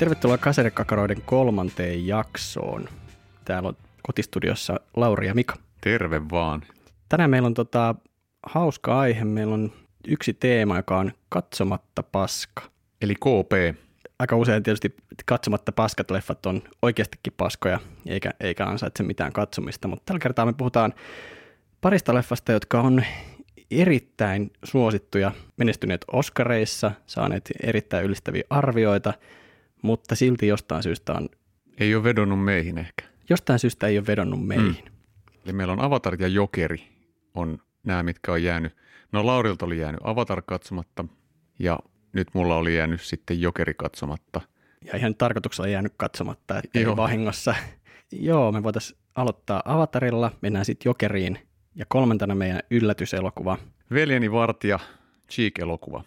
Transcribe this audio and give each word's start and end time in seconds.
Tervetuloa 0.00 0.38
Kaserekakaroiden 0.38 1.22
kolmanteen 1.22 2.06
jaksoon. 2.06 2.88
Täällä 3.44 3.68
on 3.68 3.76
kotistudiossa 4.02 4.80
Lauri 4.96 5.26
ja 5.26 5.34
Mika. 5.34 5.56
Terve 5.80 6.20
vaan. 6.30 6.62
Tänään 7.08 7.30
meillä 7.30 7.46
on 7.46 7.54
tota, 7.54 7.94
hauska 8.46 9.00
aihe. 9.00 9.24
Meillä 9.24 9.54
on 9.54 9.72
yksi 10.08 10.34
teema, 10.34 10.76
joka 10.76 10.98
on 10.98 11.12
katsomatta 11.28 12.02
paska. 12.02 12.62
Eli 13.02 13.14
KP. 13.14 13.78
Aika 14.18 14.36
usein 14.36 14.62
tietysti 14.62 14.96
katsomatta 15.26 15.72
paskat 15.72 16.10
leffat 16.10 16.46
on 16.46 16.62
oikeastikin 16.82 17.32
paskoja, 17.36 17.80
eikä, 18.06 18.30
eikä 18.40 18.66
ansaitse 18.66 19.02
mitään 19.02 19.32
katsomista, 19.32 19.88
mutta 19.88 20.02
tällä 20.06 20.20
kertaa 20.20 20.46
me 20.46 20.52
puhutaan 20.52 20.94
parista 21.80 22.14
leffasta, 22.14 22.52
jotka 22.52 22.80
on 22.80 23.04
erittäin 23.70 24.50
suosittuja, 24.64 25.32
menestyneet 25.56 26.04
Oscareissa, 26.12 26.92
saaneet 27.06 27.50
erittäin 27.62 28.04
ylistäviä 28.04 28.42
arvioita, 28.50 29.14
mutta 29.82 30.14
silti 30.14 30.46
jostain 30.46 30.82
syystä 30.82 31.12
on... 31.12 31.28
Ei 31.78 31.94
ole 31.94 32.04
vedonnut 32.04 32.44
meihin 32.44 32.78
ehkä. 32.78 33.04
Jostain 33.28 33.58
syystä 33.58 33.86
ei 33.86 33.98
ole 33.98 34.06
vedonnut 34.06 34.46
meihin. 34.46 34.84
Mm. 34.84 34.92
Eli 35.44 35.52
meillä 35.52 35.72
on 35.72 35.80
Avatar 35.80 36.16
ja 36.22 36.28
Jokeri 36.28 36.82
on 37.34 37.58
nämä, 37.84 38.02
mitkä 38.02 38.32
on 38.32 38.42
jäänyt. 38.42 38.76
No 39.12 39.26
Laurilta 39.26 39.66
oli 39.66 39.78
jäänyt 39.78 40.00
Avatar 40.04 40.42
katsomatta 40.46 41.04
ja 41.58 41.78
nyt 42.12 42.28
mulla 42.32 42.56
oli 42.56 42.76
jäänyt 42.76 43.00
sitten 43.00 43.40
Jokeri 43.40 43.74
katsomatta. 43.74 44.40
Ja 44.84 44.96
ihan 44.96 45.14
tarkoituksella 45.14 45.68
jäänyt 45.68 45.92
katsomatta, 45.96 46.58
että 46.58 46.78
ei 46.78 46.86
vahingossa. 46.86 47.54
Joo, 48.12 48.52
me 48.52 48.62
voitaisiin 48.62 48.98
aloittaa 49.14 49.62
Avatarilla, 49.64 50.32
mennään 50.40 50.64
sitten 50.64 50.90
Jokeriin 50.90 51.38
ja 51.74 51.84
kolmantena 51.88 52.34
meidän 52.34 52.60
yllätyselokuva. 52.70 53.58
Veljeni 53.90 54.32
Vartija, 54.32 54.78
Cheek-elokuva. 55.30 56.04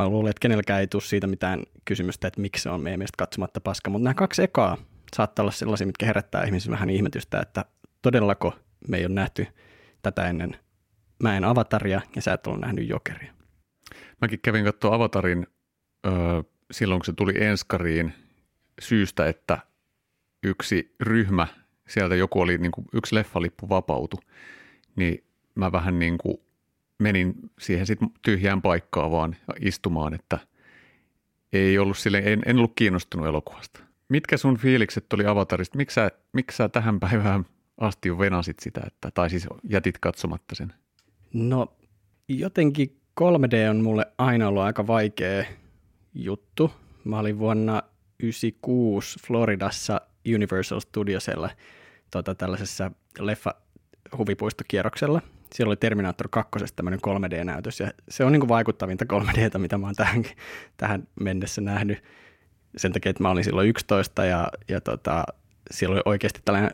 Mä 0.00 0.08
luulen, 0.08 0.30
että 0.30 0.40
kenelläkään 0.40 0.80
ei 0.80 0.86
tule 0.86 1.02
siitä 1.02 1.26
mitään 1.26 1.62
kysymystä, 1.84 2.28
että 2.28 2.40
miksi 2.40 2.62
se 2.62 2.70
on 2.70 2.80
meidän 2.80 2.98
mielestä 2.98 3.16
katsomatta 3.18 3.60
paska, 3.60 3.90
mutta 3.90 4.04
nämä 4.04 4.14
kaksi 4.14 4.42
ekaa 4.42 4.76
saattaa 5.16 5.42
olla 5.42 5.52
sellaisia, 5.52 5.86
mitkä 5.86 6.06
herättää 6.06 6.44
ihmisiä 6.44 6.72
vähän 6.72 6.90
ihmetystä, 6.90 7.40
että 7.40 7.64
todellako 8.02 8.54
me 8.88 8.96
ei 8.96 9.06
ole 9.06 9.14
nähty 9.14 9.46
tätä 10.02 10.28
ennen. 10.28 10.56
Mä 11.22 11.36
en 11.36 11.44
Avataria 11.44 12.00
ja 12.16 12.22
sä 12.22 12.32
et 12.32 12.46
ole 12.46 12.58
nähnyt 12.58 12.88
Jokeria. 12.88 13.32
Mäkin 14.20 14.40
kävin 14.42 14.64
katsoa 14.64 14.94
Avatarin 14.94 15.46
öö, 16.06 16.12
silloin, 16.70 16.98
kun 16.98 17.06
se 17.06 17.12
tuli 17.12 17.44
Enskariin 17.44 18.12
syystä, 18.80 19.26
että 19.26 19.58
yksi 20.42 20.94
ryhmä, 21.00 21.46
sieltä 21.88 22.14
joku 22.14 22.40
oli, 22.40 22.58
niin 22.58 22.72
kuin 22.72 22.86
yksi 22.92 23.14
leffalippu 23.14 23.68
vapautu, 23.68 24.20
niin 24.96 25.24
mä 25.54 25.72
vähän 25.72 25.98
niin 25.98 26.18
kuin 26.18 26.38
menin 27.00 27.34
siihen 27.60 27.86
sitten 27.86 28.10
tyhjään 28.22 28.62
paikkaan 28.62 29.10
vaan 29.10 29.36
istumaan, 29.60 30.14
että 30.14 30.38
ei 31.52 31.78
ollut 31.78 31.98
sille, 31.98 32.22
en, 32.24 32.42
en 32.46 32.56
ollut 32.56 32.72
kiinnostunut 32.76 33.26
elokuvasta. 33.26 33.80
Mitkä 34.08 34.36
sun 34.36 34.56
fiilikset 34.56 35.12
oli 35.12 35.26
Avatarista? 35.26 35.76
Miksi 35.76 35.94
sä, 35.94 36.10
miksi 36.32 36.56
sä 36.56 36.68
tähän 36.68 37.00
päivään 37.00 37.46
asti 37.78 38.08
jo 38.08 38.18
venasit 38.18 38.58
sitä, 38.58 38.80
että, 38.86 39.10
tai 39.10 39.30
siis 39.30 39.46
jätit 39.68 39.98
katsomatta 39.98 40.54
sen? 40.54 40.72
No 41.32 41.76
jotenkin 42.28 43.00
3D 43.20 43.70
on 43.70 43.80
mulle 43.82 44.06
aina 44.18 44.48
ollut 44.48 44.62
aika 44.62 44.86
vaikea 44.86 45.44
juttu. 46.14 46.72
Mä 47.04 47.18
olin 47.18 47.38
vuonna 47.38 47.72
1996 47.72 49.18
Floridassa 49.26 50.00
Universal 50.34 50.80
Studiosella 50.80 51.50
tota, 52.10 52.34
tällaisessa 52.34 52.90
leffa 53.18 53.54
huvipuistokierroksella. 54.18 55.22
Siellä 55.54 55.70
oli 55.70 55.76
Terminator 55.76 56.28
2 56.28 56.58
tämmöinen 56.76 57.00
3D-näytös 57.06 57.80
ja 57.80 57.92
se 58.08 58.24
on 58.24 58.32
niin 58.32 58.40
kuin 58.40 58.48
vaikuttavinta 58.48 59.04
3Dtä, 59.12 59.58
mitä 59.58 59.78
mä 59.78 59.86
oon 59.86 59.94
tähän, 59.94 60.24
tähän 60.76 61.08
mennessä 61.20 61.60
nähnyt. 61.60 62.02
Sen 62.76 62.92
takia, 62.92 63.10
että 63.10 63.22
mä 63.22 63.30
olin 63.30 63.44
silloin 63.44 63.68
11 63.68 64.24
ja, 64.24 64.48
ja 64.68 64.80
tota, 64.80 65.24
siellä 65.70 65.94
oli 65.94 66.02
oikeasti 66.04 66.40
tällainen 66.44 66.70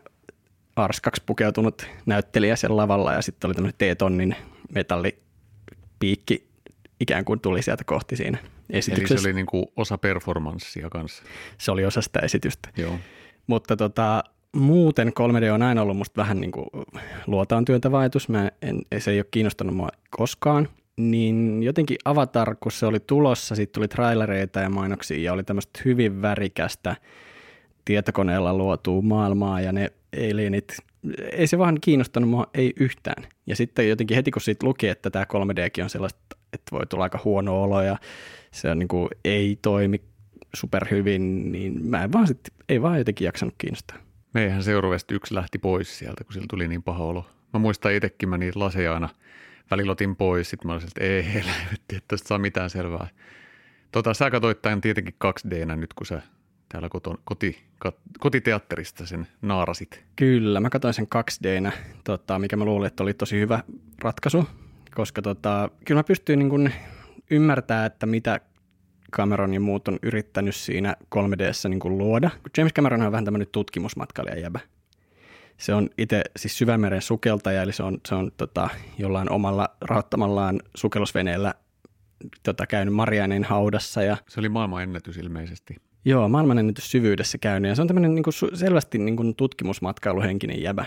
arskaksi 0.77 1.23
pukeutunut 1.27 1.87
näyttelijä 2.07 2.57
siellä 2.57 2.77
lavalla 2.77 3.13
ja 3.13 3.23
sitten 3.23 3.49
oli 3.49 3.55
tämmöinen 3.55 3.79
T-tonnin 3.79 4.37
metallipiikki 4.73 6.49
ikään 7.01 7.25
kuin 7.25 7.41
tuli 7.41 7.63
sieltä 7.63 7.85
kohti 7.85 8.17
siinä 8.17 8.39
esityksessä. 8.71 9.15
Eli 9.15 9.21
se 9.21 9.29
oli 9.29 9.35
niin 9.35 9.47
kuin 9.47 9.67
osa 9.77 9.99
performanssia 9.99 10.91
kanssa. 10.91 11.23
Se 11.59 11.71
oli 11.71 11.85
osa 11.85 12.03
sitä 12.03 12.19
esitystä. 12.19 12.69
Joo. 12.77 12.99
Mutta 13.47 13.77
tota, 13.77 14.25
muuten 14.57 15.09
3D 15.09 15.51
on 15.53 15.63
aina 15.63 15.83
ollut 15.83 15.97
musta 15.97 16.21
vähän 16.21 16.41
niin 16.41 16.53
kuin 16.53 16.67
luotaan 17.27 17.65
työntä 17.65 17.93
vaihtus. 17.93 18.29
Mä 18.29 18.51
en, 18.63 18.83
se 18.99 19.11
ei 19.11 19.19
ole 19.19 19.27
kiinnostanut 19.31 19.77
mua 19.77 19.89
koskaan. 20.11 20.69
Niin 20.97 21.63
jotenkin 21.63 21.97
Avatar, 22.05 22.57
kun 22.61 22.73
se 22.73 22.87
oli 22.87 23.01
tulossa, 23.01 23.55
siitä 23.55 23.73
tuli 23.73 23.89
trailereita 23.89 24.61
ja 24.61 24.71
mainoksia 24.71 25.19
ja 25.19 25.33
oli 25.33 25.45
tämmöistä 25.45 25.81
hyvin 25.85 26.23
värikästä 26.23 26.97
tietokoneella 27.85 28.55
luotua 28.55 29.03
maailmaa 29.03 29.61
ja 29.61 29.73
ne 29.73 29.93
alienit, 30.33 30.77
ei 31.33 31.47
se 31.47 31.59
vaan 31.59 31.79
kiinnostanut 31.81 32.31
mua, 32.31 32.47
ei 32.55 32.73
yhtään. 32.81 33.25
Ja 33.47 33.57
sitten 33.57 33.89
jotenkin 33.89 34.15
heti 34.15 34.31
kun 34.31 34.43
siitä 34.43 34.67
luki, 34.67 34.89
että 34.89 35.11
tämä 35.11 35.25
3Dkin 35.25 35.83
on 35.83 35.91
sellaista, 35.91 36.21
että 36.53 36.73
voi 36.73 36.87
tulla 36.87 37.05
aika 37.05 37.21
huono 37.25 37.63
olo 37.63 37.83
ja 37.83 37.97
se 38.51 38.71
on 38.71 38.79
niin 38.79 38.89
kuin, 38.89 39.09
ei 39.25 39.59
toimi 39.63 40.01
superhyvin, 40.55 41.53
niin 41.53 41.87
mä 41.87 42.05
en 42.05 42.13
vaan 42.13 42.27
sit, 42.27 42.41
ei 42.69 42.83
vaan 42.83 42.99
jotenkin 42.99 43.25
jaksanut 43.25 43.55
kiinnostaa. 43.59 44.06
Meihän 44.37 44.63
seuraavasti 44.63 45.15
yksi 45.15 45.35
lähti 45.35 45.59
pois 45.59 45.99
sieltä, 45.99 46.25
kun 46.25 46.33
sillä 46.33 46.47
tuli 46.51 46.69
niin 46.69 46.83
paha 46.83 47.05
olo. 47.05 47.27
Mä 47.53 47.61
muistan 47.61 47.93
itsekin, 47.93 48.29
mä 48.29 48.39
niitä 48.39 48.61
laseja 48.61 48.95
aina 48.95 49.09
välilotin 49.71 50.17
pois. 50.17 50.51
Sitten 50.51 50.67
mä 50.67 50.73
olisin, 50.73 50.89
että 50.89 51.05
ei 51.05 51.35
helvetti, 51.35 51.97
että 51.97 52.09
tästä 52.09 52.29
saa 52.29 52.39
mitään 52.39 52.71
selvää. 52.71 53.09
Tota, 53.93 54.15
sä 54.15 54.31
katsoit 54.31 54.63
tämän 54.63 54.81
tietenkin 54.81 55.15
2 55.19 55.51
d 55.51 55.77
nyt, 55.77 55.95
kun 55.95 56.07
sä 56.07 56.23
täällä 56.69 56.89
koton, 56.89 57.19
koti, 57.25 57.59
kat, 57.79 57.97
kotiteatterista 58.19 59.07
sen 59.07 59.27
naarasit. 59.43 60.05
Kyllä, 60.17 60.61
mä 60.61 60.71
katsoin 60.71 60.95
sen 60.95 61.07
2 61.07 61.41
d 61.43 61.71
tota, 62.05 62.39
mikä 62.39 62.57
mä 62.57 62.65
luulin, 62.65 62.87
että 62.87 63.03
oli 63.03 63.15
tosi 63.15 63.41
hyvä 63.41 63.61
ratkaisu, 64.03 64.49
koska 64.95 65.23
tota, 65.23 65.71
kyllä 65.85 65.99
mä 65.99 66.05
pystyin 66.05 66.39
niin 66.39 66.73
ymmärtämään, 67.31 67.87
että 67.87 68.07
mitä 68.07 68.41
Cameron 69.17 69.55
ja 69.55 69.61
muut 69.61 69.89
on 69.89 69.99
yrittänyt 70.03 70.57
siinä 70.57 70.97
3Dssä 71.15 71.69
niin 71.69 71.81
kuin 71.81 71.99
luoda. 71.99 72.31
James 72.59 72.73
Cameron 72.73 73.03
on 73.03 73.13
vähän 73.13 73.25
tämmöinen 73.25 73.49
tutkimusmatkailija 73.53 74.51
Se 75.57 75.75
on 75.75 75.89
itse 75.99 76.23
siis 76.37 76.59
syvämeren 76.59 77.03
sukeltaja, 77.03 77.63
eli 77.63 77.73
se 77.73 77.83
on, 77.83 77.99
se 78.09 78.15
on 78.15 78.31
tota, 78.37 78.69
jollain 78.99 79.31
omalla 79.31 79.69
rahoittamallaan 79.81 80.61
sukellusveneellä 80.75 81.55
tota, 82.43 82.67
käynyt 82.67 82.95
Marianen 82.95 83.45
haudassa. 83.45 84.03
Ja, 84.03 84.17
se 84.29 84.41
oli 84.41 84.49
maailman 84.49 84.83
ennätys 84.83 85.17
ilmeisesti. 85.17 85.77
Joo, 86.05 86.29
maailman 86.29 86.59
ennätys 86.59 86.91
syvyydessä 86.91 87.39
käynyt 87.39 87.69
ja 87.69 87.75
se 87.75 87.83
on 87.83 87.89
tämmöinen 87.89 88.15
niin 88.15 88.23
kuin, 88.23 88.35
selvästi 88.55 88.99
niin 88.99 89.17
kuin 89.17 89.35
tutkimusmatkailuhenkinen 89.35 90.63
jäbä. 90.63 90.85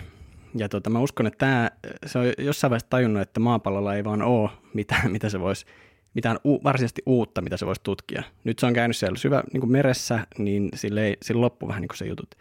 Ja 0.56 0.70
tota, 0.70 0.90
mä 0.90 1.00
uskon, 1.00 1.28
että 1.28 1.38
tämä, 1.38 1.72
se 2.06 2.20
on 2.20 2.26
jossain 2.38 2.70
vaiheessa 2.70 2.90
tajunnut, 2.90 3.22
että 3.22 3.40
maapallolla 3.40 3.96
ei 3.96 4.04
vaan 4.04 4.22
ole 4.22 4.50
mitään, 4.74 5.12
mitä 5.16 5.30
se 5.30 5.40
voisi 5.40 5.66
mitään 6.14 6.38
u- 6.46 6.64
varsinaisesti 6.64 7.02
uutta, 7.06 7.42
mitä 7.42 7.58
se 7.58 7.66
voisi 7.66 7.82
tutkia. 7.84 8.24
Nyt 8.44 8.60
se 8.60 8.66
on 8.66 8.74
käynyt 8.74 8.98
siellä 8.98 9.18
syvä 9.18 9.44
niin 9.54 9.62
kuin 9.62 9.72
meressä, 9.72 10.28
niin 10.38 10.70
sille, 10.74 11.06
ei, 11.06 11.18
sille 11.22 11.42
loppu 11.42 11.68
vähän 11.68 11.82
niin 11.82 11.90
kuin 11.90 11.98
se 11.98 12.06
jutut. 12.06 12.36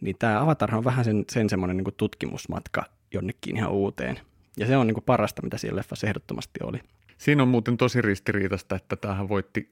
Niin 0.00 0.16
tämä 0.18 0.42
Avatar 0.42 0.74
on 0.74 0.84
vähän 0.84 1.04
sen, 1.04 1.24
sen 1.30 1.48
semmoinen 1.48 1.76
niin 1.76 1.94
tutkimusmatka 1.96 2.84
jonnekin 3.14 3.56
ihan 3.56 3.72
uuteen. 3.72 4.20
Ja 4.56 4.66
se 4.66 4.76
on 4.76 4.86
niin 4.86 4.94
kuin 4.94 5.04
parasta, 5.04 5.42
mitä 5.42 5.58
siellä 5.58 5.78
leffassa 5.78 6.06
ehdottomasti 6.06 6.60
oli. 6.62 6.80
Siinä 7.18 7.42
on 7.42 7.48
muuten 7.48 7.76
tosi 7.76 8.02
ristiriitasta, 8.02 8.76
että 8.76 8.96
tähän 8.96 9.28
voitti 9.28 9.70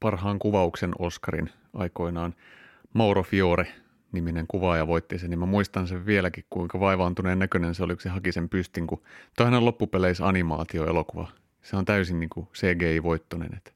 parhaan 0.00 0.38
kuvauksen 0.38 0.92
Oscarin 0.98 1.50
aikoinaan. 1.74 2.34
Mauro 2.92 3.22
Fiore 3.22 3.66
niminen 4.12 4.46
kuvaaja 4.46 4.86
voitti 4.86 5.18
sen, 5.18 5.30
niin 5.30 5.38
mä 5.38 5.46
muistan 5.46 5.88
sen 5.88 6.06
vieläkin, 6.06 6.44
kuinka 6.50 6.80
vaivaantuneen 6.80 7.38
näköinen 7.38 7.74
se 7.74 7.84
oli, 7.84 7.94
kun 7.94 8.02
se 8.02 8.08
haki 8.08 8.32
sen 8.32 8.48
pystin, 8.48 8.86
kun 8.86 9.02
toihan 9.36 9.54
on 9.54 9.64
loppupeleissä 9.64 10.26
animaatioelokuva, 10.26 11.28
se 11.64 11.76
on 11.76 11.84
täysin 11.84 12.20
niin 12.20 12.30
kuin 12.30 12.48
CGI-voittonen. 12.54 13.56
Että 13.56 13.70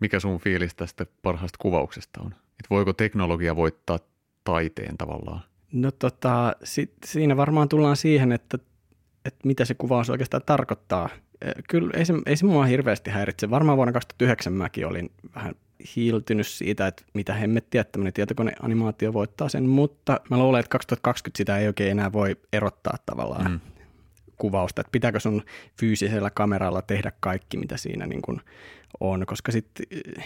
mikä 0.00 0.20
sun 0.20 0.38
fiilis 0.38 0.74
tästä 0.74 1.06
parhaasta 1.22 1.58
kuvauksesta 1.60 2.20
on? 2.20 2.26
Että 2.26 2.66
voiko 2.70 2.92
teknologia 2.92 3.56
voittaa 3.56 3.98
taiteen 4.44 4.98
tavallaan? 4.98 5.40
No 5.72 5.90
tota, 5.90 6.56
sit, 6.64 6.92
siinä 7.04 7.36
varmaan 7.36 7.68
tullaan 7.68 7.96
siihen, 7.96 8.32
että, 8.32 8.58
että 9.24 9.40
mitä 9.44 9.64
se 9.64 9.74
kuvaus 9.74 10.10
oikeastaan 10.10 10.42
tarkoittaa. 10.46 11.08
Kyllä 11.68 11.90
ei 11.96 12.04
se, 12.04 12.14
ei 12.26 12.36
se 12.36 12.46
mua 12.46 12.64
hirveästi 12.64 13.10
häiritse. 13.10 13.50
Varmaan 13.50 13.76
vuonna 13.76 13.92
2009 13.92 14.52
mäkin 14.52 14.86
olin 14.86 15.10
vähän 15.34 15.54
hiiltynyt 15.96 16.46
siitä, 16.46 16.86
että 16.86 17.02
mitä 17.14 17.34
hemmettiä, 17.34 17.80
että 17.80 17.92
tämmöinen 17.92 18.12
tietokoneanimaatio 18.12 19.12
voittaa 19.12 19.48
sen, 19.48 19.64
mutta 19.64 20.20
mä 20.30 20.38
luulen, 20.38 20.60
että 20.60 20.70
2020 20.70 21.36
sitä 21.38 21.58
ei 21.58 21.66
oikein 21.66 21.90
enää 21.90 22.12
voi 22.12 22.36
erottaa 22.52 22.96
tavallaan. 23.06 23.50
Mm 23.50 23.60
kuvausta, 24.38 24.80
että 24.80 24.90
pitääkö 24.90 25.20
sun 25.20 25.42
fyysisellä 25.80 26.30
kameralla 26.30 26.82
tehdä 26.82 27.12
kaikki, 27.20 27.56
mitä 27.56 27.76
siinä 27.76 28.06
niin 28.06 28.22
kuin 28.22 28.40
on, 29.00 29.26
koska 29.26 29.52
sitten 29.52 29.86
eh, 29.90 30.24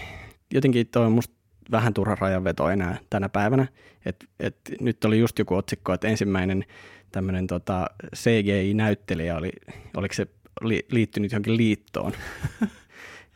jotenkin 0.54 0.86
toi 0.86 1.06
on 1.06 1.12
musta 1.12 1.34
vähän 1.70 1.94
turha 1.94 2.14
rajanveto 2.14 2.70
enää 2.70 2.98
tänä 3.10 3.28
päivänä. 3.28 3.66
Et, 4.04 4.24
et 4.40 4.56
nyt 4.80 5.04
oli 5.04 5.18
just 5.18 5.38
joku 5.38 5.54
otsikko, 5.54 5.92
että 5.92 6.08
ensimmäinen 6.08 6.64
tämmöinen 7.12 7.46
tota 7.46 7.86
CGI-näyttelijä 8.16 9.36
oli, 9.36 9.52
oliko 9.96 10.14
se 10.14 10.26
li, 10.60 10.86
liittynyt 10.90 11.32
johonkin 11.32 11.56
liittoon. 11.56 12.12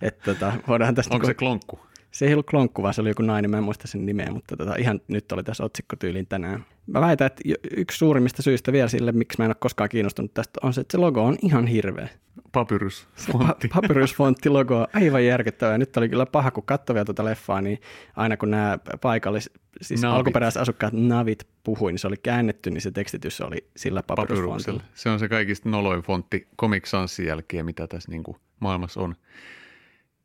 Et 0.03 0.19
tota, 0.19 0.53
voidaan 0.69 0.95
tästä 0.95 1.15
Onko 1.15 1.27
se 1.27 1.35
klonkku? 1.35 1.81
Se 2.15 2.27
ei 2.27 2.33
ollut 2.33 2.47
klonkku, 2.47 2.83
vaan 2.83 2.95
se 2.95 3.01
oli 3.01 3.09
joku 3.09 3.23
nainen, 3.23 3.51
mä 3.51 3.59
en 3.59 3.65
muista 3.65 3.89
sen 3.89 4.07
nimeä, 4.07 4.31
mutta 4.31 4.57
tota, 4.57 4.77
ihan 4.77 5.01
nyt 5.09 5.33
oli 5.33 5.43
tässä 5.43 5.65
otsikkotyylin 5.65 6.27
tänään. 6.27 6.65
Mä 6.87 7.01
väitän, 7.01 7.27
että 7.27 7.43
yksi 7.77 7.99
suurimmista 7.99 8.43
syistä 8.43 8.73
vielä 8.73 8.89
sille, 8.89 9.13
miksi 9.13 9.39
mä 9.39 9.45
en 9.45 9.49
ole 9.49 9.57
koskaan 9.61 9.89
kiinnostunut 9.89 10.35
tästä, 10.35 10.61
on 10.63 10.75
se, 10.75 10.81
että 10.81 10.93
se 10.93 10.99
logo 10.99 11.25
on 11.25 11.37
ihan 11.43 11.67
hirveä. 11.67 12.09
Papyrus-fontti. 12.53 13.69
Pa- 13.69 13.71
papyrus-fontti 13.75 14.49
logo 14.49 14.79
on 14.79 14.87
aivan 14.95 15.25
järkyttävä. 15.25 15.79
Nyt 15.79 15.97
oli 15.97 16.09
kyllä 16.09 16.27
paha, 16.27 16.51
kun 16.51 16.65
katsoi 16.67 17.05
tuota 17.05 17.25
leffaa, 17.25 17.61
niin 17.61 17.81
aina 18.17 18.37
kun 18.37 18.51
nämä 18.51 18.79
paikallis, 19.01 19.51
siis 19.83 20.03
navit. 20.03 20.17
alkuperäisasukkaat 20.17 20.93
navit 20.93 21.47
puhui, 21.65 21.93
niin 21.93 21.99
se 21.99 22.07
oli 22.07 22.17
käännetty, 22.23 22.71
niin 22.71 22.81
se 22.81 22.91
tekstitys 22.91 23.41
oli 23.41 23.67
sillä 23.77 24.03
papyrus 24.03 24.67
Se 24.95 25.09
on 25.09 25.19
se 25.19 25.29
kaikista 25.29 25.69
noloin 25.69 26.03
fontti 26.03 26.49
Comic 26.61 26.87
Sansin 26.87 27.27
jälkeen, 27.27 27.65
mitä 27.65 27.87
tässä 27.87 28.11
niin 28.11 28.23
kuin 28.23 28.37
maailmassa 28.61 29.01
on. 29.01 29.15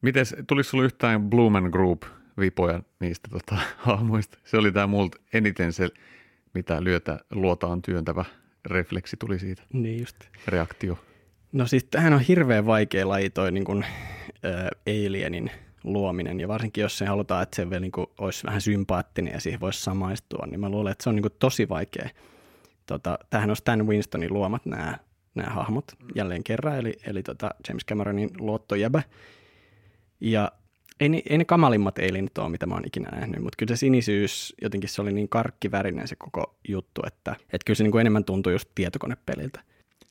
Miten 0.02 0.26
tulisi 0.48 0.70
sinulla 0.70 0.86
yhtään 0.86 1.30
Blumen 1.30 1.64
Group 1.64 2.04
vipoja 2.40 2.84
niistä 3.00 3.28
tota, 3.32 3.56
hahmoista? 3.78 4.38
Se 4.44 4.58
oli 4.58 4.72
tämä 4.72 4.88
multa 4.88 5.18
eniten 5.34 5.74
se, 5.74 5.90
mitä 6.54 6.84
lyötä 6.84 7.20
luotaan 7.32 7.82
työntävä 7.82 8.26
refleksi 8.66 9.18
tuli 9.18 9.40
siitä. 9.40 9.62
Niin 9.74 10.00
just. 10.00 10.16
Reaktio. 10.48 11.00
No 11.52 11.68
siis 11.68 11.84
tähän 11.84 12.14
on 12.14 12.20
hirveän 12.20 12.66
vaikea 12.66 13.08
laji 13.08 13.30
toi 13.30 13.52
niin 13.52 13.66
kuin, 13.66 13.84
äh, 14.46 14.68
alienin 14.88 15.52
luominen, 15.84 16.40
ja 16.40 16.48
varsinkin 16.48 16.82
jos 16.82 16.98
se 16.98 17.06
halutaan, 17.06 17.44
että 17.44 17.56
se 17.56 17.70
vielä 17.70 17.80
niin 17.80 17.92
kuin, 17.92 18.08
olisi 18.18 18.46
vähän 18.46 18.62
sympaattinen 18.62 19.34
ja 19.34 19.40
siihen 19.40 19.60
voisi 19.60 19.84
samaistua, 19.84 20.46
niin 20.46 20.60
mä 20.60 20.70
luulen, 20.70 20.92
että 20.92 21.04
se 21.04 21.10
on 21.10 21.16
niin 21.16 21.24
kuin, 21.24 21.34
tosi 21.40 21.70
vaikea. 21.70 22.10
Tota, 22.86 23.20
tähän 23.30 23.50
on 23.50 23.56
Stan 23.56 23.88
Winstonin 23.88 24.34
luomat 24.34 24.66
nämä, 24.66 24.98
nämä 25.36 25.54
hahmot 25.54 25.86
jälleen 26.16 26.44
kerran, 26.44 26.78
eli, 26.78 26.94
eli 27.06 27.24
tota 27.24 27.50
James 27.68 27.86
Cameronin 27.86 28.30
luottojäbä. 28.38 29.04
Ja 30.20 30.52
ei, 31.00 31.24
ei 31.30 31.38
ne 31.38 31.46
kamalimmat 31.46 32.00
eilinit 32.00 32.38
ole, 32.38 32.50
mitä 32.50 32.66
mä 32.66 32.74
oon 32.74 32.88
ikinä 32.88 33.10
nähnyt, 33.10 33.42
mutta 33.42 33.56
kyllä 33.58 33.76
se 33.76 33.80
sinisyys, 33.80 34.56
jotenkin 34.62 34.90
se 34.90 35.02
oli 35.02 35.14
niin 35.14 35.30
karkkivärinen 35.30 36.08
se 36.08 36.16
koko 36.16 36.56
juttu, 36.68 37.02
että, 37.08 37.32
että 37.32 37.66
kyllä 37.66 37.78
se 37.78 37.84
niin 37.84 37.92
kuin 37.92 38.02
enemmän 38.02 38.26
tuntui 38.26 38.54
just 38.54 38.70
tietokonepeliltä. 38.76 39.62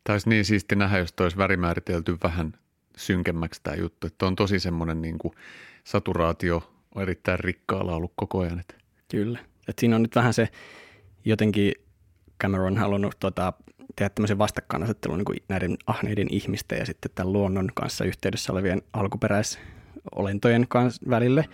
Olisi 0.08 0.28
niin 0.28 0.44
siisti 0.44 0.76
nähdä, 0.76 0.98
jos 0.98 1.14
olisi 1.20 1.36
värimääritelty 1.36 2.16
vähän 2.22 2.52
synkemmäksi 2.96 3.60
tämä 3.62 3.76
juttu, 3.76 4.06
että 4.06 4.26
on 4.26 4.36
tosi 4.36 4.60
semmoinen 4.60 5.02
niin 5.02 5.18
kuin 5.18 5.34
saturaatio 5.84 6.72
on 6.94 7.02
erittäin 7.02 7.40
rikkaalla 7.40 7.94
ollut 7.94 8.12
koko 8.16 8.38
ajan. 8.38 8.60
Että. 8.60 8.74
Kyllä, 9.10 9.38
että 9.68 9.80
siinä 9.80 9.96
on 9.96 10.02
nyt 10.02 10.16
vähän 10.16 10.34
se 10.34 10.48
jotenkin 11.24 11.72
Cameron 12.42 12.76
halunnut 12.76 13.16
tota, 13.20 13.52
tehdä 13.96 14.08
tämmöisen 14.08 14.38
vastakkainasettelun 14.38 15.18
niin 15.18 15.24
kuin 15.24 15.38
näiden 15.48 15.76
ahneiden 15.86 16.26
ihmisten 16.30 16.78
ja 16.78 16.86
sitten 16.86 17.10
tämän 17.14 17.32
luonnon 17.32 17.68
kanssa 17.74 18.04
yhteydessä 18.04 18.52
olevien 18.52 18.82
alkuperäisolentojen 20.12 20.66
kanssa 20.68 21.10
välille, 21.10 21.44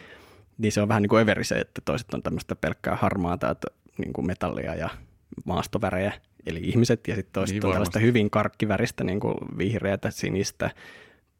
niin 0.58 0.72
se 0.72 0.82
on 0.82 0.88
vähän 0.88 1.02
niin 1.02 1.08
kuin 1.08 1.22
överi 1.22 1.44
se, 1.44 1.54
että 1.54 1.82
toiset 1.84 2.14
on 2.14 2.22
tämmöistä 2.22 2.56
pelkkää 2.56 2.96
harmaata, 2.96 3.50
että 3.50 3.68
niin 3.98 4.12
kuin 4.12 4.26
metallia 4.26 4.74
ja 4.74 4.88
maastovärejä, 5.44 6.12
eli 6.46 6.60
ihmiset, 6.62 7.08
ja 7.08 7.14
sitten 7.14 7.32
toiset 7.32 7.54
niin 7.54 7.66
on 7.66 7.72
tällaista 7.72 7.98
hyvin 7.98 8.30
karkkiväristä, 8.30 9.04
niin 9.04 9.20
kuin 9.20 9.34
vihreätä, 9.58 10.10
sinistä, 10.10 10.70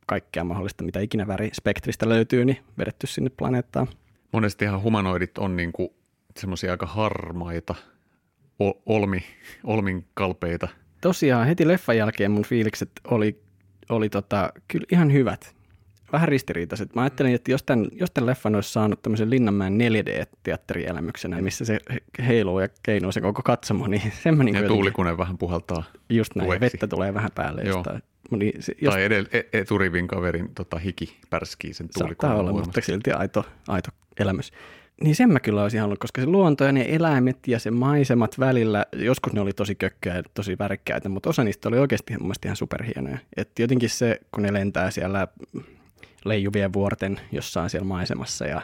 kaikkea 0.07 0.45
mahdollista, 0.45 0.85
mitä 0.85 1.01
ikinä 1.01 1.27
värispektristä 1.27 2.09
löytyy, 2.09 2.45
niin 2.45 2.59
vedetty 2.79 3.07
sinne 3.07 3.31
planeettaan. 3.37 3.89
Monestihan 4.33 4.83
humanoidit 4.83 5.39
on 5.39 5.57
niin 5.57 5.73
kuin 5.73 5.89
semmoisia 6.37 6.71
aika 6.71 6.87
harmaita, 6.87 7.75
olmi, 8.87 9.25
olmin 9.65 10.05
kalpeita. 10.15 10.69
Tosiaan 11.01 11.47
heti 11.47 11.69
leffan 11.69 11.97
jälkeen 11.97 12.31
mun 12.31 12.45
fiilikset 12.45 12.91
oli, 13.05 13.41
oli 13.89 14.09
tota, 14.09 14.53
kyllä 14.69 14.87
ihan 14.93 15.13
hyvät 15.13 15.55
vähän 16.15 16.29
ristiriitaiset. 16.29 16.95
Mä 16.95 17.03
ajattelin, 17.03 17.35
että 17.35 17.51
jos 17.51 17.63
tämän, 17.63 17.89
jos 17.93 18.11
tämän 18.11 18.27
leffan 18.27 18.55
olisi 18.55 18.73
saanut 18.73 19.03
tämmöisen 19.03 19.31
Linnanmäen 19.31 19.79
4D-teatterielämyksenä, 19.81 21.41
missä 21.41 21.65
se 21.65 21.81
heiluu 22.27 22.61
ja 22.61 22.69
keinuu 22.83 23.13
se 23.13 23.21
koko 23.21 23.43
katsomo, 23.43 23.87
niin 23.87 24.13
sen 24.23 24.37
mä 24.37 24.45
niin 24.45 24.55
Ja 24.55 24.69
tuulikune 24.69 25.19
vähän 25.19 25.39
puhaltaa 25.39 25.83
Just 26.11 26.35
näin, 26.35 26.47
tueksi. 26.49 26.61
vettä 26.61 26.87
tulee 26.87 27.15
vähän 27.15 27.31
päälle 27.35 27.63
Joo. 27.63 27.77
jostain. 27.77 28.03
Niin, 28.31 28.63
se, 28.63 28.75
jos... 28.81 28.95
Tai 28.95 29.05
edel, 29.05 29.27
e- 29.33 29.59
eturivin 29.61 30.09
kaverin 30.09 30.55
tota, 30.55 30.79
hiki 30.79 31.17
pärskii 31.31 31.75
sen 31.75 31.89
tuulikoneen 31.89 32.37
Saattaa 32.37 32.41
olla, 32.41 32.53
mutta 32.65 32.81
silti 32.81 33.13
aito, 33.13 33.45
aito 33.69 33.91
elämys. 34.21 34.53
Niin 35.01 35.17
sen 35.17 35.33
mä 35.33 35.41
kyllä 35.41 35.63
olisin 35.63 35.81
halunnut, 35.81 35.99
koska 35.99 36.21
se 36.21 36.27
luonto 36.27 36.65
ja 36.65 36.73
ne 36.73 36.87
eläimet 36.89 37.49
ja 37.49 37.59
se 37.59 37.71
maisemat 37.71 38.39
välillä, 38.39 38.87
joskus 38.93 39.33
ne 39.33 39.41
oli 39.41 39.53
tosi 39.53 39.75
kökköjä 39.75 40.17
ja 40.17 40.23
tosi 40.35 40.59
värikkäitä, 40.59 41.09
mutta 41.09 41.31
osa 41.31 41.45
niistä 41.45 41.69
oli 41.69 41.79
oikeasti 41.79 42.13
mun 42.13 42.23
mielestä 42.23 42.49
ihan 42.49 42.57
superhienoja. 42.57 43.19
Että 43.37 43.63
jotenkin 43.63 43.91
se, 43.91 44.21
kun 44.33 44.43
ne 44.43 44.53
lentää 44.53 44.91
siellä 44.91 45.29
leijuvien 46.25 46.73
vuorten 46.73 47.21
jossain 47.33 47.71
siellä 47.71 47.87
maisemassa 47.87 48.47
ja, 48.47 48.63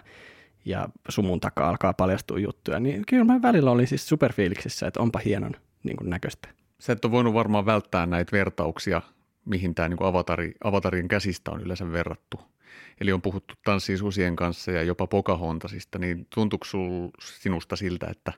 ja 0.64 0.88
sumun 1.08 1.40
takaa 1.40 1.68
alkaa 1.68 1.92
paljastua 1.92 2.38
juttuja, 2.38 2.80
niin 2.80 3.02
kyllä 3.08 3.24
mä 3.24 3.42
välillä 3.42 3.70
olin 3.70 3.86
siis 3.86 4.08
superfiiliksissä, 4.08 4.86
että 4.86 5.00
onpa 5.00 5.18
hienon 5.24 5.52
niin 5.82 5.96
kuin 5.96 6.10
näköistä. 6.10 6.48
Sä 6.78 6.92
et 6.92 7.04
ole 7.04 7.12
voinut 7.12 7.34
varmaan 7.34 7.66
välttää 7.66 8.06
näitä 8.06 8.32
vertauksia, 8.32 9.02
mihin 9.44 9.74
tämä 9.74 9.88
niin 9.88 10.02
avatari, 10.02 10.54
avatarin 10.64 11.08
käsistä 11.08 11.50
on 11.50 11.60
yleensä 11.60 11.92
verrattu. 11.92 12.40
Eli 13.00 13.12
on 13.12 13.22
puhuttu 13.22 13.54
tanssii 13.64 13.96
susien 13.96 14.36
kanssa 14.36 14.70
ja 14.70 14.82
jopa 14.82 15.06
Pocahontasista, 15.06 15.98
niin 15.98 16.26
tuntuuko 16.34 16.66
sinusta 17.20 17.76
siltä, 17.76 18.06
että 18.10 18.32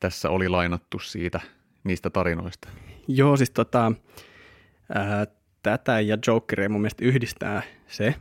tässä 0.00 0.30
oli 0.30 0.48
lainattu 0.48 0.98
siitä 0.98 1.40
niistä 1.84 2.10
tarinoista? 2.10 2.68
Joo, 3.08 3.36
siis 3.36 3.50
tota, 3.50 3.92
ää, 4.94 5.26
tätä 5.62 6.00
ja 6.00 6.18
Jokeria 6.26 6.68
mun 6.68 6.80
mielestä 6.80 7.04
yhdistää 7.04 7.62
se, 7.86 8.14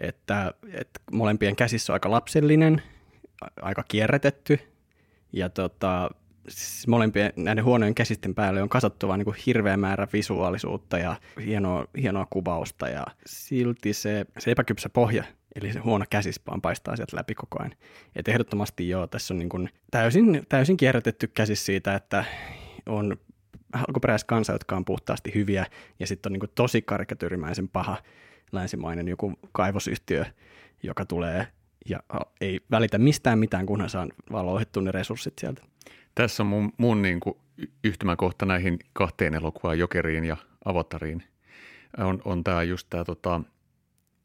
että, 0.00 0.54
että 0.72 1.00
molempien 1.12 1.56
käsissä 1.56 1.92
on 1.92 1.94
aika 1.94 2.10
lapsellinen, 2.10 2.82
aika 3.62 3.84
kierrätetty 3.88 4.58
ja 5.32 5.48
tota, 5.48 6.10
siis 6.48 6.86
molempien 6.86 7.32
näiden 7.36 7.64
huonojen 7.64 7.94
käsisten 7.94 8.34
päälle 8.34 8.62
on 8.62 8.68
kasattu 8.68 9.16
niin 9.16 9.34
hirveä 9.46 9.76
määrä 9.76 10.08
visuaalisuutta 10.12 10.98
ja 10.98 11.16
hienoa, 11.46 11.84
hienoa 11.96 12.26
kuvausta 12.30 12.88
ja 12.88 13.06
silti 13.26 13.92
se, 13.92 14.26
se 14.38 14.50
epäkypsä 14.50 14.88
pohja, 14.88 15.24
eli 15.54 15.72
se 15.72 15.78
huono 15.78 16.04
käsispaan 16.10 16.60
paistaa 16.60 16.96
sieltä 16.96 17.16
läpi 17.16 17.34
koko 17.34 17.58
ajan. 17.60 17.74
Et 18.16 18.28
ehdottomasti 18.28 18.88
joo, 18.88 19.06
tässä 19.06 19.34
on 19.34 19.38
niin 19.38 19.48
kuin 19.48 19.70
täysin, 19.90 20.46
täysin 20.48 20.76
kierrätetty 20.76 21.26
käsis 21.26 21.66
siitä, 21.66 21.94
että 21.94 22.24
on 22.86 23.16
alkuperäiskansa, 23.72 24.52
jotka 24.52 24.76
on 24.76 24.84
puhtaasti 24.84 25.34
hyviä 25.34 25.66
ja 25.98 26.06
sitten 26.06 26.32
on 26.32 26.38
niin 26.38 26.50
tosi 26.54 26.82
karikatyyrimäisen 26.82 27.68
paha 27.68 27.96
länsimainen 28.52 29.08
joku 29.08 29.32
kaivosyhtiö, 29.52 30.24
joka 30.82 31.04
tulee 31.04 31.46
ja 31.88 32.00
ei 32.40 32.60
välitä 32.70 32.98
mistään 32.98 33.38
mitään, 33.38 33.66
kunhan 33.66 33.90
saa 33.90 34.06
vaan 34.32 34.46
ne 34.82 34.92
resurssit 34.92 35.38
sieltä. 35.38 35.62
Tässä 36.14 36.42
on 36.42 36.46
mun, 36.46 36.72
mun 36.76 37.02
niin 37.02 37.20
kuin 37.20 37.38
yhtymäkohta 37.84 38.46
näihin 38.46 38.78
kahteen 38.92 39.34
elokuvaan, 39.34 39.78
Jokeriin 39.78 40.24
ja 40.24 40.36
Avatariin. 40.64 41.22
On, 41.98 42.22
on 42.24 42.44
tämä 42.44 42.62
just 42.62 42.86
tämä, 42.90 43.04
tota, 43.04 43.40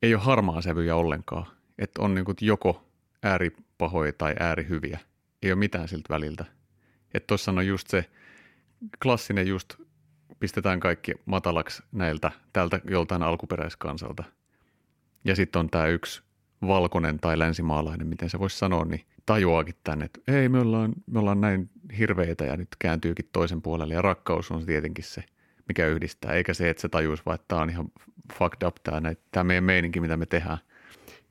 ei 0.02 0.16
ole 0.16 0.24
harmaa 0.24 0.62
sävyjä 0.62 0.96
ollenkaan. 0.96 1.46
Että 1.78 2.02
on 2.02 2.16
niin 2.16 2.26
kuin 2.26 2.36
joko 2.42 2.84
ääripahoja 3.24 4.14
tai 4.14 4.36
äärihyviä. 4.40 5.00
Ei 5.44 5.52
ole 5.52 5.60
mitään 5.60 5.88
siltä 5.88 6.10
väliltä. 6.10 6.46
Että 7.14 7.28
tuossa 7.28 7.52
on 7.52 7.68
just 7.68 7.88
se 7.88 8.06
klassinen 9.04 9.48
just 9.48 9.76
pistetään 10.40 10.80
kaikki 10.80 11.12
matalaksi 11.26 11.84
näiltä 11.92 12.32
tältä 12.54 12.80
joltain 12.90 13.24
alkuperäiskansalta. 13.24 14.24
Ja 15.24 15.36
sitten 15.36 15.60
on 15.60 15.70
tämä 15.70 15.88
yksi 15.88 16.24
valkoinen 16.68 17.20
tai 17.20 17.40
länsimaalainen, 17.40 18.08
miten 18.08 18.30
se 18.30 18.40
voisi 18.40 18.58
sanoa, 18.58 18.86
niin 18.86 19.06
tajuakin 19.26 19.76
tänne, 19.84 20.06
että 20.06 20.20
ei, 20.28 20.50
me 20.50 20.60
ollaan, 20.60 20.94
me 21.06 21.20
ollaan 21.20 21.42
näin 21.42 21.70
hirveitä 21.98 22.46
ja 22.46 22.58
nyt 22.58 22.68
kääntyykin 22.80 23.30
toisen 23.32 23.62
puolelle. 23.62 23.94
Ja 23.94 24.02
rakkaus 24.02 24.52
on 24.52 24.66
tietenkin 24.66 25.04
se, 25.04 25.24
mikä 25.68 25.88
yhdistää, 25.88 26.34
eikä 26.34 26.54
se, 26.54 26.70
että 26.70 26.82
se 26.82 26.90
tajuisi 26.90 27.24
vaan, 27.26 27.36
että 27.36 27.46
tämä 27.48 27.62
on 27.62 27.70
ihan 27.70 27.88
fucked 28.34 28.68
up 28.68 28.76
tämä, 28.84 29.44
meidän 29.44 29.64
meininki, 29.64 30.00
mitä 30.00 30.18
me 30.18 30.26
tehdään– 30.26 30.58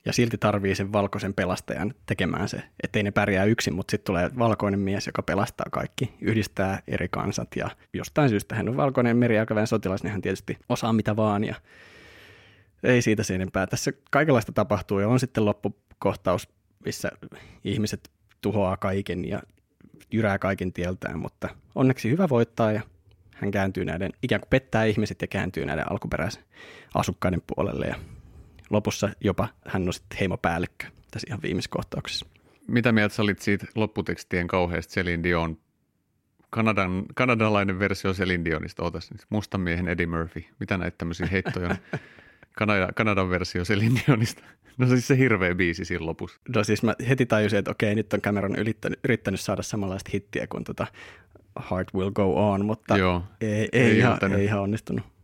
ja 0.05 0.13
silti 0.13 0.37
tarvii 0.37 0.75
sen 0.75 0.93
valkoisen 0.93 1.33
pelastajan 1.33 1.93
tekemään 2.05 2.49
se, 2.49 2.63
ettei 2.83 3.03
ne 3.03 3.11
pärjää 3.11 3.45
yksin, 3.45 3.73
mutta 3.73 3.91
sitten 3.91 4.05
tulee 4.05 4.29
valkoinen 4.37 4.79
mies, 4.79 5.07
joka 5.07 5.21
pelastaa 5.21 5.65
kaikki, 5.71 6.13
yhdistää 6.21 6.79
eri 6.87 7.07
kansat 7.09 7.47
ja 7.55 7.69
jostain 7.93 8.29
syystä 8.29 8.55
hän 8.55 8.69
on 8.69 8.77
valkoinen 8.77 9.17
meriaikaväen 9.17 9.67
sotilas, 9.67 10.03
niin 10.03 10.11
hän 10.11 10.21
tietysti 10.21 10.57
osaa 10.69 10.93
mitä 10.93 11.15
vaan 11.15 11.43
ja 11.43 11.55
ei 12.83 13.01
siitä 13.01 13.23
sen 13.23 13.35
enempää. 13.35 13.67
Tässä 13.67 13.91
kaikenlaista 14.11 14.51
tapahtuu 14.51 14.99
ja 14.99 15.07
on 15.07 15.19
sitten 15.19 15.45
loppukohtaus, 15.45 16.49
missä 16.85 17.11
ihmiset 17.63 18.11
tuhoaa 18.41 18.77
kaiken 18.77 19.29
ja 19.29 19.41
jyrää 20.11 20.39
kaiken 20.39 20.73
tieltään, 20.73 21.19
mutta 21.19 21.49
onneksi 21.75 22.09
hyvä 22.09 22.29
voittaa 22.29 22.71
ja 22.71 22.81
hän 23.35 23.51
kääntyy 23.51 23.85
näiden, 23.85 24.11
ikään 24.23 24.41
kuin 24.41 24.49
pettää 24.49 24.83
ihmiset 24.83 25.21
ja 25.21 25.27
kääntyy 25.27 25.65
näiden 25.65 25.91
alkuperäisen 25.91 26.43
asukkaiden 26.93 27.41
puolelle 27.47 27.85
ja 27.85 27.95
lopussa 28.69 29.09
jopa 29.21 29.47
hän 29.67 29.87
on 29.87 29.93
sitten 29.93 30.17
heimopäällikkö 30.19 30.85
tässä 31.11 31.27
ihan 31.29 31.41
viimeisessä 31.41 31.69
kohtauksessa. 31.71 32.25
Mitä 32.67 32.91
mieltä 32.91 33.15
sä 33.15 33.21
olit 33.21 33.39
siitä 33.39 33.65
lopputekstien 33.75 34.47
kauheasta 34.47 34.93
Celine 34.93 35.23
Dion, 35.23 35.57
Kanadan, 36.49 37.03
kanadalainen 37.15 37.79
versio 37.79 38.13
Celine 38.13 38.45
Dionista, 38.45 38.83
ootas 38.83 39.11
nyt, 39.11 39.25
mustan 39.29 39.61
miehen 39.61 39.87
Eddie 39.87 40.07
Murphy, 40.07 40.43
mitä 40.59 40.77
näitä 40.77 40.97
tämmöisiä 40.97 41.27
heittoja 41.31 41.75
Kanada, 42.57 42.89
Kanadan 42.95 43.29
versio 43.29 43.63
Celine 43.63 44.01
Dionista. 44.07 44.43
No 44.77 44.87
siis 44.87 45.07
se 45.07 45.17
hirveä 45.17 45.55
biisi 45.55 45.85
siinä 45.85 46.05
lopussa. 46.05 46.39
No 46.55 46.63
siis 46.63 46.83
mä 46.83 46.95
heti 47.09 47.25
tajusin, 47.25 47.59
että 47.59 47.71
okei, 47.71 47.95
nyt 47.95 48.13
on 48.13 48.21
Cameron 48.21 48.55
yrittänyt, 48.55 48.99
yrittänyt 49.03 49.39
saada 49.39 49.61
samanlaista 49.61 50.11
hittiä 50.13 50.47
kuin 50.47 50.63
tota 50.63 50.87
Heart 51.71 51.93
Will 51.93 52.11
Go 52.11 52.51
On, 52.51 52.65
mutta 52.65 52.97
Joo, 52.97 53.23
ei, 53.41 53.49
ei, 53.51 53.69
ei 53.73 53.97
ihan, 53.97 54.33
ei 54.37 54.45
ihan 54.45 54.61
onnistunut. 54.61 55.14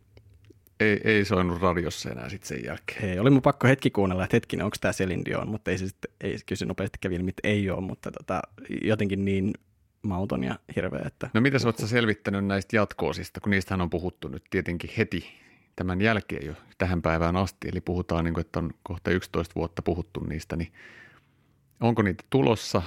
Ei, 0.82 1.00
ei 1.04 1.24
soinut 1.24 1.62
radiossa 1.62 2.10
enää 2.10 2.28
sitten 2.28 2.48
sen 2.48 2.64
jälkeen. 2.64 3.04
Ei, 3.04 3.18
oli 3.18 3.30
mun 3.30 3.42
pakko 3.42 3.68
hetki 3.68 3.90
kuunnella, 3.90 4.24
että 4.24 4.36
hetkinen, 4.36 4.64
onko 4.64 4.76
tämä 4.80 4.92
Celine 4.92 5.22
Dion, 5.24 5.48
mutta 5.48 5.70
ei 5.70 5.78
se 5.78 5.86
sitten, 5.86 6.10
ei, 6.20 6.36
kyllä 6.46 6.58
se 6.58 6.66
nopeasti 6.66 6.98
kävi 7.00 7.14
ilmi, 7.14 7.28
että 7.28 7.48
ei 7.48 7.70
ole, 7.70 7.80
mutta 7.80 8.10
tota, 8.10 8.42
jotenkin 8.84 9.24
niin 9.24 9.52
mauton 10.02 10.44
ja 10.44 10.58
hirveä, 10.76 11.02
että 11.06 11.30
No 11.34 11.40
mitä 11.40 11.58
sä 11.58 11.68
oot 11.68 11.78
selvittänyt 11.78 12.44
näistä 12.46 12.76
jatkoosista, 12.76 13.40
kun 13.40 13.50
niistähän 13.50 13.80
on 13.80 13.90
puhuttu 13.90 14.28
nyt 14.28 14.44
tietenkin 14.50 14.90
heti 14.98 15.42
tämän 15.76 16.00
jälkeen 16.00 16.46
jo 16.46 16.54
tähän 16.78 17.02
päivään 17.02 17.36
asti, 17.36 17.68
eli 17.72 17.80
puhutaan 17.80 18.24
niin 18.24 18.34
kuin, 18.34 18.40
että 18.40 18.58
on 18.58 18.70
kohta 18.82 19.10
11 19.10 19.54
vuotta 19.54 19.82
puhuttu 19.82 20.20
niistä, 20.20 20.56
niin 20.56 20.72
onko 21.80 22.02
niitä 22.02 22.24
tulossa, 22.30 22.82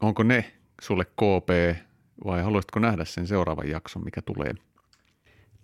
onko 0.00 0.22
ne 0.22 0.52
sulle 0.82 1.04
KP 1.04 1.78
vai 2.24 2.42
haluaisitko 2.42 2.80
nähdä 2.80 3.04
sen 3.04 3.26
seuraavan 3.26 3.68
jakson, 3.68 4.04
mikä 4.04 4.22
tulee? 4.22 4.54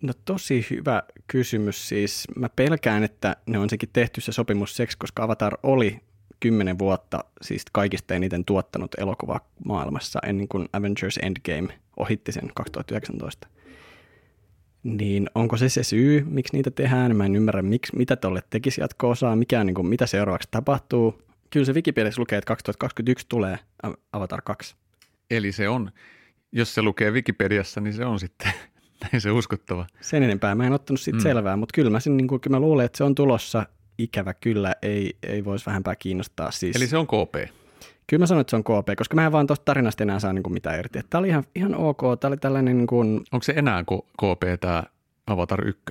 No 0.02 0.12
tosi 0.25 0.66
hyvä 0.71 1.02
kysymys 1.26 1.88
siis. 1.88 2.28
Mä 2.37 2.49
pelkään, 2.49 3.04
että 3.04 3.37
ne 3.47 3.59
on 3.59 3.71
sekin 3.71 3.88
tehty 3.92 4.21
se 4.21 4.32
sopimus 4.32 4.76
seksi, 4.76 4.99
koska 4.99 5.23
Avatar 5.25 5.59
oli 5.62 6.00
kymmenen 6.40 6.78
vuotta 6.78 7.25
siis 7.42 7.62
kaikista 7.73 8.14
eniten 8.14 8.44
tuottanut 8.44 8.94
elokuva 8.99 9.40
maailmassa 9.64 10.18
ennen 10.26 10.49
kuin 10.49 10.68
Avengers 10.73 11.18
Endgame 11.23 11.78
ohitti 11.97 12.32
sen 12.32 12.50
2019. 12.54 13.49
Niin 14.82 15.30
onko 15.35 15.56
se 15.56 15.68
se 15.68 15.82
syy, 15.82 16.25
miksi 16.28 16.56
niitä 16.56 16.71
tehdään? 16.71 17.16
Mä 17.16 17.26
en 17.26 17.37
ymmärrä, 17.37 17.62
miksi, 17.62 17.97
mitä 17.97 18.16
tolle 18.16 18.42
tekisi 18.50 18.80
jatko-osaa, 18.80 19.37
mikä 19.37 19.64
niin 19.64 19.75
kuin, 19.75 19.87
mitä 19.87 20.06
seuraavaksi 20.06 20.49
tapahtuu. 20.50 21.23
Kyllä 21.50 21.66
se 21.66 21.73
Wikipediassa 21.73 22.21
lukee, 22.21 22.38
että 22.38 22.47
2021 22.47 23.26
tulee 23.28 23.59
Avatar 24.12 24.42
2. 24.42 24.76
Eli 25.30 25.52
se 25.52 25.68
on, 25.68 25.90
jos 26.52 26.75
se 26.75 26.82
lukee 26.82 27.11
Wikipediassa, 27.11 27.80
niin 27.80 27.94
se 27.94 28.04
on 28.04 28.21
sitten 28.21 28.52
näin 29.12 29.21
se 29.21 29.30
uskottava. 29.30 29.87
Sen 30.00 30.23
enempää 30.23 30.54
mä 30.54 30.66
en 30.66 30.73
ottanut 30.73 31.00
siitä 31.00 31.18
Mm. 31.18 31.23
selvää, 31.23 31.56
mutta 31.56 31.73
kyllä 31.75 31.90
mä, 31.90 32.00
sen, 32.00 32.16
niin 32.16 32.28
kuin, 32.28 32.40
kyllä 32.40 32.56
mä 32.56 32.61
luulen, 32.61 32.87
että 32.87 32.99
se 32.99 33.04
on 33.04 33.14
tulossa 33.14 33.66
ikävä 33.99 34.35
kyllä, 34.35 34.75
ei, 34.82 35.16
ei 35.23 35.44
voisi 35.44 35.66
vähempää 35.66 35.97
kiinnostaa. 35.97 36.50
Siis, 36.50 36.76
Eli 36.76 36.87
se 36.87 36.97
on 36.97 37.06
KP. 37.06 37.35
Kyllä 38.06 38.23
mä 38.23 38.26
sanon, 38.26 38.40
että 38.40 38.50
se 38.50 38.56
on 38.56 38.64
KP, 38.64 38.88
koska 38.97 39.14
mä 39.14 39.26
en 39.26 39.32
vaan 39.32 39.47
tuosta 39.47 39.64
tarinasta 39.64 40.02
enää 40.02 40.18
saa 40.18 40.32
niin 40.32 40.42
kuin 40.42 40.52
mitään 40.52 40.78
irti. 40.78 40.99
Tämä 41.11 41.18
oli 41.21 41.28
ihan, 41.28 41.44
ihan 41.54 41.75
ok, 41.75 42.00
tämä 42.21 42.28
oli 42.30 42.37
tällainen 42.37 42.76
niin 42.76 42.87
kuin, 42.87 43.21
Onko 43.32 43.42
se 43.42 43.52
enää 43.56 43.85
KP 43.85 44.61
tämä 44.61 44.82
Avatar 45.26 45.68
1? 45.68 45.82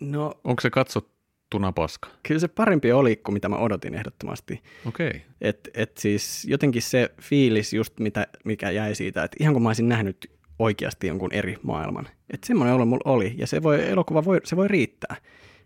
no 0.00 0.34
Onko 0.44 0.60
se 0.60 0.70
katsottuna 0.70 1.72
paska? 1.72 2.08
kyllä 2.22 2.40
se 2.40 2.48
parempi 2.48 2.92
oli 2.92 3.16
kuin 3.16 3.32
mitä 3.34 3.48
mä 3.48 3.56
odotin 3.56 3.94
ehdottomasti. 3.94 4.62
Okei. 4.86 5.08
Okay. 5.08 5.20
Et, 5.40 5.68
et 5.74 5.96
siis 5.96 6.44
jotenkin 6.44 6.82
se 6.82 7.10
fiilis 7.22 7.72
just 7.74 8.00
mitä, 8.00 8.26
mikä 8.44 8.70
jäi 8.70 8.94
siitä, 8.94 9.24
että 9.24 9.36
ihan 9.40 9.54
kun 9.54 9.62
mä 9.62 9.68
olisin 9.68 9.88
nähnyt 9.88 10.30
oikeasti 10.60 11.06
jonkun 11.06 11.32
eri 11.32 11.56
maailman. 11.62 12.08
Että 12.30 12.46
semmoinen 12.46 12.74
olo 12.74 12.84
mulla 12.84 13.12
oli 13.12 13.34
ja 13.38 13.46
se 13.46 13.62
voi, 13.62 13.88
elokuva 13.88 14.24
voi, 14.24 14.40
se 14.44 14.56
voi 14.56 14.68
riittää. 14.68 15.16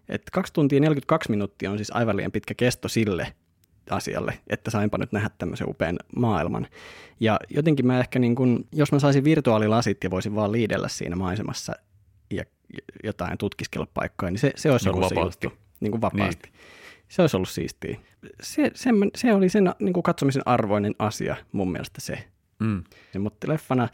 Että 0.08 0.30
2 0.32 0.52
tuntia 0.52 0.80
42 0.80 1.30
minuuttia 1.30 1.70
on 1.70 1.78
siis 1.78 1.90
aivan 1.94 2.16
liian 2.16 2.32
pitkä 2.32 2.54
kesto 2.54 2.88
sille 2.88 3.34
asialle, 3.90 4.38
että 4.46 4.70
sainpa 4.70 4.98
nyt 4.98 5.12
nähdä 5.12 5.30
tämmöisen 5.38 5.68
upean 5.68 5.98
maailman. 6.16 6.66
Ja 7.20 7.38
jotenkin 7.50 7.86
mä 7.86 8.00
ehkä 8.00 8.18
niin 8.18 8.34
kun, 8.34 8.64
jos 8.72 8.92
mä 8.92 8.98
saisin 8.98 9.24
virtuaalilasit 9.24 10.04
ja 10.04 10.10
voisin 10.10 10.34
vaan 10.34 10.52
liidellä 10.52 10.88
siinä 10.88 11.16
maisemassa 11.16 11.72
ja 12.30 12.44
jotain 13.04 13.38
tutkiskella 13.38 13.86
paikkoja, 13.94 14.30
niin 14.30 14.38
se, 14.38 14.52
se 14.56 14.70
olisi 14.70 14.86
Niin 14.86 14.94
ollut 14.94 15.08
se 15.08 15.14
vapaasti. 15.14 15.46
juttu. 15.46 15.58
Niin 15.80 15.90
kuin 15.90 16.00
vapaasti. 16.00 16.52
Se 17.08 17.22
olisi 17.22 17.36
ollut 17.36 17.48
siistiä. 17.48 17.98
Se, 18.42 18.70
se, 18.74 18.90
se 19.14 19.34
oli 19.34 19.48
sen 19.48 19.72
niin 19.78 19.92
kuin 19.92 20.02
katsomisen 20.02 20.42
arvoinen 20.46 20.94
asia 20.98 21.36
mun 21.52 21.72
mielestä 21.72 22.00
se. 22.00 22.24
Mm. 22.58 22.84
se 23.12 23.18
mutta 23.18 23.48
leffana 23.48 23.88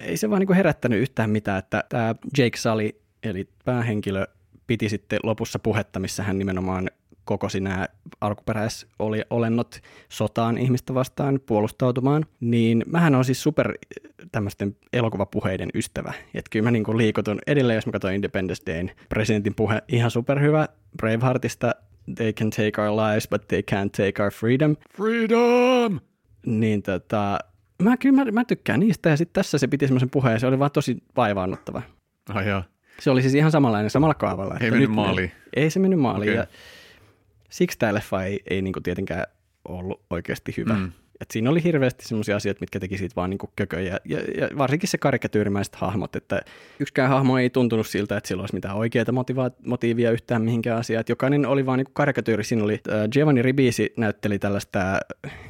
ei 0.00 0.16
se 0.16 0.30
vaan 0.30 0.40
niin 0.40 0.46
kuin 0.46 0.56
herättänyt 0.56 1.00
yhtään 1.00 1.30
mitään, 1.30 1.58
että 1.58 1.84
tämä 1.88 2.14
Jake 2.38 2.56
Sully, 2.56 2.90
eli 3.22 3.48
päähenkilö, 3.64 4.26
piti 4.66 4.88
sitten 4.88 5.20
lopussa 5.22 5.58
puhetta, 5.58 6.00
missä 6.00 6.22
hän 6.22 6.38
nimenomaan 6.38 6.90
kokosi 7.24 7.60
nämä 7.60 7.88
alkuperäisolennot 8.20 9.80
sotaan 10.08 10.58
ihmistä 10.58 10.94
vastaan 10.94 11.40
puolustautumaan, 11.46 12.26
niin 12.40 12.84
mähän 12.86 13.14
on 13.14 13.24
siis 13.24 13.42
super 13.42 13.74
tämmöisten 14.32 14.76
elokuvapuheiden 14.92 15.68
ystävä. 15.74 16.12
Että 16.34 16.48
kyllä 16.50 16.64
mä 16.64 16.70
niin 16.70 16.96
liikutun 16.96 17.38
edelleen, 17.46 17.74
jos 17.74 17.86
mä 17.86 17.92
katson 17.92 18.12
Independence 18.12 18.62
Dayn 18.66 18.90
presidentin 19.08 19.54
puhe, 19.54 19.82
ihan 19.88 20.10
superhyvä 20.10 20.68
Braveheartista, 20.96 21.74
they 22.16 22.32
can 22.32 22.50
take 22.50 22.82
our 22.82 22.96
lives, 22.96 23.28
but 23.28 23.48
they 23.48 23.62
can't 23.70 23.90
take 23.90 24.22
our 24.22 24.32
freedom. 24.32 24.76
Freedom! 24.96 26.00
Niin 26.46 26.82
tota, 26.82 27.38
mä 27.80 27.96
kyllä 27.96 28.24
mä, 28.24 28.30
mä 28.30 28.44
tykkään 28.44 28.80
niistä 28.80 29.10
ja 29.10 29.16
sitten 29.16 29.34
tässä 29.34 29.58
se 29.58 29.66
piti 29.66 29.86
semmoisen 29.86 30.10
puheen 30.10 30.32
ja 30.32 30.38
se 30.38 30.46
oli 30.46 30.58
vaan 30.58 30.70
tosi 30.70 31.02
vaivaannuttava. 31.16 31.82
Ai 32.28 32.48
jaa. 32.48 32.64
Se 33.00 33.10
oli 33.10 33.22
siis 33.22 33.34
ihan 33.34 33.50
samanlainen 33.50 33.90
samalla 33.90 34.14
kaavalla. 34.14 34.56
Ei 34.60 34.70
mennyt 34.70 34.88
nyt 34.88 34.96
maaliin. 34.96 35.32
Ei 35.56 35.70
se 35.70 35.80
mennyt 35.80 36.00
maaliin 36.00 36.30
Okei. 36.30 36.36
ja 36.36 36.46
siksi 37.50 37.78
tämä 37.78 37.94
leffa 37.94 38.24
ei, 38.24 38.40
ei 38.50 38.62
niinku 38.62 38.80
tietenkään 38.80 39.26
ollut 39.68 40.02
oikeasti 40.10 40.54
hyvä. 40.56 40.74
Mm. 40.74 40.92
Et 41.20 41.30
siinä 41.30 41.50
oli 41.50 41.64
hirveästi 41.64 42.08
semmoisia 42.08 42.36
asioita, 42.36 42.60
mitkä 42.60 42.80
teki 42.80 42.98
siitä 42.98 43.16
vaan 43.16 43.30
niinku 43.30 43.50
kököjä. 43.56 43.98
Ja, 44.04 44.18
ja 44.18 44.48
varsinkin 44.58 44.88
se 44.88 44.98
karikatyyrimäiset 44.98 45.74
hahmot, 45.74 46.16
että 46.16 46.40
yksikään 46.80 47.08
hahmo 47.08 47.38
ei 47.38 47.50
tuntunut 47.50 47.86
siltä, 47.86 48.16
että 48.16 48.28
sillä 48.28 48.40
olisi 48.40 48.54
mitään 48.54 48.76
oikeaa 48.76 49.04
motiva- 49.12 49.56
motiivia 49.66 50.10
yhtään 50.10 50.42
mihinkään 50.42 50.78
asiaan. 50.78 51.00
Et 51.00 51.08
jokainen 51.08 51.46
oli 51.46 51.66
vaan 51.66 51.78
niinku 51.78 51.92
karikatyyri. 51.94 52.44
Siinä 52.44 52.64
oli 52.64 52.80
äh, 52.88 53.08
Giovanni 53.12 53.42
Ribisi 53.42 53.92
näytteli 53.96 54.38
tällaista 54.38 54.80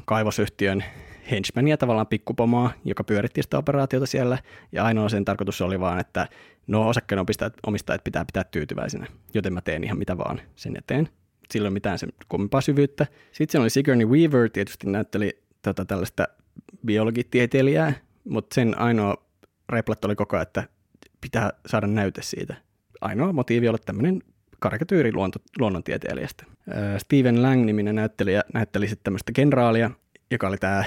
kaivosyhtiön 0.04 0.84
henchmania, 1.30 1.76
tavallaan 1.76 2.06
pikkupomoa, 2.06 2.70
joka 2.84 3.04
pyöritti 3.04 3.42
sitä 3.42 3.58
operaatiota 3.58 4.06
siellä. 4.06 4.38
Ja 4.72 4.84
ainoa 4.84 5.08
sen 5.08 5.24
tarkoitus 5.24 5.60
oli 5.60 5.80
vaan, 5.80 6.00
että 6.00 6.28
no 6.66 6.88
osakkeenomistajat 6.88 7.54
omistajat 7.66 8.04
pitää 8.04 8.24
pitää 8.24 8.44
tyytyväisenä, 8.44 9.06
joten 9.34 9.52
mä 9.52 9.60
teen 9.60 9.84
ihan 9.84 9.98
mitä 9.98 10.18
vaan 10.18 10.40
sen 10.56 10.76
eteen. 10.76 11.08
Sillä 11.50 11.66
ei 11.66 11.68
ole 11.68 11.74
mitään 11.74 11.98
sen 11.98 12.12
kummempaa 12.28 12.60
syvyyttä. 12.60 13.06
Sitten 13.32 13.52
siellä 13.52 13.64
oli 13.64 13.70
Sigourney 13.70 14.06
Weaver, 14.06 14.50
tietysti 14.50 14.90
näytteli 14.90 15.42
tota, 15.62 15.84
tällaista 15.84 16.28
biologitieteilijää, 16.86 17.92
mutta 18.24 18.54
sen 18.54 18.78
ainoa 18.78 19.16
replat 19.68 20.04
oli 20.04 20.16
koko 20.16 20.36
ajan, 20.36 20.42
että 20.42 20.64
pitää 21.20 21.50
saada 21.66 21.86
näyte 21.86 22.22
siitä. 22.22 22.54
Ainoa 23.00 23.32
motiivi 23.32 23.68
oli 23.68 23.78
tämmöinen 23.86 24.22
karikatyyri 24.58 25.12
luonto, 25.12 25.38
luonnontieteilijästä. 25.58 26.44
Steven 26.98 27.42
Lang-niminen 27.42 27.94
näyttelijä 27.94 28.42
näytteli 28.54 28.88
sitten 28.88 29.04
tämmöistä 29.04 29.32
kenraalia, 29.32 29.90
joka 30.30 30.48
oli 30.48 30.56
tämä 30.58 30.84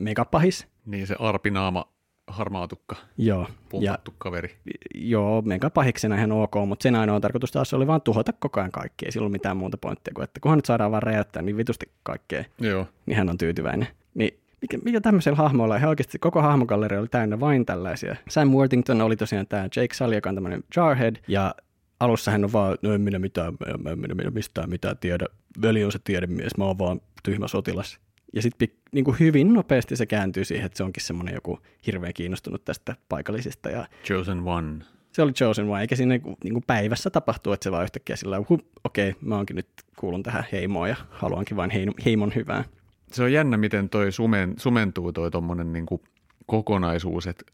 megapahis. 0.00 0.66
Niin 0.86 1.06
se 1.06 1.16
arpinaama 1.18 1.94
harmaatukka, 2.26 2.96
Joo, 3.18 3.40
ja 3.40 3.46
pumpattu 3.68 4.14
kaveri. 4.18 4.56
joo, 4.94 5.42
megapahiksena 5.42 6.16
ihan 6.16 6.32
ok, 6.32 6.54
mutta 6.66 6.82
sen 6.82 6.94
ainoa 6.94 7.20
tarkoitus 7.20 7.52
taas 7.52 7.74
oli 7.74 7.86
vaan 7.86 8.02
tuhota 8.02 8.32
koko 8.32 8.60
ajan 8.60 8.70
kaikkea. 8.72 9.06
Ei 9.06 9.12
sillä 9.12 9.22
ollut 9.22 9.32
mitään 9.32 9.56
muuta 9.56 9.76
pointtia 9.76 10.14
kuin, 10.14 10.24
että 10.24 10.40
kunhan 10.40 10.58
nyt 10.58 10.64
saadaan 10.64 10.90
vaan 10.90 11.02
räjäyttää 11.02 11.42
niin 11.42 11.56
vitusti 11.56 11.86
kaikkea, 12.02 12.44
Joo. 12.60 12.86
niin 13.06 13.16
hän 13.16 13.30
on 13.30 13.38
tyytyväinen. 13.38 13.88
Niin 14.14 14.38
mikä, 14.62 14.78
mikä 14.84 15.00
tämmöisellä 15.00 15.36
hahmoilla, 15.36 15.76
ihan 15.76 15.88
oikeasti 15.88 16.18
koko 16.18 16.42
hahmogalleria 16.42 17.00
oli 17.00 17.08
täynnä 17.08 17.40
vain 17.40 17.66
tällaisia. 17.66 18.16
Sam 18.28 18.48
Worthington 18.48 19.00
oli 19.02 19.16
tosiaan 19.16 19.46
tämä 19.46 19.62
Jake 19.62 19.94
Sully, 19.94 20.14
joka 20.14 20.28
on 20.28 20.34
tämmöinen 20.34 20.64
jarhead, 20.76 21.16
ja 21.28 21.54
alussa 22.00 22.30
hän 22.30 22.44
on 22.44 22.52
vaan, 22.52 22.78
no 22.82 22.92
en 22.92 23.00
minä 23.00 23.18
mitään, 23.18 23.54
en 23.92 23.98
minä 23.98 24.30
mistään 24.30 24.70
mitään 24.70 24.98
tiedä, 24.98 25.26
veli 25.62 25.84
on 25.84 25.92
se 25.92 25.98
tiedemies, 26.04 26.56
mä 26.58 26.64
oon 26.64 26.78
vaan 26.78 27.00
tyhmä 27.22 27.48
sotilas. 27.48 28.00
Ja 28.34 28.42
sitten 28.42 28.68
niin 28.92 29.04
kuin 29.04 29.16
hyvin 29.20 29.52
nopeasti 29.52 29.96
se 29.96 30.06
kääntyy 30.06 30.44
siihen, 30.44 30.66
että 30.66 30.76
se 30.76 30.84
onkin 30.84 31.02
semmoinen 31.02 31.34
joku 31.34 31.58
hirveän 31.86 32.14
kiinnostunut 32.14 32.64
tästä 32.64 32.96
paikallisista 33.08 33.70
ja 33.70 33.86
Chosen 34.04 34.40
One. 34.40 34.84
se 35.12 35.22
oli 35.22 35.32
chosen 35.32 35.68
one, 35.68 35.80
eikä 35.80 35.96
siinä 35.96 36.14
niin 36.44 36.52
kuin 36.52 36.64
päivässä 36.66 37.10
tapahtuu, 37.10 37.52
että 37.52 37.64
se 37.64 37.70
vaan 37.70 37.84
yhtäkkiä 37.84 38.16
sillä 38.16 38.38
okei, 38.38 39.10
okay, 39.10 39.12
mä 39.20 39.36
oonkin 39.36 39.56
nyt 39.56 39.68
kuulun 39.96 40.22
tähän 40.22 40.44
heimoon 40.52 40.88
ja 40.88 40.96
haluankin 41.10 41.56
vain 41.56 41.70
heim- 41.70 42.02
heimon 42.04 42.32
hyvää. 42.34 42.64
Se 43.12 43.22
on 43.22 43.32
jännä, 43.32 43.56
miten 43.56 43.88
toi 43.88 44.12
sumen, 44.12 44.54
sumentuu 44.56 45.12
toi 45.12 45.30
tommonen 45.30 45.72
niinku 45.72 46.04
kokonaisuus, 46.46 47.26
että 47.26 47.44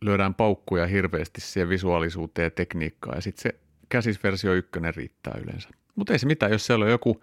lyödään 0.00 0.34
paukkuja 0.34 0.86
hirveästi 0.86 1.40
siihen 1.40 1.68
visuaalisuuteen 1.68 2.46
ja 2.46 2.50
tekniikkaan 2.50 3.16
ja 3.16 3.20
sitten 3.20 3.42
se 3.42 3.60
käsisversio 3.88 4.54
ykkönen 4.54 4.94
riittää 4.94 5.38
yleensä. 5.42 5.68
Mutta 5.94 6.12
ei 6.12 6.18
se 6.18 6.26
mitään, 6.26 6.52
jos 6.52 6.66
siellä 6.66 6.84
on 6.84 6.90
joku 6.90 7.20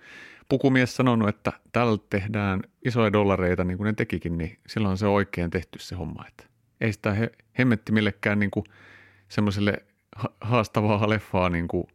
pukumies 0.49 0.95
sanonut, 0.95 1.29
että 1.29 1.53
tällä 1.71 1.97
tehdään 2.09 2.63
isoja 2.85 3.13
dollareita 3.13 3.63
niin 3.63 3.77
kuin 3.77 3.85
ne 3.85 3.93
tekikin, 3.93 4.37
niin 4.37 4.59
silloin 4.67 4.97
se 4.97 5.07
oikein 5.07 5.49
tehty 5.49 5.79
se 5.79 5.95
homma. 5.95 6.25
Että 6.27 6.43
ei 6.81 6.93
sitä 6.93 7.13
he, 7.13 7.31
hemmetti 7.59 7.91
millekään 7.91 8.39
niin 8.39 8.51
kuin 8.51 8.63
semmoiselle 9.29 9.85
ha- 10.15 10.33
haastavaa 10.41 11.09
leffaa 11.09 11.49
niin 11.49 11.67
kuin 11.67 11.87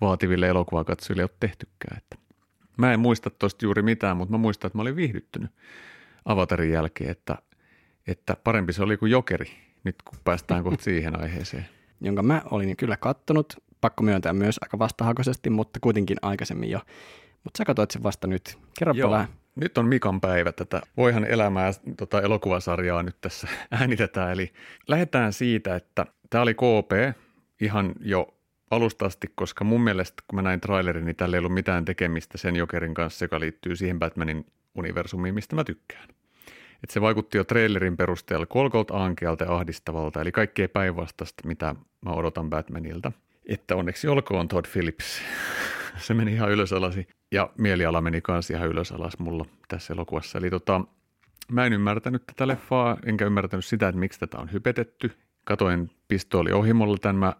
vaativille 0.00 0.48
elokuvakatsojille 0.48 1.22
ole 1.22 1.30
tehtykään. 1.40 1.98
Että 1.98 2.16
mä 2.76 2.92
en 2.92 3.00
muista 3.00 3.30
tuosta 3.30 3.64
juuri 3.64 3.82
mitään, 3.82 4.16
mutta 4.16 4.32
mä 4.32 4.38
muistan, 4.38 4.66
että 4.68 4.78
mä 4.78 4.82
olin 4.82 4.96
viihdyttynyt 4.96 5.50
Avatarin 6.24 6.72
jälkeen, 6.72 7.10
että, 7.10 7.38
että 8.06 8.36
parempi 8.44 8.72
se 8.72 8.82
oli 8.82 8.96
kuin 8.96 9.10
jokeri, 9.10 9.50
nyt 9.84 9.96
kun 10.02 10.18
päästään 10.24 10.64
kohta 10.64 10.84
siihen 10.84 11.20
aiheeseen. 11.20 11.68
jonka 12.00 12.22
mä 12.22 12.42
olin 12.50 12.76
kyllä 12.76 12.96
kattonut 12.96 13.54
pakko 13.80 14.02
myöntää 14.02 14.32
myös 14.32 14.58
aika 14.62 14.78
vastahakoisesti, 14.78 15.50
mutta 15.50 15.80
kuitenkin 15.80 16.16
aikaisemmin 16.22 16.70
jo. 16.70 16.80
Mutta 17.44 17.58
sä 17.58 17.64
katsoit 17.64 17.90
sen 17.90 18.02
vasta 18.02 18.26
nyt. 18.26 18.58
Kerropa 18.78 19.00
Joo. 19.00 19.10
vähän. 19.10 19.28
Nyt 19.56 19.78
on 19.78 19.86
Mikan 19.86 20.20
päivä 20.20 20.52
tätä 20.52 20.82
Voihan 20.96 21.24
elämää 21.24 21.70
tota 21.96 22.22
elokuvasarjaa 22.22 23.02
nyt 23.02 23.16
tässä 23.20 23.48
äänitetään. 23.70 24.32
Eli 24.32 24.52
lähdetään 24.88 25.32
siitä, 25.32 25.76
että 25.76 26.06
tämä 26.30 26.42
oli 26.42 26.54
KP 26.54 27.18
ihan 27.60 27.92
jo 28.00 28.34
alusta 28.70 29.06
asti, 29.06 29.32
koska 29.34 29.64
mun 29.64 29.80
mielestä 29.80 30.22
kun 30.28 30.36
mä 30.36 30.42
näin 30.42 30.60
trailerin, 30.60 31.04
niin 31.04 31.16
tällä 31.16 31.36
ei 31.36 31.38
ollut 31.38 31.54
mitään 31.54 31.84
tekemistä 31.84 32.38
sen 32.38 32.56
Jokerin 32.56 32.94
kanssa, 32.94 33.24
joka 33.24 33.40
liittyy 33.40 33.76
siihen 33.76 33.98
Batmanin 33.98 34.46
universumiin, 34.74 35.34
mistä 35.34 35.56
mä 35.56 35.64
tykkään. 35.64 36.08
Et 36.84 36.90
se 36.90 37.00
vaikutti 37.00 37.38
jo 37.38 37.44
trailerin 37.44 37.96
perusteella 37.96 38.46
kolkolta 38.46 39.04
ankealta 39.04 39.44
ja 39.44 39.54
ahdistavalta, 39.54 40.20
eli 40.20 40.32
kaikkea 40.32 40.68
päinvastaista, 40.68 41.46
mitä 41.46 41.74
mä 42.00 42.10
odotan 42.10 42.50
Batmanilta. 42.50 43.12
Että 43.46 43.76
onneksi 43.76 44.08
olkoon 44.08 44.48
Todd 44.48 44.66
Phillips. 44.72 45.22
se 46.06 46.14
meni 46.14 46.32
ihan 46.32 46.50
ylös 46.50 46.72
alasi 46.72 47.08
ja 47.34 47.50
mieliala 47.58 48.00
meni 48.00 48.20
kanssa 48.20 48.54
ihan 48.54 48.68
ylös 48.68 48.92
alas 48.92 49.18
mulla 49.18 49.44
tässä 49.68 49.92
elokuvassa. 49.92 50.38
Eli 50.38 50.50
tota, 50.50 50.80
mä 51.52 51.66
en 51.66 51.72
ymmärtänyt 51.72 52.26
tätä 52.26 52.46
leffaa, 52.46 52.96
enkä 53.06 53.26
ymmärtänyt 53.26 53.64
sitä, 53.64 53.88
että 53.88 53.98
miksi 53.98 54.20
tätä 54.20 54.38
on 54.38 54.52
hypetetty. 54.52 55.10
Katoin 55.44 55.90
pistooli 56.08 56.52
ohimolla 56.52 56.98
tämän, 56.98 57.16
mä 57.16 57.32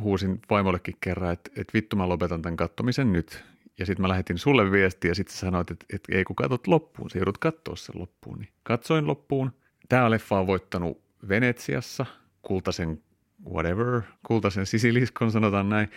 huusin 0.00 0.40
vaimollekin 0.50 0.96
kerran, 1.00 1.32
että, 1.32 1.50
että 1.56 1.72
vittu 1.74 1.96
mä 1.96 2.08
lopetan 2.08 2.42
tämän 2.42 2.56
kattomisen 2.56 3.12
nyt. 3.12 3.44
Ja 3.78 3.86
sitten 3.86 4.02
mä 4.02 4.08
lähetin 4.08 4.38
sulle 4.38 4.70
viestiä 4.72 5.10
ja 5.10 5.14
sitten 5.14 5.36
sanoit, 5.36 5.70
että, 5.70 5.86
että 5.92 6.16
ei 6.16 6.24
kun 6.24 6.36
katot 6.36 6.66
loppuun, 6.66 7.10
sä 7.10 7.18
joudut 7.18 7.38
katsoa 7.38 7.76
sen 7.76 8.00
loppuun. 8.00 8.38
Niin 8.38 8.48
katsoin 8.62 9.06
loppuun. 9.06 9.52
Tämä 9.88 10.10
leffa 10.10 10.38
on 10.38 10.46
voittanut 10.46 11.00
Venetsiassa, 11.28 12.06
kultaisen 12.42 13.02
whatever, 13.52 14.00
kultaisen 14.26 14.66
sisiliskon 14.66 15.32
sanotaan 15.32 15.68
näin. 15.68 15.90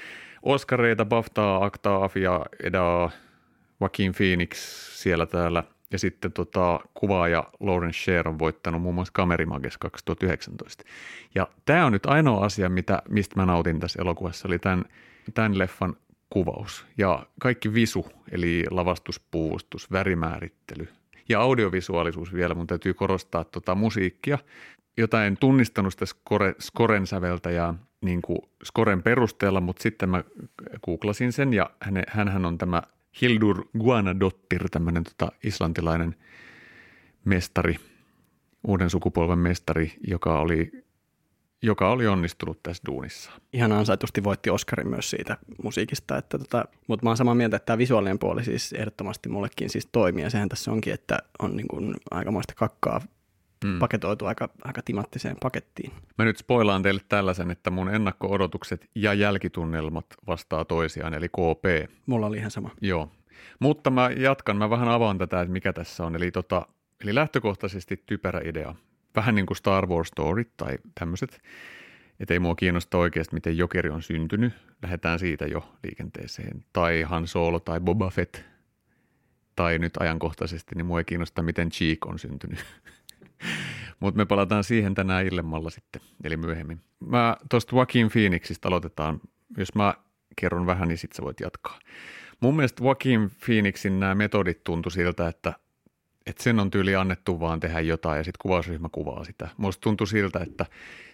Oscareita, 0.44 1.06
BAFTA, 1.06 1.58
Acta, 1.58 2.04
Afia, 2.04 2.46
Edaa, 2.64 3.12
Joaquin 3.82 4.14
Phoenix 4.16 4.58
siellä 5.02 5.26
täällä. 5.26 5.64
Ja 5.92 6.00
sitten 6.00 6.32
tota, 6.32 6.80
kuvaaja 6.94 7.44
Lawrence 7.60 8.00
Sher 8.00 8.28
on 8.28 8.40
voittanut 8.40 8.82
muun 8.82 8.96
muassa 8.96 9.12
Kamerimages 9.14 9.78
2019. 9.78 10.84
Ja 11.36 11.48
tämä 11.66 11.86
on 11.86 11.92
nyt 11.92 12.06
ainoa 12.06 12.46
asia, 12.46 12.70
mitä, 12.70 13.02
mistä 13.10 13.36
mä 13.36 13.46
nautin 13.46 13.80
tässä 13.80 14.02
elokuvassa, 14.02 14.48
oli 14.48 14.60
tämän, 14.60 14.86
tämän 15.34 15.58
leffan 15.58 15.96
kuvaus. 16.30 16.86
Ja 16.98 17.26
kaikki 17.40 17.74
visu, 17.74 18.06
eli 18.32 18.64
lavastus, 18.72 19.20
puuvustus, 19.20 19.92
värimäärittely 19.92 20.88
ja 21.30 21.42
audiovisuaalisuus 21.42 22.34
vielä. 22.34 22.54
Mun 22.54 22.68
täytyy 22.68 22.94
korostaa 22.94 23.44
tota 23.44 23.76
musiikkia, 23.76 24.38
jota 24.98 25.26
en 25.26 25.38
tunnistanut 25.38 25.94
sitä 25.94 26.06
skore, 26.06 26.56
Skoren 26.60 27.08
säveltäjää 27.08 27.74
niin 28.02 28.22
kuin 28.22 28.40
Skoren 28.64 29.04
perusteella, 29.04 29.62
mutta 29.62 29.84
sitten 29.84 30.10
mä 30.10 30.24
googlasin 30.86 31.32
sen 31.32 31.54
ja 31.54 31.70
hän 32.08 32.46
on 32.46 32.58
tämä 32.58 32.82
Hildur 33.22 33.66
Guanadottir, 33.80 34.70
tämmöinen 34.70 35.04
tota 35.04 35.32
islantilainen 35.44 36.16
mestari, 37.26 37.76
uuden 38.68 38.90
sukupolven 38.90 39.40
mestari, 39.40 39.94
joka 40.08 40.40
oli, 40.40 40.72
joka 41.62 41.90
oli 41.90 42.08
onnistunut 42.08 42.64
tässä 42.64 42.84
duunissa. 42.86 43.32
Ihan 43.54 43.72
ansaitusti 43.72 44.24
voitti 44.24 44.50
Oscarin 44.50 44.90
myös 44.90 45.10
siitä 45.10 45.38
musiikista, 45.64 46.18
että 46.18 46.38
tota, 46.38 46.66
mutta 46.88 47.04
mä 47.04 47.10
oon 47.10 47.18
samaa 47.18 47.36
mieltä, 47.36 47.56
että 47.56 47.66
tämä 47.66 47.78
visuaalinen 47.78 48.20
puoli 48.20 48.44
siis 48.44 48.74
ehdottomasti 48.74 49.30
mullekin 49.30 49.70
siis 49.70 49.90
toimii, 49.92 50.24
ja 50.24 50.30
sehän 50.30 50.50
tässä 50.50 50.72
onkin, 50.72 50.94
että 50.94 51.18
on 51.40 51.56
niin 51.56 51.96
aikamoista 52.12 52.54
kakkaa 52.56 53.02
mm. 53.66 53.80
paketoitu 53.80 54.26
aika, 54.26 54.50
aika 54.64 54.82
timattiseen 54.82 55.36
pakettiin. 55.42 55.92
Mä 56.18 56.26
nyt 56.26 56.38
spoilaan 56.38 56.84
teille 56.84 57.02
tällaisen, 57.10 57.52
että 57.52 57.70
mun 57.70 57.90
ennakko-odotukset 57.90 58.90
ja 58.96 59.14
jälkitunnelmat 59.14 60.06
vastaa 60.28 60.66
toisiaan, 60.66 61.14
eli 61.14 61.30
KP. 61.30 61.92
Mulla 62.06 62.28
oli 62.28 62.38
ihan 62.38 62.52
sama. 62.52 62.72
Joo, 62.82 63.12
mutta 63.60 63.90
mä 63.90 64.10
jatkan, 64.18 64.58
mä 64.58 64.70
vähän 64.70 64.90
avaan 64.90 65.18
tätä, 65.18 65.42
että 65.42 65.52
mikä 65.52 65.74
tässä 65.74 66.06
on. 66.06 66.16
Eli, 66.16 66.32
tota, 66.32 66.68
eli 67.04 67.16
lähtökohtaisesti 67.16 68.04
typerä 68.06 68.42
idea. 68.46 68.76
Vähän 69.16 69.36
niin 69.36 69.46
kuin 69.46 69.58
Star 69.58 69.88
Wars 69.88 70.08
Story 70.08 70.46
tai 70.58 70.78
tämmöiset. 71.00 71.42
Että 72.20 72.34
ei 72.34 72.40
mua 72.40 72.56
kiinnosta 72.56 72.98
oikeasti, 72.98 73.36
miten 73.36 73.58
Jokeri 73.58 73.90
on 73.90 74.02
syntynyt. 74.02 74.54
Lähdetään 74.82 75.20
siitä 75.20 75.46
jo 75.46 75.74
liikenteeseen. 75.84 76.66
Tai 76.74 77.02
Han 77.02 77.28
Solo 77.28 77.60
tai 77.60 77.80
Boba 77.80 78.10
Fett. 78.10 78.38
Tai 79.56 79.80
nyt 79.80 79.98
ajankohtaisesti, 80.00 80.76
niin 80.76 80.86
mua 80.86 81.00
ei 81.00 81.06
kiinnosta, 81.06 81.42
miten 81.42 81.70
Cheek 81.70 82.06
on 82.06 82.20
syntynyt. 82.20 82.60
Mutta 84.00 84.18
me 84.18 84.26
palataan 84.26 84.64
siihen 84.64 84.96
tänään 84.96 85.26
illemmalla 85.26 85.70
sitten, 85.70 86.02
eli 86.24 86.38
myöhemmin. 86.38 86.82
Mä 87.00 87.38
tuosta 87.50 87.76
Joaquin 87.76 88.10
Phoenixista 88.12 88.68
aloitetaan. 88.68 89.22
Jos 89.58 89.76
mä 89.76 89.94
kerron 90.36 90.66
vähän, 90.66 90.88
niin 90.88 90.98
sitten 90.98 91.16
sä 91.16 91.24
voit 91.24 91.40
jatkaa. 91.40 91.80
Mun 92.40 92.56
mielestä 92.56 92.84
Joaquin 92.84 93.32
Phoenixin 93.46 94.00
nämä 94.00 94.16
metodit 94.16 94.64
tuntui 94.64 94.92
siltä, 94.92 95.28
että, 95.28 95.54
että 96.26 96.44
sen 96.44 96.60
on 96.60 96.72
tyyli 96.72 96.96
annettu 96.96 97.40
vaan 97.40 97.60
tehdä 97.60 97.80
jotain 97.80 98.18
ja 98.18 98.24
sitten 98.24 98.42
kuvausryhmä 98.42 98.90
kuvaa 98.92 99.24
sitä. 99.24 99.50
Musta 99.58 99.82
tuntui 99.82 100.08
siltä, 100.08 100.40
että 100.40 100.66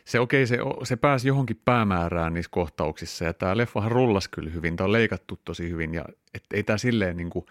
se 0.05 0.19
okei, 0.19 0.43
okay, 0.43 0.57
se, 0.57 0.57
se 0.83 0.95
pääsi 0.95 1.27
johonkin 1.27 1.61
päämäärään 1.65 2.33
niissä 2.33 2.51
kohtauksissa 2.51 3.25
ja 3.25 3.33
tämä 3.33 3.57
leffahan 3.57 3.91
rullasi 3.91 4.29
kyllä 4.29 4.49
hyvin, 4.49 4.75
tämä 4.75 4.85
on 4.85 4.91
leikattu 4.91 5.39
tosi 5.45 5.69
hyvin 5.69 5.93
ja 5.93 6.05
et 6.33 6.43
ei 6.53 6.63
tämä 6.63 6.77
silleen 6.77 7.17
niin 7.17 7.29
kuin 7.29 7.45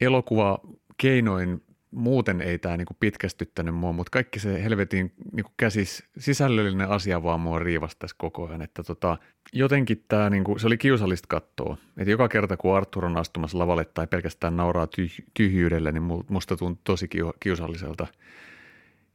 elokuva 0.00 0.58
keinoin 0.96 1.62
muuten 1.94 2.40
ei 2.40 2.58
tämä 2.58 2.76
niinku 2.76 2.96
pitkästyttänyt 3.00 3.74
mua, 3.74 3.92
mutta 3.92 4.10
kaikki 4.10 4.38
se 4.38 4.64
helvetin 4.64 5.12
niinku 5.32 5.52
käsis, 5.56 6.04
sisällöllinen 6.18 6.88
asia 6.88 7.22
vaan 7.22 7.40
mua 7.40 7.58
riivasi 7.58 7.96
tässä 7.98 8.16
koko 8.18 8.48
ajan. 8.48 8.62
Että 8.62 8.82
tota, 8.82 9.18
jotenkin 9.52 10.04
tämä, 10.08 10.30
niinku, 10.30 10.58
se 10.58 10.66
oli 10.66 10.78
kiusallista 10.78 11.26
katsoa. 11.28 11.76
Että 11.96 12.10
joka 12.10 12.28
kerta 12.28 12.56
kun 12.56 12.76
Arthur 12.76 13.04
on 13.04 13.16
astumassa 13.16 13.58
lavalle 13.58 13.84
tai 13.84 14.06
pelkästään 14.06 14.56
nauraa 14.56 14.86
tyh- 14.86 15.24
tyhjyydelle, 15.34 15.92
niin 15.92 16.24
musta 16.28 16.56
tuntui 16.56 16.80
tosi 16.84 17.08
kiusalliselta 17.40 18.06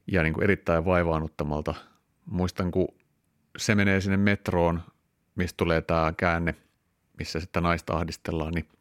ja 0.06 0.22
niinku 0.22 0.40
erittäin 0.40 0.84
vaivaannuttamalta. 0.84 1.74
Muistan, 2.26 2.70
kun 2.70 2.88
se 3.58 3.74
menee 3.74 4.00
sinne 4.00 4.16
metroon, 4.16 4.80
mistä 5.34 5.56
tulee 5.56 5.82
tämä 5.82 6.12
käänne, 6.16 6.54
missä 7.18 7.40
sitä 7.40 7.60
naista 7.60 7.96
ahdistellaan, 7.96 8.54
niin– 8.54 8.68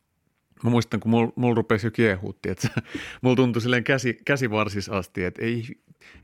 Mä 0.63 0.69
muistan, 0.69 1.00
kun 1.00 1.12
mulla 1.12 1.32
mul 1.36 1.56
rupesi 1.56 1.88
jo 1.88 1.91
kiehuutti, 1.91 2.50
että 2.50 2.67
mulla 3.22 3.36
tuntui 3.36 3.62
silleen 3.62 3.84
käsi, 3.84 4.19
käsivarsis 4.26 4.89
asti, 4.89 5.24
että, 5.24 5.41
ei, 5.45 5.65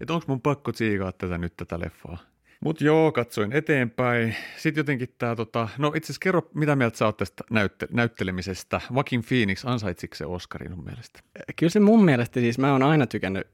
että 0.01 0.13
onko 0.13 0.25
mun 0.27 0.41
pakko 0.41 0.71
tsiikaa 0.71 1.11
tätä 1.11 1.37
nyt 1.37 1.53
tätä 1.57 1.79
leffaa. 1.79 2.17
Mutta 2.61 2.83
joo, 2.83 3.11
katsoin 3.11 3.51
eteenpäin. 3.53 4.35
Sitten 4.57 4.79
jotenkin 4.79 5.15
tämä, 5.17 5.35
tota, 5.35 5.67
no 5.77 5.87
itse 5.87 6.05
asiassa 6.05 6.19
kerro, 6.19 6.49
mitä 6.53 6.75
mieltä 6.75 6.97
sä 6.97 7.05
oot 7.05 7.17
tästä 7.17 7.43
näytte- 7.49 7.87
näyttelemisestä. 7.91 8.81
Joaquin 8.93 9.23
Phoenix, 9.27 9.65
ansaitsiko 9.65 10.15
se 10.15 10.25
Oscarin 10.25 10.71
sun 10.71 10.83
mielestä? 10.85 11.19
Kyllä 11.55 11.69
se 11.69 11.79
mun 11.79 12.05
mielestä, 12.05 12.39
siis 12.39 12.57
mä 12.57 12.71
oon 12.71 12.83
aina 12.83 13.07
tykännyt 13.07 13.47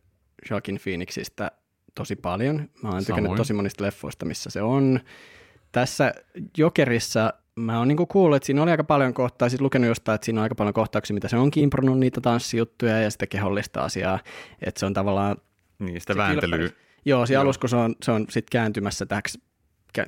Joaquin 0.49 0.79
Phoenixistä 0.83 1.51
tosi 1.95 2.15
paljon. 2.15 2.69
Mä 2.83 2.89
oon 2.89 2.99
tykännyt 3.05 3.23
Samoin. 3.25 3.37
tosi 3.37 3.53
monista 3.53 3.83
leffoista, 3.83 4.25
missä 4.25 4.49
se 4.49 4.61
on. 4.61 4.99
Tässä 5.71 6.13
Jokerissa 6.57 7.33
mä 7.61 7.79
oon 7.79 7.87
niinku 7.87 8.05
kuullut, 8.05 8.35
että 8.35 8.45
siinä 8.45 8.63
oli 8.63 8.71
aika 8.71 8.83
paljon 8.83 9.13
kohtaa, 9.13 9.49
siis 9.49 9.61
lukenut 9.61 9.87
jostain, 9.87 10.15
että 10.15 10.25
siinä 10.25 10.39
on 10.39 10.43
aika 10.43 10.55
paljon 10.55 10.73
kohtauksia, 10.73 11.13
mitä 11.13 11.27
se 11.27 11.37
on 11.37 11.51
kimpronut 11.51 11.99
niitä 11.99 12.21
tanssijuttuja 12.21 13.01
ja 13.01 13.11
sitä 13.11 13.27
kehollista 13.27 13.81
asiaa, 13.81 14.19
että 14.61 14.79
se 14.79 14.85
on 14.85 14.93
tavallaan... 14.93 15.37
Niin, 15.79 16.01
sitä 16.01 16.17
vääntelyä. 16.17 16.69
Joo, 17.05 17.25
siinä 17.25 17.41
alussa 17.41 17.59
kun 17.59 17.69
se 17.69 17.75
on, 17.75 17.95
se 18.03 18.11
on 18.11 18.25
sitten 18.29 18.51
kääntymässä 18.51 19.05
täksi 19.05 19.39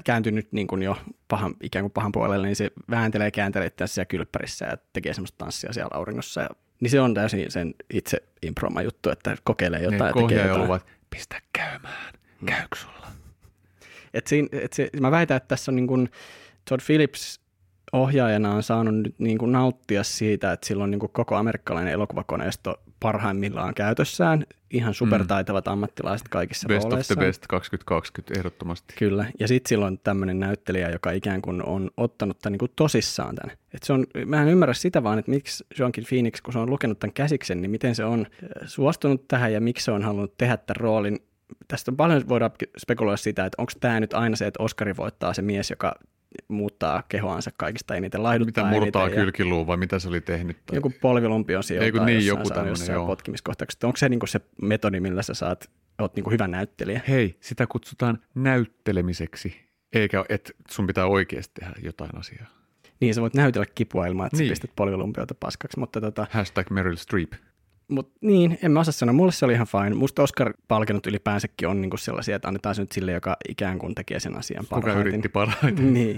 kääntynyt 0.03 0.51
niin 0.51 0.67
kuin 0.67 0.83
jo 0.83 0.97
pahan, 1.27 1.55
ikään 1.63 1.83
kuin 1.83 1.91
pahan 1.91 2.11
puolelle, 2.11 2.47
niin 2.47 2.55
se 2.55 2.71
vääntelee 2.89 3.31
kääntelee 3.31 3.69
tässä 3.69 3.93
siellä 3.93 4.05
kylppärissä 4.05 4.65
ja 4.65 4.77
tekee 4.93 5.13
semmoista 5.13 5.37
tanssia 5.37 5.73
siellä 5.73 5.89
auringossa. 5.93 6.41
Ja, 6.41 6.49
niin 6.79 6.91
se 6.91 7.01
on 7.01 7.13
täysin 7.13 7.51
sen 7.51 7.75
itse 7.93 8.23
improma 8.41 8.81
juttu, 8.81 9.09
että 9.09 9.35
kokeilee 9.43 9.83
jotain 9.83 10.13
niin, 10.15 10.23
ja 10.23 10.27
tekee 10.27 10.47
jotain. 10.47 10.63
Luvat, 10.63 10.85
pistä 11.09 11.41
käymään, 11.53 12.13
hmm. 12.39 12.45
käykö 12.45 12.75
sulla? 12.75 13.07
Et 14.13 14.27
siinä, 14.27 14.47
et 14.51 14.73
se, 14.73 14.89
mä 15.01 15.11
väitän, 15.11 15.37
että 15.37 15.47
tässä 15.47 15.71
on 15.71 15.75
niin 15.75 15.87
kuin, 15.87 16.09
Todd 16.69 16.81
Phillips 16.85 17.42
ohjaajana 17.93 18.51
on 18.51 18.63
saanut 18.63 18.95
nyt 18.95 19.15
niin 19.17 19.37
kuin 19.37 19.51
nauttia 19.51 20.03
siitä, 20.03 20.51
että 20.51 20.67
sillä 20.67 20.83
on 20.83 20.91
niin 20.91 20.99
kuin 20.99 21.11
koko 21.11 21.35
amerikkalainen 21.35 21.93
elokuvakoneisto 21.93 22.81
parhaimmillaan 22.99 23.73
käytössään. 23.73 24.45
Ihan 24.71 24.93
supertaitavat 24.93 25.67
ammattilaiset 25.67 26.27
kaikissa 26.29 26.67
best 26.67 26.83
rooleissa. 26.83 26.97
Best 26.97 27.11
of 27.11 27.17
the 27.17 27.25
best 27.25 27.47
2020 27.47 28.39
ehdottomasti. 28.39 28.93
Kyllä, 28.99 29.25
ja 29.39 29.47
sitten 29.47 29.69
sillä 29.69 29.85
on 29.85 29.99
tämmöinen 29.99 30.39
näyttelijä, 30.39 30.89
joka 30.89 31.11
ikään 31.11 31.41
kuin 31.41 31.65
on 31.65 31.89
ottanut 31.97 32.39
tämän 32.39 32.51
niin 32.51 32.59
kuin 32.59 32.71
tosissaan 32.75 33.35
tämän. 33.35 33.57
Et 33.73 33.83
se 33.83 33.93
on, 33.93 34.05
mä 34.25 34.41
en 34.41 34.47
ymmärrä 34.47 34.73
sitä 34.73 35.03
vaan, 35.03 35.19
että 35.19 35.31
miksi 35.31 35.65
Joaquin 35.79 36.05
Phoenix, 36.09 36.41
kun 36.41 36.53
se 36.53 36.59
on 36.59 36.69
lukenut 36.69 36.99
tämän 36.99 37.13
käsiksen, 37.13 37.61
niin 37.61 37.71
miten 37.71 37.95
se 37.95 38.05
on 38.05 38.19
äh, 38.19 38.49
suostunut 38.65 39.27
tähän 39.27 39.53
ja 39.53 39.61
miksi 39.61 39.85
se 39.85 39.91
on 39.91 40.03
halunnut 40.03 40.37
tehdä 40.37 40.57
tämän 40.57 40.81
roolin 40.81 41.19
tästä 41.67 41.91
on 41.91 41.97
paljon 41.97 42.29
voidaan 42.29 42.51
spekuloida 42.77 43.17
sitä, 43.17 43.45
että 43.45 43.61
onko 43.61 43.71
tämä 43.79 43.99
nyt 43.99 44.13
aina 44.13 44.35
se, 44.35 44.47
että 44.47 44.63
Oscari 44.63 44.97
voittaa 44.97 45.33
se 45.33 45.41
mies, 45.41 45.69
joka 45.69 45.95
muuttaa 46.47 47.03
kehoansa 47.09 47.51
kaikista 47.57 47.95
eniten, 47.95 48.23
laihduttaa 48.23 48.65
Mitä 48.65 48.79
murtaa 48.79 49.09
kylkiluun 49.09 49.67
vai 49.67 49.77
mitä 49.77 49.99
se 49.99 50.07
oli 50.07 50.21
tehnyt? 50.21 50.57
Tai... 50.65 50.77
Joku 50.77 50.93
polvilumpi 51.01 51.55
on 51.55 51.63
sijoittaa 51.63 52.05
niin, 52.05 52.25
joku 52.25 52.49
tämmöinen, 52.49 52.91
joo. 52.91 53.07
potkimiskohtauksessa. 53.07 53.87
Onko 53.87 53.97
se 53.97 54.09
niin 54.09 54.19
se 54.25 54.41
metodi, 54.61 54.99
millä 54.99 55.21
sä 55.21 55.33
saat, 55.33 55.69
oot 56.01 56.15
niin 56.15 56.31
hyvä 56.31 56.47
näyttelijä? 56.47 57.01
Hei, 57.07 57.37
sitä 57.39 57.67
kutsutaan 57.67 58.19
näyttelemiseksi. 58.35 59.69
eikä 59.93 60.25
että 60.29 60.51
sun 60.71 60.87
pitää 60.87 61.05
oikeasti 61.05 61.51
tehdä 61.59 61.73
jotain 61.83 62.17
asiaa. 62.17 62.47
Niin, 62.99 63.13
sä 63.13 63.21
voit 63.21 63.33
näytellä 63.33 63.65
kipua 63.75 64.07
ilman, 64.07 64.25
että 64.25 64.37
Niin. 64.37 64.47
sä 64.47 64.51
pistät 64.51 64.71
polvilumpiota 64.75 65.35
paskaksi, 65.39 65.79
mutta 65.79 66.01
tota, 66.01 66.27
Hashtag 66.31 66.69
Meryl 66.69 66.95
Streep. 66.95 67.33
Mut, 67.87 68.11
niin, 68.21 68.59
en 68.63 68.71
mä 68.71 68.79
osaa 68.79 68.91
sanoa, 68.91 69.13
mulle 69.13 69.31
se 69.31 69.45
oli 69.45 69.53
ihan 69.53 69.67
fine. 69.67 69.95
Musta 69.95 70.23
Oscar-palkinnot 70.23 71.07
ylipäänsäkin 71.07 71.67
on 71.67 71.81
niinku 71.81 71.97
sellaisia, 71.97 72.35
että 72.35 72.47
annetaan 72.47 72.75
se 72.75 72.81
nyt 72.81 72.91
sille, 72.91 73.11
joka 73.11 73.37
ikään 73.49 73.79
kuin 73.79 73.95
tekee 73.95 74.19
sen 74.19 74.37
asian 74.37 74.63
Kuka 74.63 74.75
parhaiten. 74.75 75.07
yritti 75.07 75.29
parhaiten? 75.29 75.93
niin. 75.93 76.15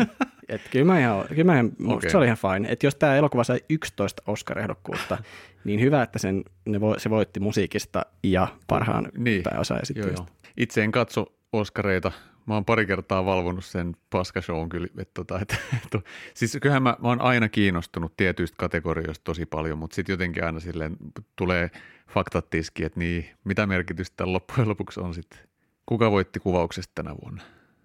Et 0.50 0.62
kyllä 0.72 0.86
mä 0.86 1.00
ihan, 1.00 1.26
kyllä 1.30 1.44
mä 1.44 1.54
ihan, 1.54 1.72
Okei. 1.88 2.10
se 2.10 2.18
oli 2.18 2.26
ihan 2.26 2.38
fine. 2.38 2.68
Et 2.72 2.84
jos 2.84 2.96
tämä 2.96 3.16
elokuva 3.16 3.44
sai 3.44 3.60
11 3.70 4.24
Oscar-ehdokkuutta, 4.28 5.18
niin 5.66 5.80
hyvä, 5.82 6.04
että 6.04 6.20
sen, 6.20 6.44
ne 6.66 6.82
vo, 6.82 6.96
se 7.00 7.10
voitti 7.10 7.40
musiikista 7.40 8.06
ja 8.24 8.48
parhaan 8.68 9.08
Niin. 9.18 9.44
pääosa 9.44 9.76
Joo, 9.96 10.08
joo. 10.08 10.26
Itse 10.58 10.84
en 10.84 10.92
katso 10.92 11.26
Oskareita. 11.54 12.12
Mä 12.46 12.54
oon 12.54 12.66
pari 12.66 12.86
kertaa 12.86 13.26
valvonut 13.26 13.66
sen 13.66 13.96
paskashown 14.10 14.70
kyllä. 14.70 14.88
Että, 14.98 15.12
tota, 15.14 15.40
että, 15.40 15.58
että, 15.84 16.00
siis 16.34 16.58
kyllähän 16.62 16.84
mä, 16.84 16.98
mä 17.02 17.08
oon 17.08 17.22
aina 17.22 17.50
kiinnostunut 17.50 18.18
tietyistä 18.18 18.58
kategorioista 18.58 19.24
tosi 19.24 19.46
paljon, 19.46 19.78
mutta 19.78 19.96
sitten 19.96 20.14
jotenkin 20.14 20.44
aina 20.44 20.60
silleen 20.60 20.98
tulee 21.36 21.72
faktat 22.10 22.50
tiskiin, 22.50 22.86
että 22.86 23.00
niin, 23.00 23.26
mitä 23.44 23.68
merkitystä 23.68 24.34
loppujen 24.34 24.70
lopuksi 24.70 25.00
on 25.00 25.14
sitten. 25.14 25.40
Kuka 25.86 26.12
voitti 26.12 26.40
kuvauksesta 26.40 26.92
tänä 26.96 27.16
vuonna? 27.24 27.44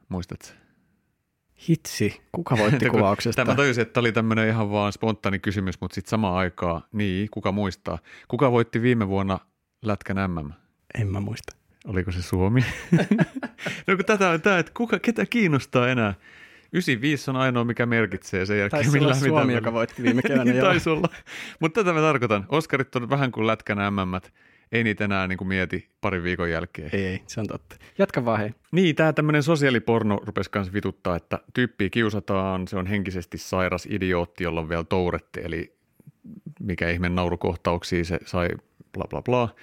Muistatko? 0.09 0.49
Hitsi, 1.68 2.20
kuka 2.33 2.59
voitti 2.59 2.90
kuvauksesta? 2.90 3.44
Tämä 3.44 3.57
tajusin, 3.57 3.83
että 3.83 3.92
tämä 3.92 4.03
oli 4.03 4.12
tämmöinen 4.12 4.49
ihan 4.49 4.70
vaan 4.70 4.92
spontaani 4.92 5.38
kysymys, 5.38 5.81
mutta 5.81 5.94
sitten 5.94 6.11
samaan 6.11 6.37
aikaan, 6.37 6.83
niin, 6.92 7.29
kuka 7.31 7.53
muistaa? 7.53 7.99
Kuka 8.29 8.53
voitti 8.53 8.83
viime 8.83 9.09
vuonna 9.09 9.38
Lätkän 9.83 10.31
MM? 10.31 10.53
En 11.01 11.09
mä 11.09 11.20
muista. 11.20 11.60
Oliko 11.87 12.12
se 12.12 12.23
Suomi? 12.23 12.64
no 13.87 13.97
kun 13.97 14.05
tätä 14.07 14.31
on 14.31 14.40
tämä, 14.40 14.59
että 14.59 14.73
kuka, 14.77 14.99
ketä 14.99 15.27
kiinnostaa 15.27 15.88
enää? 15.88 16.14
95 16.73 17.31
on 17.31 17.37
ainoa, 17.37 17.64
mikä 17.64 17.87
merkitsee 17.87 18.47
sen 18.47 18.59
jälkeen. 18.59 18.83
Taisi 18.83 18.99
olla 18.99 19.14
Suomi, 19.14 19.31
mitään. 19.31 19.51
joka 19.51 19.73
voitti 19.73 20.03
viime 20.03 20.23
keväänä. 20.29 20.45
niin 20.45 20.64
taisi 20.64 20.90
olla. 20.90 21.09
Mutta 21.61 21.81
tätä 21.85 21.95
mä 21.95 22.01
tarkoitan. 22.01 22.47
Oskarit 22.49 22.97
on 22.97 23.11
vähän 23.11 23.33
kuin 23.33 23.47
Lätkän 23.47 23.79
MM. 23.79 24.31
Ei 24.73 24.85
niitä 24.85 25.05
enää 25.05 25.27
niin 25.27 25.38
kuin 25.38 25.49
mieti 25.49 25.88
parin 26.01 26.23
viikon 26.23 26.51
jälkeen. 26.51 26.90
Ei, 26.93 27.07
ei, 27.07 27.23
se 27.27 27.40
on 27.40 27.47
totta. 27.47 27.77
Jatka 27.99 28.25
vaan 28.25 28.38
hei. 28.38 28.51
Niin, 28.73 28.97
tämä 28.97 29.12
tämmöinen 29.12 29.43
sosiaaliporno 29.43 30.21
rupesi 30.25 30.51
kanssa 30.51 30.73
vituttaa, 30.73 31.16
että 31.16 31.38
tyyppiä 31.55 31.90
kiusataan, 31.90 32.69
se 32.69 32.77
on 32.77 32.87
henkisesti 32.87 33.38
sairas 33.38 33.87
idiootti, 33.90 34.45
jolla 34.45 34.61
on 34.61 34.69
vielä 34.69 34.85
tourette, 34.85 35.40
eli 35.40 35.73
mikä 36.61 36.90
ihme 36.90 37.09
naurukohtauksia 37.09 38.05
se 38.05 38.19
sai, 38.27 38.49
bla 38.93 39.05
bla 39.11 39.23
bla. 39.23 39.55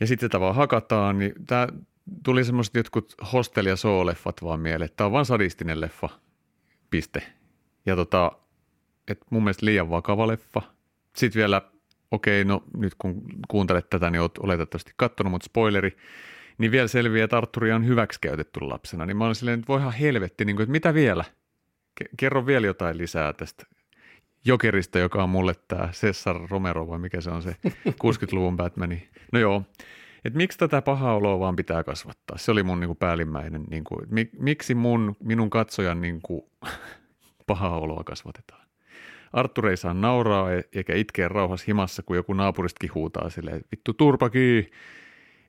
Ja 0.00 0.06
sitten 0.06 0.26
sitä 0.26 0.40
vaan 0.40 0.54
hakataan, 0.54 1.18
niin 1.18 1.32
tämä 1.46 1.68
tuli 2.24 2.44
semmoiset 2.44 2.74
jotkut 2.74 3.14
hostel- 3.32 3.66
ja 3.66 3.74
show-leffat 3.74 4.44
vaan 4.44 4.60
mieleen, 4.60 4.90
tämä 4.96 5.06
on 5.06 5.12
vaan 5.12 5.26
sadistinen 5.26 5.80
leffa, 5.80 6.08
piste. 6.90 7.22
Ja 7.86 7.96
tota, 7.96 8.32
että 9.08 9.26
mun 9.30 9.42
mielestä 9.44 9.66
liian 9.66 9.90
vakava 9.90 10.26
leffa. 10.26 10.62
Sitten 11.16 11.40
vielä, 11.40 11.62
okei, 12.10 12.44
no 12.44 12.64
nyt 12.76 12.94
kun 12.98 13.22
kuuntelet 13.48 13.90
tätä, 13.90 14.10
niin 14.10 14.20
oot 14.20 14.38
oletettavasti 14.38 14.92
kattonut, 14.96 15.30
mutta 15.30 15.44
spoileri, 15.44 15.96
niin 16.58 16.70
vielä 16.70 16.88
selviää, 16.88 17.24
että 17.24 17.38
Arturia 17.38 17.76
on 17.76 17.86
hyväksikäytetty 17.86 18.60
lapsena. 18.60 19.06
Niin 19.06 19.16
mä 19.16 19.24
olin 19.24 19.34
silleen, 19.34 19.58
että 19.58 19.68
voihan 19.68 19.92
helvetti, 19.92 20.44
niin 20.44 20.56
kuin, 20.56 20.64
että 20.64 20.72
mitä 20.72 20.94
vielä? 20.94 21.24
Ke- 22.00 22.08
Kerro 22.16 22.46
vielä 22.46 22.66
jotain 22.66 22.98
lisää 22.98 23.32
tästä 23.32 23.66
Jokerista, 24.44 24.98
joka 24.98 25.22
on 25.22 25.30
mulle 25.30 25.54
tämä 25.68 25.88
Cesar 25.92 26.40
Romero 26.50 26.88
vai 26.88 26.98
mikä 26.98 27.20
se 27.20 27.30
on 27.30 27.42
se 27.42 27.56
60-luvun 28.04 28.56
Batmani. 28.56 29.08
No 29.32 29.38
joo, 29.38 29.62
että 30.24 30.36
miksi 30.36 30.58
tätä 30.58 30.82
pahaa 30.82 31.16
oloa 31.16 31.38
vaan 31.38 31.56
pitää 31.56 31.84
kasvattaa? 31.84 32.38
Se 32.38 32.50
oli 32.50 32.62
mun 32.62 32.80
niinku 32.80 32.94
päällimmäinen, 32.94 33.64
niinku, 33.70 34.02
että 34.02 34.14
mik, 34.14 34.30
miksi 34.38 34.74
mun, 34.74 35.16
minun 35.20 35.50
katsojan 35.50 36.00
niinku, 36.00 36.50
pahaa 37.46 37.78
oloa 37.78 38.04
kasvatetaan. 38.04 38.66
Arttur 39.32 39.68
ei 39.68 39.76
saa 39.76 39.94
nauraa 39.94 40.52
e- 40.52 40.64
eikä 40.72 40.94
itkeä 40.94 41.28
rauhassa 41.28 41.64
himassa, 41.68 42.02
kun 42.02 42.16
joku 42.16 42.32
naapuristakin 42.32 42.94
huutaa 42.94 43.30
silleen, 43.30 43.60
vittu 43.70 43.92
turpakii. 43.92 44.70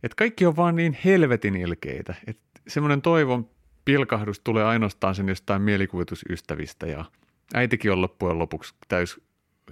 Että 0.04 0.16
kaikki 0.16 0.46
on 0.46 0.56
vaan 0.56 0.76
niin 0.76 0.98
helvetin 1.06 1.56
ilkeitä. 1.56 2.16
Että 2.28 2.62
semmoinen 2.68 3.02
toivon 3.02 3.50
pilkahdus 3.86 4.40
tulee 4.40 4.64
ainoastaan 4.64 5.16
sen 5.16 5.30
jostain 5.30 5.62
mielikuvitusystävistä 5.62 6.88
ja 6.88 7.06
äitikin 7.54 7.92
on 7.92 8.02
loppujen 8.02 8.40
lopuksi 8.40 8.76
täys 8.88 9.22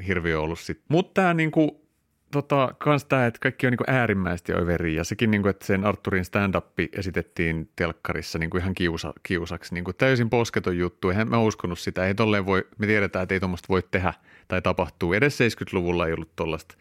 hirviö 0.08 0.42
ollut 0.42 0.60
sitten. 0.60 0.86
Mutta 0.90 1.22
tämä 1.22 1.34
niinku, 1.34 1.90
tota, 2.32 2.76
kans 2.78 3.06
tää, 3.06 3.28
että 3.28 3.40
kaikki 3.40 3.68
on 3.68 3.72
niinku 3.72 3.84
äärimmäisesti 3.88 4.54
överiä 4.54 4.98
ja 4.98 5.04
sekin, 5.04 5.32
niinku, 5.32 5.48
että 5.48 5.66
sen 5.66 5.86
Arturin 5.86 6.26
stand-up 6.26 6.66
esitettiin 6.94 7.70
telkkarissa 7.76 8.40
niinku 8.40 8.58
ihan 8.58 8.76
kiusa, 8.76 9.14
kiusaksi, 9.24 9.74
niinku 9.74 9.94
täysin 9.94 10.30
posketon 10.30 10.78
juttu. 10.78 11.10
Eihän 11.10 11.30
mä 11.30 11.40
uskonut 11.40 11.80
sitä, 11.80 12.08
ei 12.08 12.16
tolleen 12.16 12.46
voi, 12.46 12.68
me 12.78 12.88
tiedetään, 12.88 13.24
että 13.24 13.36
ei 13.36 13.40
tuommoista 13.40 13.68
voi 13.70 13.84
tehdä 13.92 14.14
tai 14.48 14.62
tapahtuu. 14.62 15.14
Edes 15.14 15.40
70-luvulla 15.40 16.08
ei 16.08 16.14
ollut 16.14 16.36
tollasta, 16.36 16.76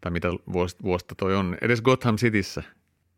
tai 0.00 0.12
mitä 0.12 0.28
vuosta, 0.82 1.14
toi 1.14 1.36
on, 1.36 1.56
edes 1.60 1.82
Gotham 1.82 2.16
Cityssä. 2.16 2.62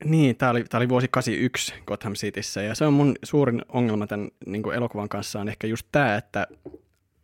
Niin, 0.04 0.36
tämä 0.36 0.50
oli, 0.50 0.64
oli 0.74 0.88
vuosi 0.88 1.08
81 1.10 1.74
Gotham 1.86 2.12
Cityssä 2.12 2.62
ja 2.62 2.74
se 2.74 2.84
on 2.84 2.92
mun 2.92 3.14
suurin 3.22 3.62
ongelma 3.68 4.06
tämän 4.06 4.28
niin 4.46 4.72
elokuvan 4.74 5.08
kanssa 5.08 5.40
on 5.40 5.48
ehkä 5.48 5.66
just 5.66 5.86
tämä, 5.92 6.16
että 6.16 6.46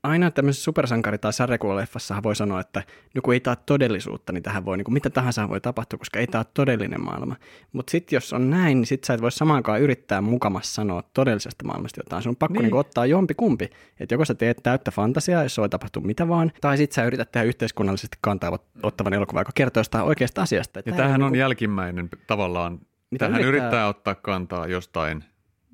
aina 0.05 0.31
tämmöisessä 0.31 0.65
supersankari- 0.65 1.19
tai 1.19 1.33
sarjakuvaleffassahan 1.33 2.23
voi 2.23 2.37
sanoa, 2.37 2.61
että 2.61 2.83
joku 3.15 3.33
ei 3.33 3.41
taa 3.41 3.57
todellisuutta, 3.57 4.33
niin 4.33 4.43
tähän 4.43 4.65
voi, 4.65 4.77
niin 4.77 4.85
kuin 4.85 4.93
mitä 4.93 5.11
tahansa 5.11 5.49
voi 5.49 5.61
tapahtua, 5.61 5.99
koska 5.99 6.19
ei 6.19 6.27
tämä 6.27 6.41
ole 6.41 6.47
todellinen 6.55 7.05
maailma. 7.05 7.37
Mutta 7.73 7.91
sitten 7.91 8.17
jos 8.17 8.33
on 8.33 8.51
näin, 8.51 8.79
niin 8.79 8.87
sitten 8.87 9.07
sä 9.07 9.15
et 9.15 9.21
voi 9.23 9.33
samaankaan 9.33 9.81
yrittää 9.81 10.21
mukamas 10.21 10.75
sanoa 10.75 11.03
todellisesta 11.15 11.65
maailmasta 11.65 12.01
jotain. 12.01 12.23
Sun 12.23 12.31
on 12.31 12.37
pakko 12.37 12.53
Niin. 12.53 12.63
niin. 12.63 12.71
niin 12.73 12.81
ottaa 12.81 13.07
jompi 13.07 13.35
kumpi. 13.35 13.71
Että 14.01 14.15
joko 14.15 14.25
sä 14.25 14.35
teet 14.35 14.61
täyttä 14.63 14.91
fantasiaa, 14.91 15.43
jos 15.43 15.59
voi 15.59 15.69
tapahtua 15.69 16.03
mitä 16.03 16.29
vaan, 16.29 16.53
tai 16.61 16.77
sitten 16.77 16.95
sä 16.95 17.05
yrität 17.05 17.33
tehdä 17.33 17.45
yhteiskunnallisesti 17.45 18.19
kantaa 18.21 18.59
ottavan 18.83 19.15
elokuvan, 19.15 19.41
joka 19.41 19.53
kertoo 19.55 19.81
jostain 19.81 20.05
oikeasta 20.05 20.43
asiasta. 20.43 20.79
Ja 20.79 20.83
Tää 20.83 20.97
tämähän 20.97 21.21
ei 21.21 21.25
on 21.25 21.33
niinku- 21.33 21.41
jälkimmäinen 21.41 22.09
tavallaan, 22.27 22.81
Mitä 23.11 23.27
tähän 23.27 23.43
yrittää... 23.43 23.69
yrittää- 23.69 23.89
ottaa 23.89 24.15
kantaa 24.15 24.67
jostain 24.67 25.25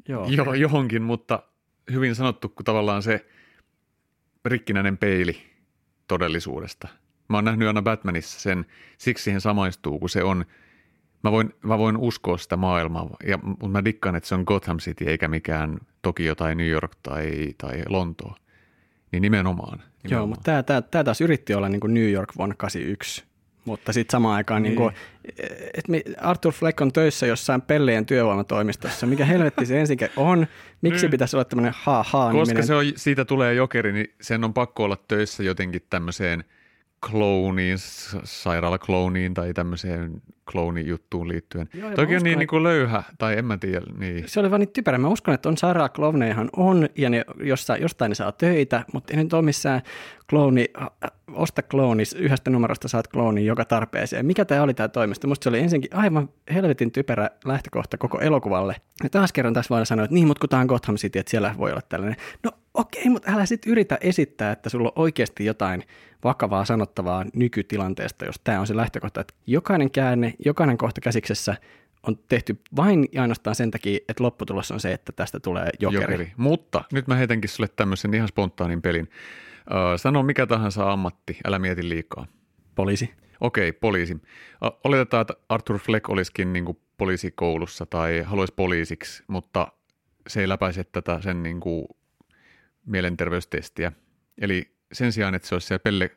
Joo. 0.08 0.26
jo, 0.28 0.52
johonkin, 0.54 1.02
mutta 1.02 1.42
hyvin 1.92 2.14
sanottu, 2.14 2.48
kun 2.48 2.64
tavallaan 2.64 3.02
se 3.02 3.26
rikkinäinen 4.44 4.98
peili 4.98 5.42
todellisuudesta. 6.08 6.88
Mä 7.28 7.36
oon 7.36 7.44
nähnyt 7.44 7.68
aina 7.68 7.82
Batmanissa 7.82 8.40
sen, 8.40 8.66
siksi 8.98 9.24
siihen 9.24 9.40
samaistuu, 9.40 9.98
kun 9.98 10.08
se 10.08 10.22
on, 10.22 10.44
mä 11.22 11.32
voin, 11.32 11.54
mä 11.62 11.78
voin 11.78 11.96
uskoa 11.96 12.38
sitä 12.38 12.56
maailmaa, 12.56 13.16
ja, 13.26 13.38
mutta 13.42 13.68
mä 13.68 13.84
dikkaan, 13.84 14.16
että 14.16 14.28
se 14.28 14.34
on 14.34 14.44
Gotham 14.46 14.78
City 14.78 15.04
eikä 15.04 15.28
mikään 15.28 15.78
Tokio 16.02 16.34
tai 16.34 16.54
New 16.54 16.68
York 16.68 16.92
tai, 17.02 17.54
tai 17.58 17.82
Lontoo. 17.88 18.36
Niin 19.12 19.22
nimenomaan. 19.22 19.78
nimenomaan. 19.78 20.10
Joo, 20.10 20.26
mutta 20.26 20.42
tämä, 20.42 20.62
tämä, 20.62 20.82
tämä 20.82 21.04
taas 21.04 21.20
yritti 21.20 21.54
olla 21.54 21.68
niin 21.68 21.80
kuin 21.80 21.94
New 21.94 22.10
York 22.10 22.32
vuonna 22.36 22.54
81, 22.58 23.24
mutta 23.70 23.92
sitten 23.92 24.12
samaan 24.12 24.36
aikaan 24.36 24.62
niin. 24.62 24.76
Niin. 24.76 24.92
Niin 24.92 25.94
kuin, 25.94 26.04
että 26.04 26.26
Arthur 26.28 26.52
Fleck 26.52 26.80
on 26.80 26.92
töissä 26.92 27.26
jossain 27.26 27.62
Pelleen 27.62 28.06
työvoimatoimistossa. 28.06 29.06
Mikä 29.06 29.24
helvetti 29.24 29.66
se 29.66 29.80
ensin 29.80 29.98
on? 30.16 30.46
Miksi 30.82 31.02
Niin. 31.02 31.10
pitäisi 31.10 31.36
olla 31.36 31.44
tämmöinen 31.44 31.74
ha-ha 31.76 32.32
Koska 32.32 32.62
se 32.62 32.74
on, 32.74 32.84
siitä 32.96 33.24
tulee 33.24 33.54
jokeri, 33.54 33.92
niin 33.92 34.14
sen 34.20 34.44
on 34.44 34.54
pakko 34.54 34.84
olla 34.84 34.96
töissä 35.08 35.42
jotenkin 35.42 35.82
tämmöiseen 35.90 36.44
klooniin, 37.10 37.78
sairaalaklooniin 38.24 39.34
tai 39.34 39.54
tämmöiseen 39.54 40.22
kloonijuttuun 40.52 41.28
liittyen. 41.28 41.68
Joo, 41.74 41.90
Toki 41.90 42.00
on 42.00 42.04
uskon, 42.04 42.08
niin, 42.08 42.26
että- 42.26 42.38
niin 42.38 42.48
kuin 42.48 42.62
löyhä, 42.62 43.02
tai 43.18 43.38
en 43.38 43.44
mä 43.44 43.56
tiedä, 43.56 43.86
niin. 43.98 44.28
Se 44.28 44.40
oli 44.40 44.50
vaan 44.50 44.60
niin 44.60 44.72
typerä. 44.72 44.98
Mä 44.98 45.08
uskon, 45.08 45.34
että 45.34 45.48
on 45.48 45.56
sairaalaklooneihan 45.56 46.50
on, 46.56 46.88
ja 46.96 47.10
ne, 47.10 47.24
jossain, 47.42 47.82
jostain 47.82 48.08
ne 48.08 48.14
saa 48.14 48.32
töitä, 48.32 48.84
mutta 48.92 49.12
ei 49.12 49.22
nyt 49.22 49.32
ole 49.32 49.42
missään 49.42 49.82
klooni, 50.30 50.66
osta 51.32 51.62
klooni, 51.62 52.02
yhdestä 52.16 52.50
numerosta 52.50 52.88
saat 52.88 53.08
kloonin 53.08 53.46
joka 53.46 53.64
tarpeeseen. 53.64 54.26
Mikä 54.26 54.44
tämä 54.44 54.62
oli 54.62 54.74
tämä 54.74 54.88
toimisto? 54.88 55.28
Musta 55.28 55.44
se 55.44 55.48
oli 55.48 55.58
ensinnäkin 55.58 55.96
aivan 55.98 56.28
helvetin 56.54 56.92
typerä 56.92 57.30
lähtökohta 57.44 57.98
koko 57.98 58.20
elokuvalle. 58.20 58.76
Ja 59.02 59.10
taas 59.10 59.32
kerran 59.32 59.54
tässä 59.54 59.70
voidaan 59.70 59.86
sanoa, 59.86 60.04
että 60.04 60.14
niin, 60.14 60.26
mutta 60.26 60.40
kun 60.40 60.48
tämä 60.48 60.60
on 60.60 60.66
Gotham 60.66 60.96
City, 60.96 61.18
että 61.18 61.30
siellä 61.30 61.54
voi 61.58 61.70
olla 61.70 61.82
tällainen. 61.88 62.16
No 62.44 62.50
okei, 62.80 63.10
mutta 63.10 63.32
älä 63.32 63.46
sitten 63.46 63.72
yritä 63.72 63.98
esittää, 64.00 64.52
että 64.52 64.68
sulla 64.68 64.88
on 64.88 65.02
oikeasti 65.02 65.44
jotain 65.44 65.82
vakavaa 66.24 66.64
sanottavaa 66.64 67.24
nykytilanteesta, 67.34 68.24
jos 68.24 68.40
tämä 68.44 68.60
on 68.60 68.66
se 68.66 68.76
lähtökohta, 68.76 69.20
että 69.20 69.34
jokainen 69.46 69.90
käänne, 69.90 70.34
jokainen 70.44 70.78
kohta 70.78 71.00
käsiksessä 71.00 71.56
on 72.02 72.18
tehty 72.28 72.60
vain 72.76 73.08
ja 73.12 73.22
ainoastaan 73.22 73.56
sen 73.56 73.70
takia, 73.70 73.98
että 74.08 74.24
lopputulos 74.24 74.70
on 74.70 74.80
se, 74.80 74.92
että 74.92 75.12
tästä 75.12 75.40
tulee 75.40 75.70
jokeri. 75.80 76.02
Jokeri. 76.02 76.32
Mutta 76.36 76.84
nyt 76.92 77.06
mä 77.06 77.14
heitänkin 77.14 77.50
sulle 77.50 77.68
tämmöisen 77.76 78.14
ihan 78.14 78.28
spontaanin 78.28 78.82
pelin. 78.82 79.08
Öö, 79.72 79.98
sano 79.98 80.22
mikä 80.22 80.46
tahansa 80.46 80.92
ammatti, 80.92 81.36
älä 81.46 81.58
mieti 81.58 81.88
liikaa. 81.88 82.26
Poliisi. 82.74 83.10
Okei, 83.40 83.72
poliisi. 83.72 84.16
Ö, 84.64 84.70
Oletetaan, 84.84 85.20
että 85.20 85.34
Arthur 85.48 85.78
Fleck 85.78 86.10
olisikin 86.10 86.52
niin 86.52 86.78
poliisikoulussa 86.98 87.86
tai 87.86 88.22
haluaisi 88.22 88.54
poliisiksi, 88.56 89.22
mutta 89.28 89.72
se 90.28 90.40
ei 90.40 90.48
läpäise 90.48 90.84
tätä 90.84 91.20
sen 91.20 91.42
niin 91.42 91.60
kuin 91.60 91.86
mielenterveystestiä. 92.86 93.92
Eli 94.40 94.76
sen 94.92 95.12
sijaan, 95.12 95.34
että 95.34 95.48
se 95.48 95.54
olisi 95.54 95.66
siellä 95.66 95.82
pelle, 95.82 96.10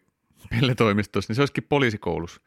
pelletoimistossa, 0.50 1.32
niin 1.32 1.36
se 1.36 1.42
olisikin 1.42 1.66
poliisikoulussa. 1.70 2.42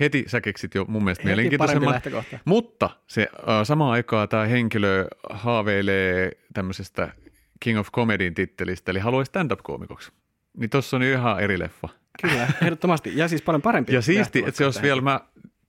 heti 0.00 0.24
sä 0.26 0.40
keksit 0.40 0.74
jo 0.74 0.84
mun 0.88 1.04
mielestä 1.04 1.24
mielenkiintoisemman. 1.24 2.00
Mutta 2.44 2.90
se 3.06 3.22
äh, 3.22 3.64
samaan 3.64 3.92
aikaan 3.92 4.28
tämä 4.28 4.46
henkilö 4.46 5.06
haaveilee 5.30 6.32
tämmöisestä 6.54 7.12
King 7.60 7.78
of 7.78 7.92
Comedyn 7.92 8.34
tittelistä, 8.34 8.90
eli 8.90 8.98
haluaisi 8.98 9.28
stand-up-koomikoksi. 9.28 10.12
Niin 10.56 10.70
tossa 10.70 10.96
on 10.96 11.02
jo 11.02 11.12
ihan 11.12 11.40
eri 11.40 11.58
leffa. 11.58 11.88
Kyllä, 12.22 12.48
ehdottomasti. 12.62 13.12
Ja 13.16 13.28
siis 13.28 13.42
paljon 13.42 13.62
parempi. 13.62 13.94
Ja 13.94 14.02
siisti, 14.02 14.38
että 14.38 14.52
se 14.52 14.64
olisi 14.64 14.82
vielä, 14.82 15.00
mä 15.00 15.20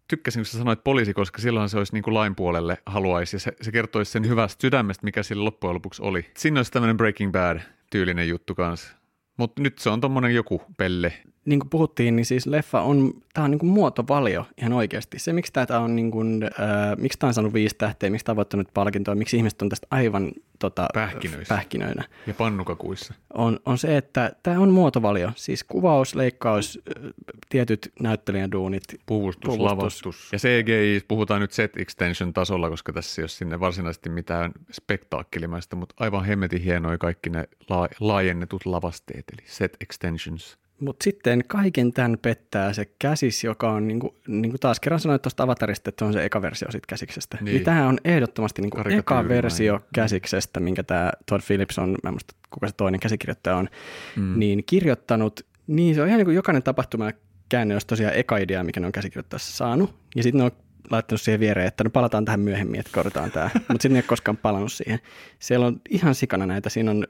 tykkäsin, 0.10 0.40
kun 0.40 0.46
sä 0.46 0.58
sanoit 0.58 0.84
poliisi, 0.84 1.14
koska 1.14 1.42
silloin 1.42 1.70
se 1.70 1.78
olisi 1.78 1.94
niin 1.94 2.04
kuin 2.04 2.14
lain 2.14 2.36
puolelle 2.36 2.78
haluaisi, 2.86 3.36
ja 3.36 3.40
se, 3.40 3.52
se 3.62 3.72
kertoisi 3.72 4.12
sen 4.12 4.28
hyvästä 4.28 4.62
sydämestä, 4.62 5.06
mikä 5.06 5.24
sillä 5.24 5.46
loppujen 5.46 5.76
lopuksi 5.76 6.02
oli. 6.02 6.26
Siinä 6.38 6.60
olisi 6.60 6.72
tämmöinen 6.72 6.98
Breaking 6.98 7.32
Bad-tyylinen 7.32 8.28
juttu 8.30 8.56
kanssa. 8.56 9.00
Mutta 9.38 9.62
nyt 9.62 9.78
se 9.80 9.90
on 9.90 10.02
tommonen 10.02 10.36
joku 10.36 10.62
pelle. 10.78 11.14
niin 11.46 11.60
kuin 11.60 11.70
puhuttiin, 11.70 12.16
niin 12.16 12.26
siis 12.26 12.48
leffa 12.48 12.82
on, 12.82 13.14
tämä 13.34 13.46
on 13.46 13.52
niin 13.52 13.60
kuin 13.60 13.70
muotovalio 13.70 14.46
ihan 14.58 14.74
oikeasti. 14.74 15.20
Se, 15.20 15.34
miksi 15.34 15.54
tämä 15.54 15.80
on, 15.80 15.96
niin 15.96 16.12
kuin, 16.12 16.44
äh, 16.44 16.98
miksi 16.98 17.20
tämä 17.20 17.28
on 17.28 17.34
saanut 17.34 17.54
viisi 17.54 17.76
tähteä, 17.78 18.10
miksi 18.10 18.26
tämä 18.26 18.34
on 18.34 18.38
voittanut 18.38 18.68
palkintoa, 18.74 19.16
miksi 19.16 19.38
ihmiset 19.38 19.62
on 19.62 19.70
tästä 19.70 19.88
aivan 19.92 20.32
tota, 20.60 20.88
Pähkinöissä. 20.94 21.56
pähkinöinä, 21.56 22.04
Ja 22.28 22.34
pannukakuissa. 22.34 23.14
on, 23.34 23.60
on 23.66 23.78
se, 23.78 23.98
että 23.98 24.32
tämä 24.44 24.60
on 24.60 24.70
muotovalio. 24.70 25.32
Siis 25.36 25.64
kuvaus, 25.64 26.16
leikkaus, 26.16 26.80
tietyt 27.50 27.92
näyttelijän 28.02 28.52
duunit. 28.52 28.84
Puvustus, 29.06 29.46
Puvustus. 29.56 29.66
lavastus. 29.72 30.30
Ja 30.32 30.38
CGI, 30.40 31.02
puhutaan 31.08 31.42
nyt 31.42 31.52
set 31.52 31.78
extension 31.78 32.34
tasolla, 32.34 32.70
koska 32.70 32.94
tässä 32.94 33.22
ei 33.22 33.24
ole 33.24 33.30
sinne 33.30 33.60
varsinaisesti 33.60 34.10
mitään 34.10 34.52
spektaakkelimaista, 34.72 35.76
mutta 35.76 35.96
aivan 36.00 36.26
hemmetin 36.26 36.62
hienoja 36.62 36.98
kaikki 36.98 37.30
ne 37.30 37.48
la- 37.70 37.90
laajennetut 38.00 38.66
lavasteet, 38.66 39.24
eli 39.34 39.48
set 39.48 39.78
extensions. 39.82 40.58
Mutta 40.80 41.04
sitten 41.04 41.44
kaiken 41.48 41.94
tämän 41.94 42.18
pettää 42.22 42.74
se 42.74 42.86
käsis, 43.00 43.44
joka 43.44 43.72
on, 43.72 43.88
niin 43.88 44.00
kuin, 44.00 44.16
niin 44.28 44.52
kuin 44.52 44.60
taas 44.60 44.80
kerran 44.80 45.00
sanoit 45.00 45.22
tuosta 45.22 45.44
avatarista, 45.44 45.90
että 45.90 46.06
se 46.06 46.08
on 46.08 46.14
se 46.14 46.26
eka 46.26 46.42
versio 46.42 46.72
siitä 46.72 46.86
käsiksestä. 46.88 47.38
Niin, 47.42 47.46
Niin. 47.46 47.64
tämä 47.64 47.88
on 47.88 47.98
ehdottomasti 48.06 48.62
niin 48.62 48.70
kuin 48.70 48.92
eka 48.92 49.28
versio 49.28 49.80
käsiksestä, 49.94 50.60
minkä 50.60 50.84
tämä 50.84 51.12
Todd 51.26 51.42
Phillips 51.48 51.80
on, 51.80 51.90
mä 51.90 52.08
en 52.08 52.14
muista 52.14 52.36
kuka 52.50 52.68
se 52.68 52.74
toinen 52.78 53.00
käsikirjoittaja 53.00 53.56
on, 53.56 53.70
mm. 54.16 54.40
niin 54.40 54.64
kirjoittanut. 54.66 55.46
Niin 55.68 55.96
se 55.96 56.02
on 56.02 56.08
ihan 56.08 56.18
niin 56.18 56.26
kuin 56.26 56.36
jokainen 56.36 56.64
tapahtuma 56.64 57.06
ja 57.06 57.14
käänne 57.50 57.76
olisi 57.76 57.88
tosiaan 57.88 58.16
eka 58.16 58.38
idea, 58.38 58.64
mikä 58.64 58.80
ne 58.80 58.86
on 58.86 58.92
käsikirjoittaessa 58.92 59.58
saanut. 59.58 59.96
Ja 60.16 60.24
sitten 60.24 60.40
ne 60.40 60.46
on 60.46 60.52
laittanut 60.92 61.22
siihen 61.22 61.40
viereen, 61.40 61.68
että 61.68 61.84
no 61.84 61.90
palataan 61.90 62.26
tähän 62.26 62.40
myöhemmin, 62.40 62.80
että 62.80 62.92
korjataan 62.94 63.32
tämä. 63.32 63.50
Mutta 63.54 63.74
sitten 63.74 63.92
ne 63.94 63.98
ei 63.98 64.02
ole 64.02 64.08
koskaan 64.08 64.38
palannut 64.38 64.72
siihen. 64.72 65.00
Siellä 65.40 65.66
on 65.66 65.82
ihan 65.90 66.16
sikana 66.16 66.46
näitä. 66.46 66.70
Siinä 66.70 66.92
on 66.92 67.08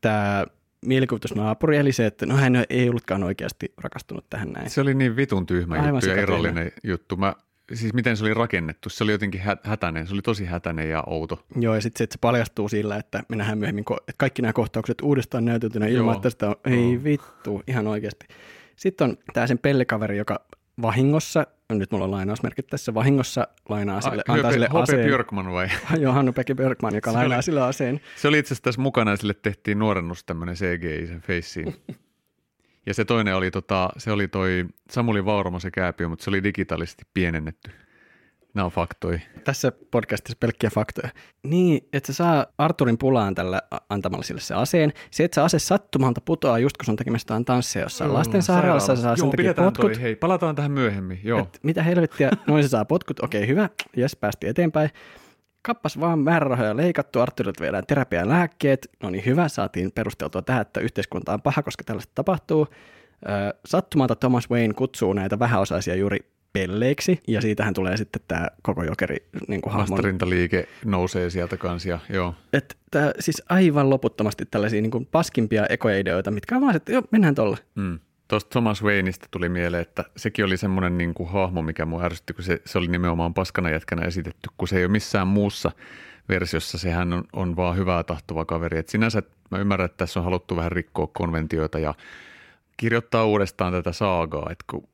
tämä 0.00 0.46
mielikuvitusnaapuri, 0.86 1.76
eli 1.76 1.92
se, 1.92 2.06
että 2.06 2.26
no 2.26 2.36
hän 2.36 2.64
ei 2.70 2.88
ollutkaan 2.88 3.22
oikeasti 3.22 3.72
rakastunut 3.78 4.24
tähän 4.30 4.52
näin. 4.52 4.70
Se 4.70 4.80
oli 4.80 4.94
niin 4.94 5.16
vitun 5.16 5.46
tyhmä 5.46 5.74
Aivan 5.74 5.94
juttu 5.94 6.08
ja 6.08 6.16
erollinen 6.16 6.72
juttu. 6.84 7.16
Mä, 7.16 7.34
siis 7.74 7.94
miten 7.94 8.16
se 8.16 8.24
oli 8.24 8.34
rakennettu, 8.34 8.88
se 8.88 9.04
oli 9.04 9.12
jotenkin 9.12 9.40
hä- 9.40 9.56
hätäinen, 9.62 10.06
se 10.06 10.12
oli 10.14 10.22
tosi 10.22 10.44
hätäinen 10.44 10.90
ja 10.90 11.04
outo. 11.06 11.44
Joo, 11.60 11.74
ja 11.74 11.80
sitten 11.80 11.98
se, 11.98 12.04
että 12.04 12.14
se 12.14 12.18
paljastuu 12.20 12.68
sillä, 12.68 12.96
että 12.96 13.22
me 13.28 13.36
nähdään 13.36 13.58
myöhemmin, 13.58 13.84
ko- 13.90 13.96
että 13.96 14.14
kaikki 14.16 14.42
nämä 14.42 14.52
kohtaukset 14.52 15.00
uudestaan 15.00 15.44
näytetynä 15.44 15.86
ilman, 15.86 16.06
Joo. 16.06 16.14
että 16.16 16.30
sitä 16.30 16.48
on, 16.48 16.54
ei 16.64 17.00
vittu, 17.04 17.62
ihan 17.66 17.86
oikeasti. 17.86 18.26
Sitten 18.76 19.10
on 19.10 19.16
tämä 19.32 19.46
sen 19.46 19.58
pellikaveri, 19.58 20.18
joka 20.18 20.46
vahingossa, 20.82 21.46
nyt 21.72 21.90
mulla 21.92 22.04
on 22.04 22.10
lainausmerkit 22.10 22.66
tässä, 22.66 22.94
vahingossa 22.94 23.48
lainaa 23.68 24.00
sille, 24.00 24.22
Ah, 24.28 24.34
antaa 24.34 24.52
sille 24.52 24.66
H.P. 24.68 24.74
aseen. 24.76 25.06
Björkman 25.06 25.52
vai? 25.52 25.68
Joo, 26.00 26.12
Hannu 26.12 26.32
Pekki 26.32 26.54
Björkman, 26.54 26.94
joka 26.94 27.10
Se 27.10 27.16
lainaa 27.16 27.36
oli- 27.36 27.42
sille 27.42 27.62
aseen. 27.62 28.00
Se 28.16 28.28
oli 28.28 28.38
itse 28.38 28.48
asiassa 28.48 28.62
tässä 28.62 28.80
mukana 28.80 29.10
ja 29.10 29.16
sille 29.16 29.34
tehtiin 29.34 29.78
nuorennus 29.78 30.24
tämmöinen 30.24 30.54
CGI 30.54 31.06
sen 31.06 31.20
feissiin. 31.20 31.74
Ja 32.86 32.94
se 32.94 33.04
toinen 33.04 33.36
oli, 33.36 33.50
tota, 33.50 33.90
se 33.98 34.12
oli 34.12 34.28
toi 34.28 34.66
Samuli 34.90 35.24
Vauramo 35.24 35.60
se 35.60 35.70
kääpiö, 35.70 36.08
mutta 36.08 36.24
se 36.24 36.30
oli 36.30 36.42
digitaalisesti 36.42 37.04
pienennetty. 37.14 37.70
Nämä 38.54 38.64
on 38.64 38.70
faktoja. 38.70 39.18
Tässä 39.44 39.72
podcastissa 39.90 40.36
pelkkiä 40.40 40.70
faktoja. 40.70 41.08
Niin, 41.42 41.88
että 41.92 42.06
se 42.06 42.16
saa 42.16 42.46
Arturin 42.58 42.98
pulaan 42.98 43.34
tällä 43.34 43.62
antamalla 43.88 44.22
sille 44.22 44.40
se 44.40 44.54
aseen. 44.54 44.92
Se, 45.10 45.24
että 45.24 45.34
se 45.34 45.40
ase 45.40 45.58
sattumalta 45.58 46.20
putoaa 46.24 46.58
just 46.58 46.76
kun 46.76 46.84
sun 46.84 46.96
tekemässä 46.96 47.24
jotain 47.24 47.44
tanssia 47.44 47.82
jossain 47.82 48.14
lastensairaalassa, 48.14 48.96
se 48.96 49.02
saa 49.02 49.16
sen 49.16 49.24
Joo, 49.24 49.30
takia 49.30 49.42
pidetään 49.42 49.66
potkut. 49.66 49.92
toi, 49.92 50.02
hei, 50.02 50.16
palataan 50.16 50.54
tähän 50.54 50.70
myöhemmin. 50.72 51.20
Joo. 51.24 51.38
Et 51.40 51.58
mitä 51.62 51.82
helvettiä, 51.82 52.30
noin 52.46 52.62
se 52.62 52.68
saa 52.68 52.84
potkut, 52.84 53.20
okei 53.20 53.46
hyvä, 53.46 53.68
jes 53.96 54.16
päästi 54.16 54.48
eteenpäin. 54.48 54.90
Kappas 55.62 56.00
vaan 56.00 56.18
määrärahoja 56.18 56.76
leikattu, 56.76 57.20
Arturilta 57.20 57.62
viedään 57.62 57.86
terapian 57.86 58.28
lääkkeet, 58.28 58.88
no 59.02 59.10
niin 59.10 59.26
hyvä, 59.26 59.48
saatiin 59.48 59.92
perusteltua 59.92 60.42
tähän, 60.42 60.62
että 60.62 60.80
yhteiskunta 60.80 61.32
on 61.34 61.42
paha, 61.42 61.62
koska 61.62 61.84
tällaista 61.84 62.12
tapahtuu. 62.14 62.66
Sattumalta 63.66 64.16
Thomas 64.16 64.50
Wayne 64.50 64.74
kutsuu 64.74 65.12
näitä 65.12 65.38
vähäosaisia 65.38 65.94
juuri 65.94 66.18
pelleiksi, 66.52 67.20
ja 67.28 67.40
siitähän 67.40 67.74
tulee 67.74 67.96
sitten 67.96 68.22
tämä 68.28 68.46
koko 68.62 68.84
jokeri 68.84 69.16
niin 69.48 69.60
kuin 69.62 69.76
Vastarintaliike 69.76 70.68
nousee 70.84 71.30
sieltä 71.30 71.56
kanssa 71.56 71.88
ja 71.88 71.98
joo. 72.08 72.34
että 72.52 72.74
tää, 72.90 73.12
siis 73.20 73.42
aivan 73.48 73.90
loputtomasti 73.90 74.46
tällaisia 74.50 74.82
niin 74.82 74.90
kuin 74.90 75.06
paskimpia 75.06 75.66
ekoja 75.66 75.98
ideoita, 75.98 76.30
mitkä 76.30 76.56
on 76.56 76.62
vaan, 76.62 76.76
että 76.76 76.92
joo, 76.92 77.02
mennään 77.10 77.34
tolle. 77.34 77.58
Mm. 77.74 77.98
Tuosta 78.28 78.50
Thomas 78.50 78.82
Wayneista 78.82 79.26
tuli 79.30 79.48
mieleen, 79.48 79.82
että 79.82 80.04
sekin 80.16 80.44
oli 80.44 80.56
semmoinen 80.56 80.98
niin 80.98 81.14
kuin 81.14 81.28
hahmo, 81.28 81.62
mikä 81.62 81.86
mua 81.86 82.04
ärsytti, 82.04 82.32
kun 82.32 82.44
se, 82.44 82.60
se 82.64 82.78
oli 82.78 82.86
nimenomaan 82.86 83.34
paskana 83.34 83.70
jätkänä 83.70 84.06
esitetty, 84.06 84.50
kun 84.58 84.68
se 84.68 84.78
ei 84.78 84.84
ole 84.84 84.92
missään 84.92 85.28
muussa 85.28 85.72
versiossa, 86.28 86.78
sehän 86.78 87.12
on, 87.12 87.24
on 87.32 87.56
vaan 87.56 87.76
hyvää 87.76 88.02
tahtova 88.02 88.44
kaveri. 88.44 88.78
Et 88.78 88.88
sinänsä 88.88 89.22
mä 89.50 89.58
ymmärrän, 89.58 89.86
että 89.86 89.96
tässä 89.96 90.20
on 90.20 90.24
haluttu 90.24 90.56
vähän 90.56 90.72
rikkoa 90.72 91.06
konventioita 91.06 91.78
ja 91.78 91.94
kirjoittaa 92.76 93.24
uudestaan 93.24 93.72
tätä 93.72 93.92
saagaa, 93.92 94.48
että 94.50 94.64
kun 94.70 94.88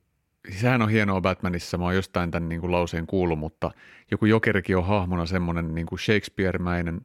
sehän 0.50 0.82
on 0.82 0.90
hienoa 0.90 1.20
Batmanissa, 1.20 1.78
mä 1.78 1.84
oon 1.84 1.94
jostain 1.94 2.30
tämän 2.30 2.48
niin 2.48 2.60
kuin 2.60 2.72
lauseen 2.72 3.06
kuullut, 3.06 3.38
mutta 3.38 3.70
joku 4.10 4.26
jokerikin 4.26 4.76
on 4.76 4.86
hahmona 4.86 5.26
semmoinen 5.26 5.74
niin 5.74 5.86
kuin 5.86 5.98
Shakespeare-mäinen 5.98 7.00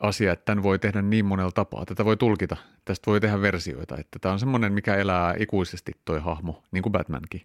asia, 0.00 0.32
että 0.32 0.44
tämän 0.44 0.62
voi 0.62 0.78
tehdä 0.78 1.02
niin 1.02 1.24
monella 1.24 1.52
tapaa. 1.52 1.86
Tätä 1.86 2.04
voi 2.04 2.16
tulkita, 2.16 2.56
tästä 2.84 3.10
voi 3.10 3.20
tehdä 3.20 3.42
versioita, 3.42 3.96
että 3.98 4.18
tämä 4.18 4.32
on 4.32 4.38
semmoinen, 4.38 4.72
mikä 4.72 4.94
elää 4.94 5.34
ikuisesti 5.38 5.92
toi 6.04 6.20
hahmo, 6.20 6.62
niin 6.72 6.82
kuin 6.82 6.92
Batmankin. 6.92 7.42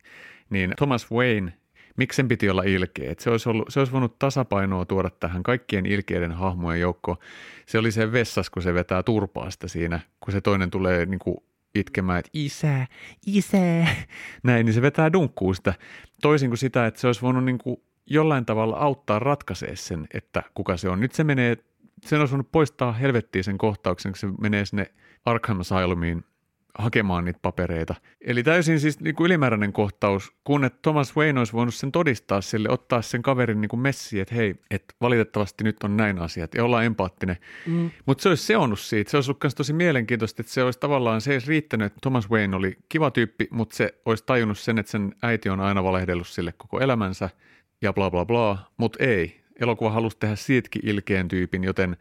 Niin 0.50 0.74
Thomas 0.78 1.12
Wayne, 1.12 1.54
miksi 1.98 2.15
sen 2.15 2.28
piti 2.28 2.50
olla 2.50 2.63
ilkeä? 2.63 3.13
Se, 3.20 3.30
olisi 3.30 3.50
ollut, 3.50 3.65
se 3.70 3.80
olisi 3.80 3.93
voinut 3.93 4.20
tasapainoa 4.20 4.86
tuoda 4.86 5.10
tähän 5.10 5.43
kaikkien 5.43 5.86
ilkeiden 5.86 6.32
hahmojen 6.32 6.82
joukkoon. 6.82 7.17
Se 7.65 7.78
oli 7.78 7.91
se 7.91 8.12
vessas, 8.12 8.50
kun 8.50 8.63
se 8.63 8.74
vetää 8.74 9.04
turpaasta 9.04 9.67
siinä, 9.67 10.00
kun 10.20 10.32
se 10.32 10.41
toinen 10.41 10.72
tulee 10.72 11.06
niin 11.06 11.20
kuin 11.20 11.38
itkemään, 11.75 12.19
että 12.19 12.32
isä, 12.34 12.88
isä, 13.25 13.58
näin, 14.43 14.65
niin 14.65 14.73
se 14.73 14.82
vetää 14.82 15.13
dunkkuun 15.13 15.56
sitä. 15.56 15.73
Toisin 16.21 16.49
kuin 16.49 16.58
sitä, 16.58 16.88
että 16.88 16.99
se 16.99 17.08
olisi 17.08 17.21
voinut 17.21 17.45
niin 17.45 17.58
kuin 17.58 17.77
jollain 18.06 18.45
tavalla 18.45 18.77
auttaa 18.77 19.19
ratkaisee 19.19 19.75
sen, 19.75 20.08
että 20.13 20.43
kuka 20.53 20.77
se 20.77 20.89
on. 20.89 20.99
Nyt 20.99 21.13
se 21.13 21.23
menee, 21.23 21.58
sen 22.06 22.19
olisi 22.19 22.32
voinut 22.32 22.51
poistaa 22.51 22.91
helvettiin 22.91 23.43
sen 23.43 23.58
kohtauksen, 23.58 24.12
kun 24.12 24.19
se 24.19 24.27
menee 24.41 24.65
sinne 24.65 24.91
Arkham 25.25 25.60
Asylumiin 25.60 26.23
hakemaan 26.77 27.25
niitä 27.25 27.39
papereita. 27.41 27.95
Eli 28.21 28.43
täysin 28.43 28.80
siis 28.80 28.99
niin 28.99 29.15
kuin 29.15 29.25
ylimääräinen 29.25 29.73
kohtaus, 29.73 30.34
kun 30.43 30.65
että 30.65 30.80
Thomas 30.82 31.15
Wayne 31.15 31.39
olisi 31.39 31.53
voinut 31.53 31.75
sen 31.75 31.91
todistaa 31.91 32.41
sille, 32.41 32.69
ottaa 32.69 33.01
sen 33.01 33.21
kaverin 33.21 33.62
niin 33.62 33.69
kuin 33.69 33.80
messiin, 33.80 34.21
että 34.21 34.36
hei, 34.36 34.56
että 34.71 34.95
valitettavasti 35.01 35.63
nyt 35.63 35.84
on 35.84 35.97
näin 35.97 36.19
asiat 36.19 36.53
ja 36.53 36.63
olla 36.63 36.84
empaattinen. 36.84 37.38
Mm. 37.65 37.91
Mutta 38.06 38.21
se 38.21 38.30
olisi 38.30 38.45
seonnut 38.45 38.80
siitä. 38.80 39.12
Se 39.12 39.17
olisi 39.17 39.32
ollut 39.32 39.43
myös 39.43 39.56
tosi 39.56 39.73
mielenkiintoista, 39.73 40.41
että 40.41 40.53
se 40.53 40.63
olisi 40.63 40.80
tavallaan, 40.80 41.21
se 41.21 41.32
ei 41.32 41.36
olisi 41.36 41.47
riittänyt, 41.47 41.86
että 41.86 41.99
Thomas 42.01 42.30
Wayne 42.30 42.56
oli 42.56 42.77
kiva 42.89 43.12
tyyppi, 43.12 43.47
mutta 43.51 43.75
se 43.75 43.93
olisi 44.06 44.23
tajunnut 44.25 44.60
sen, 44.60 44.77
että 44.77 44.91
sen 44.91 45.15
äiti 45.23 45.49
on 45.49 45.60
aina 45.60 45.84
valehdellut 45.84 46.27
sille 46.27 46.53
koko 46.58 46.80
elämänsä 46.80 47.30
ja 47.82 47.93
bla 47.93 48.12
bla 48.12 48.25
bla, 48.25 48.71
mutta 48.77 49.03
ei. 49.03 49.41
Elokuva 49.60 49.91
halusi 49.91 50.17
tehdä 50.19 50.36
siitäkin 50.36 50.82
ilkeän 50.86 51.27
tyypin, 51.27 51.63
joten 51.63 51.97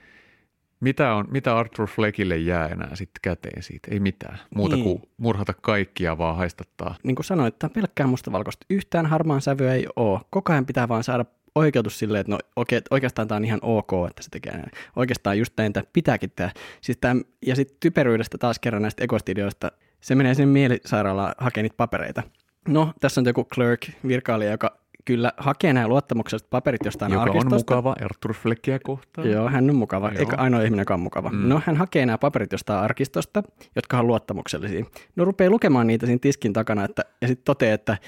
mitä, 0.81 1.15
on, 1.15 1.25
mitä 1.31 1.59
Arthur 1.59 1.87
Fleckille 1.87 2.37
jää 2.37 2.69
enää 2.69 2.97
sitten 2.97 3.21
käteen 3.23 3.63
siitä? 3.63 3.89
Ei 3.91 4.01
mitään. 4.01 4.39
Muuta 4.55 4.77
Niin. 4.77 4.85
kuin 4.85 5.03
murhata 5.17 5.55
kaikkia 5.63 6.19
vaan 6.19 6.37
haistattaa. 6.37 6.97
Niin 7.03 7.17
kuin 7.17 7.25
sanoin, 7.27 7.49
että 7.49 7.59
tämä 7.59 7.69
on 7.69 7.75
pelkkää 7.75 8.07
mustavalkoista. 8.07 8.67
Yhtään 8.71 9.07
harmaan 9.07 9.41
sävyä 9.41 9.75
ei 9.75 9.87
ole. 9.97 10.21
Koko 10.31 10.53
ajan 10.53 10.67
pitää 10.67 10.89
vaan 10.89 11.05
saada 11.05 11.25
oikeutus 11.55 11.99
silleen, 11.99 12.21
että 12.21 12.33
no 12.33 12.39
oikein, 12.57 12.83
oikeastaan 12.91 13.29
tämä 13.29 13.37
on 13.37 13.45
ihan 13.45 13.59
ok, 13.63 13.91
että 14.11 14.23
se 14.23 14.31
tekee 14.31 14.53
näin. 14.53 14.71
Oikeastaan 14.97 15.39
just 15.39 15.53
näin, 15.57 15.73
tämä 15.73 15.85
pitääkin 15.93 16.33
tehdä. 16.37 16.53
Siis 16.81 16.99
tämä, 17.01 17.21
ja 17.47 17.57
sitten 17.57 17.77
typeryydestä 17.81 18.39
taas 18.39 18.59
kerran 18.59 18.83
näistä 18.83 19.05
ekostidioista, 19.05 19.73
se 20.01 20.15
menee 20.15 20.35
sinne 20.35 20.53
mielisairaalaan 20.53 21.35
hakemaan 21.39 21.65
niitä 21.65 21.77
papereita. 21.77 22.23
No, 22.69 22.93
tässä 23.01 23.21
on 23.21 23.27
joku 23.27 23.45
clerk, 23.45 23.81
virkailija, 24.07 24.51
joka 24.51 24.79
kyllä 25.07 25.33
hakee 25.37 25.73
nämä 25.73 25.89
luottamukselliset 25.89 26.51
paperit 26.51 26.85
jostain 26.85 27.13
Joka 27.13 27.23
on 27.23 27.29
arkistosta. 27.29 27.75
mukava 27.75 27.97
Arthur 28.05 28.35
Fleckia 28.35 28.79
kohtaan. 28.79 29.31
Joo, 29.31 29.49
hän 29.49 29.71
on 29.71 29.77
mukava. 29.77 30.09
Joo. 30.09 30.19
Eikä 30.19 30.37
ainoa 30.37 30.61
ihminen, 30.61 30.83
joka 30.83 30.95
on 30.95 31.01
mukava. 31.01 31.31
Mm. 31.31 31.49
No, 31.49 31.63
hän 31.67 31.77
hakee 31.77 32.07
nämä 32.07 32.19
paperit 32.19 32.53
jostain 32.53 32.81
arkistosta, 32.81 33.43
jotka 33.77 33.99
on 33.99 34.07
luottamuksellisia. 34.07 34.85
No, 35.17 35.25
rupeaa 35.25 35.51
lukemaan 35.51 35.87
niitä 35.87 36.07
siinä 36.07 36.19
tiskin 36.19 36.53
takana, 36.53 36.85
että, 36.85 37.03
ja 37.23 37.29
sitten 37.29 37.45
toteaa, 37.45 37.75
että 37.75 37.99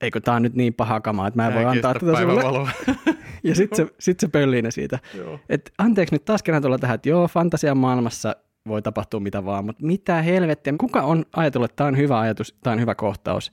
eikö 0.00 0.20
tämä 0.20 0.36
on 0.36 0.42
nyt 0.42 0.54
niin 0.54 0.74
paha 0.74 1.00
kamaa, 1.00 1.28
että 1.28 1.42
mä 1.42 1.48
en 1.48 1.54
voi 1.54 1.64
antaa 1.64 1.94
tätä 1.94 2.20
sulle. 2.20 2.70
Ja 3.44 3.54
sitten 3.54 3.86
se, 3.86 3.94
sit 4.00 4.20
se 4.20 4.28
pöllii 4.28 4.62
ne 4.62 4.70
siitä. 4.70 4.98
Joo. 5.16 5.40
Et 5.48 5.72
anteeksi 5.78 6.14
nyt 6.14 6.24
taas 6.24 6.42
kerran 6.42 6.62
tulla 6.62 6.78
tähän, 6.78 6.94
että 6.94 7.08
joo, 7.08 7.28
fantasian 7.28 7.76
maailmassa 7.76 8.36
voi 8.68 8.82
tapahtua 8.82 9.20
mitä 9.20 9.44
vaan, 9.44 9.64
mutta 9.64 9.86
mitä 9.86 10.22
helvettiä. 10.22 10.74
Kuka 10.78 11.02
on 11.02 11.24
ajatellut, 11.36 11.70
että 11.70 11.76
tämä 11.76 11.88
on 11.88 11.96
hyvä 11.96 12.18
ajatus, 12.18 12.58
tämä 12.62 12.74
on 12.74 12.80
hyvä 12.80 12.94
kohtaus? 12.94 13.52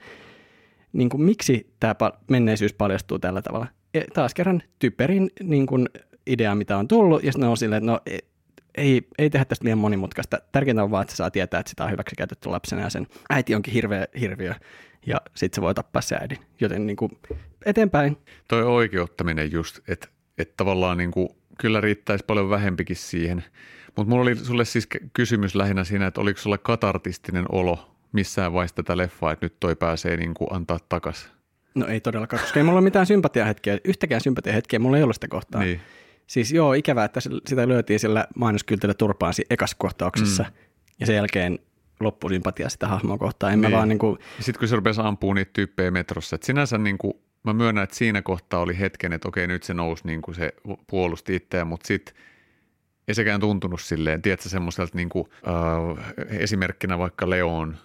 Niin 0.94 1.10
kuin, 1.10 1.22
miksi 1.22 1.74
tämä 1.80 1.96
menneisyys 2.30 2.74
paljastuu 2.74 3.20
tällä 3.20 3.42
tavalla. 3.42 3.68
Ja 3.94 4.02
taas 4.14 4.34
kerran 4.34 4.64
typerin 4.80 5.30
niin 5.44 5.66
kuin, 5.66 5.90
idea, 6.28 6.56
mitä 6.56 6.78
on 6.78 6.88
tullut, 6.88 7.24
ja 7.24 7.32
ne 7.38 7.48
on 7.48 7.58
silleen, 7.58 7.84
että 7.84 7.92
no 7.92 8.00
e, 8.06 8.18
ei, 8.76 9.08
ei 9.18 9.30
tehdä 9.30 9.46
tästä 9.46 9.66
liian 9.66 9.78
monimutkaista. 9.78 10.38
Tärkeintä 10.52 10.84
on 10.84 10.92
vaan, 10.92 11.02
että 11.02 11.12
se 11.12 11.18
saa 11.18 11.32
tietää, 11.32 11.60
että 11.60 11.70
sitä 11.70 11.84
on 11.84 11.92
hyväksi 11.92 12.16
käytetty 12.16 12.50
lapsena 12.50 12.82
ja 12.82 12.90
sen 12.90 13.08
äiti 13.30 13.56
onkin 13.56 13.74
hirveä 13.74 14.08
hirviö 14.20 14.54
ja 15.06 15.22
sitten 15.36 15.56
se 15.56 15.62
voi 15.62 15.74
tappaa 15.74 16.02
se 16.02 16.16
äidin. 16.16 16.38
Joten 16.62 16.88
niin 16.88 16.98
kuin, 16.98 17.12
eteenpäin. 17.66 18.18
Toi 18.48 18.64
oikeuttaminen 18.64 19.52
just, 19.52 19.80
että, 19.90 20.08
että 20.38 20.54
tavallaan 20.58 20.98
niin 20.98 21.12
kuin, 21.12 21.30
kyllä 21.60 21.82
riittäisi 21.82 22.26
paljon 22.28 22.50
vähempikin 22.50 22.96
siihen. 22.96 23.44
Mutta 23.96 24.10
mulla 24.10 24.22
oli 24.22 24.36
sulle 24.36 24.66
siis 24.66 24.88
kysymys 25.14 25.56
lähinnä 25.56 25.84
siinä, 25.84 26.08
että 26.08 26.22
oliko 26.22 26.40
sulle 26.40 26.58
katartistinen 26.58 27.46
olo 27.52 27.97
missään 28.18 28.54
vaiheessa 28.54 28.76
tätä 28.76 28.98
leffaa, 28.98 29.32
että 29.32 29.46
nyt 29.46 29.60
toi 29.60 29.76
pääsee 29.76 30.18
niin 30.18 30.34
kuin 30.34 30.48
antaa 30.52 30.80
takas? 30.90 31.32
No 31.76 31.88
ei 31.88 32.02
todellakaan, 32.02 32.42
koska 32.42 32.60
ei 32.60 32.64
mulla 32.64 32.78
ole 32.78 32.84
mitään 32.84 33.06
sympatiahetkeä, 33.06 33.78
yhtäkään 33.84 34.22
sympatiahetkeä 34.22 34.80
mulla 34.80 34.98
ei 34.98 35.04
ollut 35.04 35.16
sitä 35.16 35.28
kohtaa. 35.28 35.62
Niin. 35.62 35.82
Siis 36.28 36.52
joo, 36.52 36.74
ikävää, 36.74 37.06
että 37.06 37.20
sitä 37.20 37.68
lyötiin 37.68 38.00
sillä 38.00 38.28
mainoskyltillä 38.36 38.94
turpaan 38.94 39.34
ekassa 39.50 39.76
kohtauksessa 39.80 40.44
mm. 40.44 40.50
ja 41.00 41.06
sen 41.06 41.16
jälkeen 41.16 41.60
loppusympatia 42.00 42.70
sitä 42.70 42.88
hahmoa 42.88 43.18
kohtaan. 43.18 43.54
En 43.54 43.62
niin. 43.62 43.72
mä 43.72 43.78
vaan 43.78 43.90
niin 43.90 44.00
kuin... 44.00 44.18
Sitten 44.40 44.60
kun 44.60 44.68
se 44.68 44.76
rupesi 44.76 45.02
ampuu 45.04 45.34
niitä 45.34 45.52
tyyppejä 45.54 45.92
metrossa, 45.92 46.36
että 46.36 46.46
sinänsä 46.46 46.78
niin 46.78 46.98
kuin, 46.98 47.14
mä 47.44 47.54
myönnän, 47.54 47.84
että 47.84 47.96
siinä 47.96 48.22
kohtaa 48.22 48.60
oli 48.60 48.80
hetken, 48.80 49.14
että 49.14 49.28
okei 49.28 49.48
nyt 49.48 49.64
se 49.64 49.74
nousi 49.74 50.08
niin 50.08 50.22
kuin 50.22 50.36
se 50.36 50.54
puolusti 50.88 51.36
itseään, 51.36 51.68
mutta 51.68 51.88
sitten 51.88 52.16
ei 53.08 53.16
sekään 53.16 53.40
tuntunut 53.40 53.82
silleen, 53.82 54.22
tiedätkö 54.22 54.50
semmoiselta 54.50 54.98
niin 54.98 55.10
kuin, 55.10 55.26
äh, 55.48 56.14
esimerkkinä 56.30 56.98
vaikka 56.98 57.30
Leon, 57.30 57.78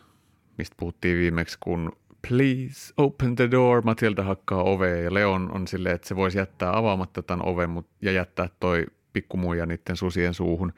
mistä 0.62 0.77
puhuttiin 0.79 1.18
viimeksi, 1.18 1.57
kun 1.61 1.92
please 2.29 2.94
open 2.96 3.37
the 3.37 3.51
door, 3.51 3.83
Matilda 3.85 4.22
hakkaa 4.22 4.62
ovea 4.62 4.96
ja 4.96 5.14
Leon 5.14 5.51
on 5.55 5.68
silleen, 5.68 5.94
että 5.94 6.09
se 6.09 6.16
voisi 6.16 6.38
jättää 6.38 6.79
avaamatta 6.79 7.22
tämän 7.22 7.46
oven 7.46 7.70
ja 8.03 8.12
jättää 8.12 8.48
toi 8.61 8.87
pikkumuija 9.12 9.66
niiden 9.66 9.96
susien 9.96 10.35
suuhun, 10.35 10.72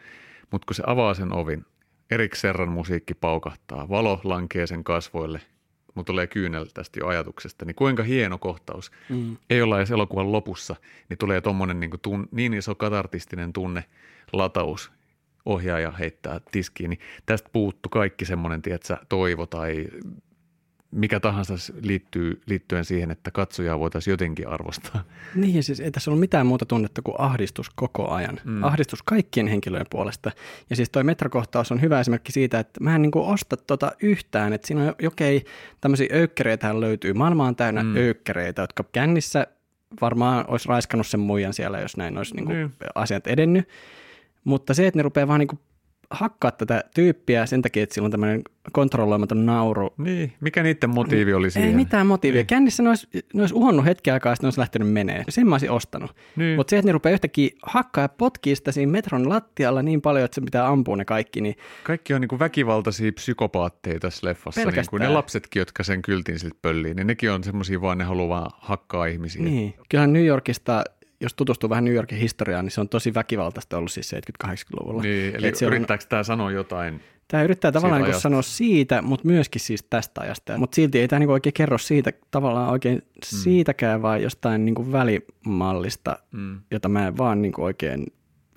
mutta 0.51 0.67
kun 0.67 0.75
se 0.75 0.83
avaa 0.87 1.15
sen 1.15 1.33
ovin, 1.33 1.65
Erik 2.11 2.35
Serran 2.35 2.69
musiikki 2.69 3.15
paukahtaa, 3.15 3.89
valo 3.89 4.21
lankee 4.25 4.67
sen 4.67 4.85
kasvoille, 4.85 5.41
mutta 5.95 6.13
tulee 6.13 6.27
kyynel 6.27 6.67
tästä 6.75 7.01
jo 7.01 7.07
ajatuksesta, 7.07 7.65
niin 7.65 7.75
kuinka 7.75 8.03
hieno 8.03 8.39
kohtaus. 8.39 8.91
Mm. 9.09 9.37
Ei 9.51 9.63
olla 9.63 9.77
edes 9.77 9.91
elokuvan 9.91 10.33
lopussa, 10.33 10.77
niin 11.09 11.19
tulee 11.19 11.41
tuommoinen 11.41 11.81
niin, 11.81 11.91
tun, 12.03 12.29
niin 12.31 12.55
iso 12.55 12.75
katartistinen 12.75 13.53
tunne, 13.53 13.85
lataus, 14.33 14.93
ohjaaja 15.47 15.91
heittää 15.91 16.41
tiskiin, 16.51 16.91
niin 16.91 17.01
tästä 17.27 17.51
puuttu 17.53 17.89
kaikki 17.89 18.25
semmoinen, 18.25 18.63
tiedätkö, 18.63 18.97
toivo 19.09 19.47
tai 19.47 19.87
mikä 20.95 21.21
tahansa 21.21 21.55
liittyy, 21.81 22.41
liittyen 22.47 22.85
siihen, 22.85 23.11
että 23.11 23.31
katsojaa 23.31 23.79
voitaisiin 23.79 24.13
jotenkin 24.13 24.49
arvostaa. 24.49 25.05
Niin, 25.35 25.63
siis 25.63 25.81
ei 25.81 25.91
tässä 25.91 26.11
ollut 26.11 26.21
mitään 26.21 26.47
muuta 26.47 26.67
tunnetta 26.67 27.03
kuin 27.03 27.21
ahdistus 27.21 27.71
koko 27.75 28.11
ajan. 28.11 28.41
Mm. 28.45 28.65
Ahdistus 28.65 29.03
kaikkien 29.03 29.47
henkilöiden 29.47 29.87
puolesta. 29.91 30.31
Ja 30.71 30.77
siis 30.77 30.91
toi 30.91 31.05
metrokohtaus 31.05 31.73
on 31.73 31.81
hyvä 31.81 32.01
esimerkki 32.01 32.33
siitä, 32.33 32.59
että 32.59 32.85
mä 32.85 32.95
en 32.95 33.03
niin 33.03 33.11
kuin 33.11 33.27
osta 33.27 33.57
tota 33.57 33.93
yhtään. 34.03 34.53
Että 34.53 34.67
siinä 34.67 34.83
on 34.83 34.95
jokei, 35.03 35.45
tämmöisiä 35.81 36.09
öykkäreitä 36.13 36.81
löytyy. 36.81 37.13
Maailma 37.13 37.47
on 37.47 37.57
täynnä 37.57 37.83
mm. 37.83 37.97
öykkäreitä, 37.97 38.63
jotka 38.63 38.85
kännissä 38.93 39.47
varmaan 40.01 40.45
olisi 40.49 40.69
raiskannut 40.69 41.07
sen 41.07 41.21
muijan 41.21 41.55
siellä, 41.55 41.81
jos 41.81 41.97
näin 41.97 42.19
olisi 42.19 42.35
niin 42.35 42.47
kuin 42.47 42.59
mm. 42.59 42.71
asiat 42.95 43.27
edennyt. 43.27 43.69
Mutta 44.45 44.75
se, 44.75 44.87
että 44.87 44.99
ne 44.99 45.03
rupeaa 45.03 45.29
vaan 45.29 45.41
niin 45.41 45.49
kuin 45.49 45.59
hakkaa 46.11 46.51
tätä 46.51 46.85
tyyppiä 46.95 47.47
sen 47.47 47.63
takia, 47.63 47.83
että 47.83 47.95
sillä 47.95 48.05
on 48.05 48.11
tämmöinen 48.11 48.43
kontrolloimaton 48.73 49.47
nauru. 49.47 49.95
Niin, 49.99 50.33
mikä 50.41 50.63
niiden 50.63 50.91
motiivi 50.91 51.35
oli 51.35 51.51
siihen? 51.51 51.71
Ei 51.71 51.77
mitään 51.77 52.07
motiivia. 52.07 52.39
Niin. 52.39 52.47
Kännissä 52.47 52.83
ne 52.83 52.89
olisi, 52.89 53.09
ne 53.35 53.43
olisi 53.43 53.55
uhonnut 53.55 53.85
hetki 53.85 54.11
aikaa 54.11 54.31
ja 54.31 54.35
sitten 54.35 54.47
ne 54.47 54.49
olisi 54.49 54.61
lähtenyt 54.61 54.93
menee. 54.93 55.25
Sen 55.29 55.47
mä 55.47 55.55
olisin 55.55 55.71
ostanut. 55.71 56.17
Niin. 56.37 56.57
Mutta 56.57 56.71
se, 56.71 56.79
että 56.79 56.87
ne 56.87 56.93
rupeaa 56.93 57.13
yhtäkkiä 57.13 57.51
hakkaa 57.63 58.05
ja 58.05 58.09
potkii 58.09 58.57
sitä 58.57 58.73
siinä 58.73 58.93
metron 58.93 59.29
lattialla 59.29 59.83
niin 59.83 60.01
paljon, 60.01 60.25
että 60.25 60.35
se 60.35 60.41
pitää 60.41 60.69
ampua 60.69 60.97
ne 60.97 61.05
kaikki. 61.05 61.41
Niin... 61.41 61.55
Kaikki 61.85 62.15
on 62.15 62.21
niin 62.21 62.29
kuin 62.29 62.39
väkivaltaisia 62.39 63.13
psykopaatteja 63.13 64.01
tässä 64.01 64.27
leffassa. 64.27 64.61
Pelkästään. 64.61 64.83
Niin 64.83 64.91
kuin 64.91 65.03
ne 65.03 65.09
lapsetkin, 65.09 65.61
jotka 65.61 65.83
sen 65.83 66.03
kyltin 66.03 66.39
siltä 66.39 66.57
pölliin, 66.63 66.97
niin 66.97 67.07
nekin 67.07 67.31
on 67.31 67.45
semmoisia 67.45 67.81
vaan, 67.81 67.99
ne 67.99 68.05
haluaa 68.05 68.29
vaan 68.29 68.51
hakkaa 68.59 69.07
ihmisiä. 69.07 69.43
Niin. 69.43 69.75
Kyllähän 69.89 70.13
New 70.13 70.25
Yorkista 70.25 70.85
jos 71.25 71.35
tutustuu 71.35 71.71
vähän 71.71 71.85
New 71.85 71.95
Yorkin 71.95 72.19
historiaan, 72.19 72.65
niin 72.65 72.73
se 72.73 72.81
on 72.81 72.89
tosi 72.89 73.15
väkivaltaista 73.15 73.79
ollut 73.79 73.93
siis 73.93 74.15
70-80-luvulla. 74.47 75.03
Niin, 75.03 75.37
eli 75.37 75.57
se 75.57 75.67
yrittääkö 75.67 76.05
on... 76.05 76.09
tämä 76.09 76.23
sanoa 76.23 76.51
jotain 76.51 77.01
Tämä 77.29 77.43
yrittää 77.43 77.73
tavallaan 77.73 78.03
niin 78.03 78.21
sanoa 78.21 78.43
siitä, 78.43 79.03
mutta 79.03 79.27
myöskin 79.27 79.61
siis 79.61 79.83
tästä 79.91 80.21
ajasta. 80.21 80.59
Mutta 80.59 80.75
silti 80.75 80.99
ei 80.99 81.09
tämä 81.09 81.21
niin 81.21 81.31
oikein 81.31 81.53
kerro 81.53 81.79
siitä 81.79 82.13
tavallaan 82.31 82.71
oikein 82.71 82.97
mm. 82.97 83.21
siitäkään, 83.25 84.03
vaan 84.03 84.23
jostain 84.23 84.65
niin 84.65 84.75
kuin 84.75 84.93
välimallista, 84.93 86.19
mm. 86.33 86.61
jota 86.71 86.89
mä 86.89 87.07
en 87.07 87.17
vaan 87.17 87.43
niin 87.43 87.53
kuin 87.53 87.65
oikein 87.65 88.07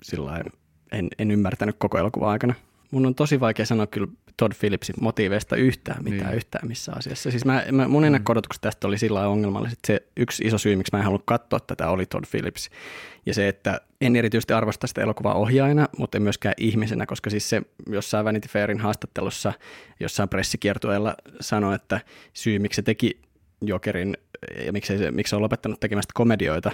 sillä 0.02 0.44
en, 0.92 1.08
en 1.18 1.30
ymmärtänyt 1.30 1.76
koko 1.78 1.98
elokuvan 1.98 2.28
aikana. 2.28 2.54
Mun 2.90 3.06
on 3.06 3.14
tosi 3.14 3.40
vaikea 3.40 3.66
sanoa 3.66 3.86
kyllä 3.86 4.08
Todd 4.36 4.52
Phillipsin 4.60 4.94
motiiveista 5.00 5.56
yhtään 5.56 6.04
mitään 6.04 6.26
niin. 6.26 6.36
yhtään 6.36 6.68
missä 6.68 6.92
asiassa. 6.96 7.30
Siis 7.30 7.44
mä, 7.44 7.64
mä, 7.72 7.88
mun 7.88 8.02
mm. 8.02 8.06
ennakko-odotukset 8.06 8.60
tästä 8.60 8.86
oli 8.88 8.98
sillä 8.98 9.28
ongelmalliset. 9.28 9.78
Se 9.86 10.02
yksi 10.16 10.44
iso 10.44 10.58
syy, 10.58 10.76
miksi 10.76 10.90
mä 10.92 10.98
en 10.98 11.04
halunnut 11.04 11.26
katsoa 11.26 11.60
tätä, 11.60 11.90
oli 11.90 12.06
Todd 12.06 12.24
Phillips. 12.30 12.70
Ja 13.26 13.34
se, 13.34 13.48
että 13.48 13.80
en 14.00 14.16
erityisesti 14.16 14.52
arvosta 14.52 14.86
sitä 14.86 15.02
elokuvaa 15.02 15.34
ohjaajana, 15.34 15.88
mutta 15.98 16.18
en 16.18 16.22
myöskään 16.22 16.54
ihmisenä, 16.58 17.06
koska 17.06 17.30
siis 17.30 17.50
se 17.50 17.62
jossain 17.90 18.24
Vanity 18.24 18.48
Fairin 18.48 18.80
haastattelussa, 18.80 19.52
jossain 20.00 20.28
pressikiertueella 20.28 21.14
sanoi, 21.40 21.74
että 21.74 22.00
syy, 22.32 22.58
miksi 22.58 22.76
se 22.76 22.82
teki 22.82 23.20
Jokerin 23.60 24.16
ja 24.66 24.72
miksi, 24.72 24.98
se, 24.98 25.10
miksi 25.10 25.30
se 25.30 25.36
on 25.36 25.42
lopettanut 25.42 25.80
tekemästä 25.80 26.12
komedioita. 26.14 26.70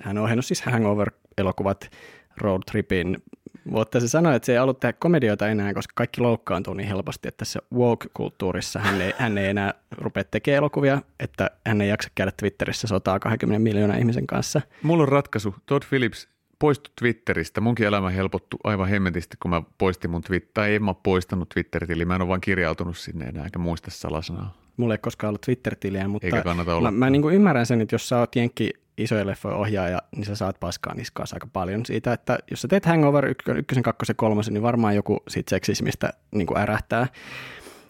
Hän 0.00 0.18
on 0.18 0.24
ohjannut 0.24 0.46
siis 0.46 0.62
Hangover-elokuvat, 0.62 1.90
Road 2.36 2.62
Tripin, 2.70 3.22
mutta 3.64 4.00
se 4.00 4.08
sanoi, 4.08 4.36
että 4.36 4.46
se 4.46 4.52
ei 4.52 4.58
ollut 4.58 4.80
tehdä 4.80 4.92
komedioita 4.92 5.48
enää, 5.48 5.74
koska 5.74 5.92
kaikki 5.96 6.20
loukkaantuu 6.20 6.74
niin 6.74 6.88
helposti, 6.88 7.28
että 7.28 7.38
tässä 7.38 7.60
woke-kulttuurissa 7.74 8.78
hän 8.78 9.00
ei, 9.00 9.12
hän 9.18 9.38
ei 9.38 9.46
enää 9.46 9.74
rupea 9.98 10.24
tekemään 10.24 10.58
elokuvia, 10.58 11.02
että 11.20 11.50
hän 11.66 11.80
ei 11.80 11.88
jaksa 11.88 12.08
käydä 12.14 12.32
Twitterissä 12.36 12.86
sotaa 12.86 13.18
20 13.18 13.62
miljoonaa 13.62 13.96
ihmisen 13.96 14.26
kanssa. 14.26 14.60
Mulla 14.82 15.02
on 15.02 15.08
ratkaisu. 15.08 15.54
Todd 15.66 15.84
Phillips 15.88 16.28
poistu 16.58 16.90
Twitteristä. 17.00 17.60
Munkin 17.60 17.86
elämä 17.86 18.10
helpottui 18.10 18.58
aivan 18.64 18.88
hemmetisti, 18.88 19.36
kun 19.42 19.50
mä 19.50 19.62
poistin 19.78 20.10
mun 20.10 20.22
Twitter, 20.22 20.50
tai 20.54 20.74
en 20.74 20.84
mä 20.84 20.94
poistanut 20.94 21.48
Twitter-tili, 21.48 22.04
mä 22.04 22.14
en 22.14 22.22
ole 22.22 22.28
vaan 22.28 22.40
kirjautunut 22.40 22.96
sinne 22.98 23.24
enää, 23.24 23.44
enkä 23.44 23.58
muista 23.58 23.90
salasanaa. 23.90 24.54
Mulla 24.76 24.94
ei 24.94 24.98
koskaan 24.98 25.28
ollut 25.28 25.40
Twitter-tiliä, 25.40 26.08
mutta 26.08 26.26
Eikä 26.26 26.42
kannata 26.42 26.74
olla. 26.74 26.90
mä, 26.90 26.98
mä 26.98 27.10
niin 27.10 27.22
kuin 27.22 27.34
ymmärrän 27.34 27.66
sen, 27.66 27.80
että 27.80 27.94
jos 27.94 28.08
sä 28.08 28.18
oot 28.18 28.36
jenkki 28.36 28.70
isoja 28.98 29.26
leffoja 29.26 29.56
ohjaaja, 29.56 30.02
niin 30.16 30.24
sä 30.24 30.34
saat 30.34 30.60
paskaa 30.60 30.94
niskaa 30.94 31.26
aika 31.32 31.48
paljon 31.52 31.86
siitä, 31.86 32.12
että 32.12 32.38
jos 32.50 32.62
sä 32.62 32.68
teet 32.68 32.86
Hangover 32.86 33.26
ykkösen, 33.56 33.82
kakkosen, 33.82 34.16
kolmosen, 34.16 34.54
niin 34.54 34.62
varmaan 34.62 34.96
joku 34.96 35.22
siitä 35.28 35.50
seksismistä 35.50 36.12
niin 36.34 36.46
kuin 36.46 36.58
ärähtää. 36.58 37.06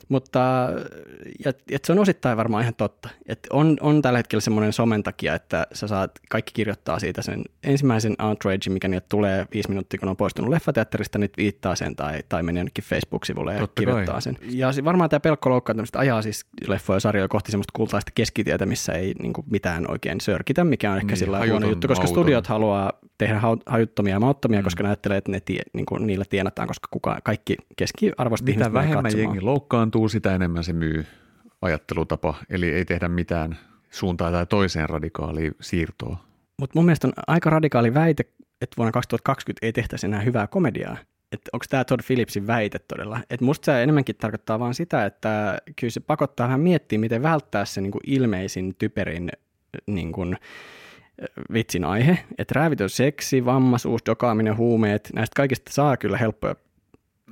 Mutta 0.09 0.69
ja, 1.45 1.53
ja 1.71 1.79
se 1.85 1.93
on 1.93 1.99
osittain 1.99 2.37
varmaan 2.37 2.63
ihan 2.63 2.75
totta. 2.75 3.09
Et 3.27 3.39
on, 3.51 3.77
on 3.81 4.03
tällä 4.03 4.19
hetkellä 4.19 4.41
semmoinen 4.41 4.73
somen 4.73 5.03
takia, 5.03 5.35
että 5.35 5.67
sä 5.73 5.89
saat, 5.89 6.11
kaikki 6.31 6.53
kirjoittaa 6.55 6.99
siitä 6.99 7.23
sen 7.23 7.45
ensimmäisen 7.65 8.15
outrage, 8.23 8.71
mikä 8.71 8.89
niitä 8.89 9.07
tulee 9.09 9.47
viisi 9.55 9.69
minuuttia, 9.69 10.01
kun 10.01 10.09
on 10.09 10.17
poistunut 10.17 10.51
leffateatterista, 10.51 11.19
niin 11.19 11.31
viittaa 11.37 11.75
sen 11.75 11.97
tai, 11.97 12.21
tai 12.29 12.43
menee 12.43 12.61
jonnekin 12.61 12.85
Facebook-sivulle 12.85 13.55
ja 13.55 13.61
totta 13.61 13.81
kirjoittaa 13.81 14.15
kai. 14.15 14.23
sen. 14.23 14.39
Ja 14.51 14.69
varmaan 14.85 15.11
tämä 15.11 15.21
pelkko 15.21 15.51
loukkaantumista 15.51 15.99
ajaa 15.99 16.23
siis 16.23 16.47
leffoja 16.69 17.01
sarjoja 17.01 17.29
kohti 17.29 17.51
semmoista 17.51 17.73
kultaista 17.77 18.13
keskitietä, 18.15 18.67
missä 18.67 18.93
ei 18.93 19.15
niin 19.23 19.33
mitään 19.51 19.91
oikein 19.91 20.21
sörkitä, 20.21 20.65
mikä 20.65 20.91
on 20.91 20.97
ehkä 20.97 21.07
niin, 21.07 21.17
sillä 21.17 21.47
huono 21.47 21.69
juttu, 21.69 21.89
koska 21.89 22.05
mauton. 22.05 22.23
studiot 22.23 22.47
haluaa 22.47 22.93
tehdä 23.19 23.41
hajuttomia 23.67 24.15
ja 24.15 24.21
mauttomia, 24.21 24.61
mm. 24.61 24.65
koska 24.65 24.83
ne 24.83 24.89
ajattelee, 24.89 25.19
että 25.19 25.33
ne 25.33 25.41
tie, 25.41 25.63
niin 25.73 25.87
kuin 25.87 26.07
niillä 26.07 26.25
tienataan, 26.31 26.69
koska 26.69 26.89
kuka, 26.91 27.19
kaikki 27.25 27.57
keskiarvoiset 27.77 28.47
Mitä 28.47 28.73
vähemmän 28.73 29.19
jengi 29.19 29.41
loukkaantuu, 29.41 30.09
sitä 30.09 30.35
enemmän 30.35 30.65
se 30.65 30.73
myy 30.73 31.07
ajattelutapa, 31.63 32.35
eli 32.51 32.71
ei 32.71 32.85
tehdä 32.85 33.09
mitään 33.09 33.59
suuntaan 33.91 34.33
tai 34.33 34.47
toiseen 34.47 34.89
radikaaliin 34.89 35.55
siirtoa. 35.61 36.17
Mutta 36.61 36.79
mun 36.79 36.85
mielestä 36.85 37.07
on 37.07 37.13
aika 37.27 37.51
radikaali 37.51 37.95
väite, 37.95 38.23
että 38.61 38.77
vuonna 38.77 38.93
2020 38.93 39.67
ei 39.67 39.73
tehtäisi 39.73 40.07
enää 40.07 40.21
hyvää 40.21 40.47
komediaa. 40.47 40.97
Että 41.33 41.51
onko 41.53 41.65
tämä 41.69 41.85
Todd 41.85 42.03
Phillipsin 42.07 42.47
väite 42.47 42.79
todella? 42.79 43.21
Että 43.31 43.45
musta 43.45 43.65
se 43.65 43.83
enemmänkin 43.83 44.17
tarkoittaa 44.17 44.59
vaan 44.59 44.75
sitä, 44.75 45.07
että 45.07 45.59
kyllä 45.81 45.91
se 45.91 46.01
pakottaa 46.01 46.47
vähän 46.47 46.61
miettiä, 46.61 46.99
miten 46.99 47.23
välttää 47.23 47.65
se 47.65 47.81
niin 47.81 47.91
kuin 47.91 48.03
ilmeisin 48.07 48.75
typerin 48.75 49.31
niin 49.87 50.13
kuin, 50.13 50.37
vitsin 51.53 51.85
aihe. 51.85 52.19
Että 52.39 52.53
räävitön 52.55 52.91
seksi, 52.91 53.45
vammaisuus, 53.45 54.01
dokaaminen, 54.07 54.57
huumeet, 54.57 55.11
näistä 55.15 55.35
kaikista 55.37 55.73
saa 55.73 55.97
kyllä 55.97 56.19
helppoja, 56.19 56.57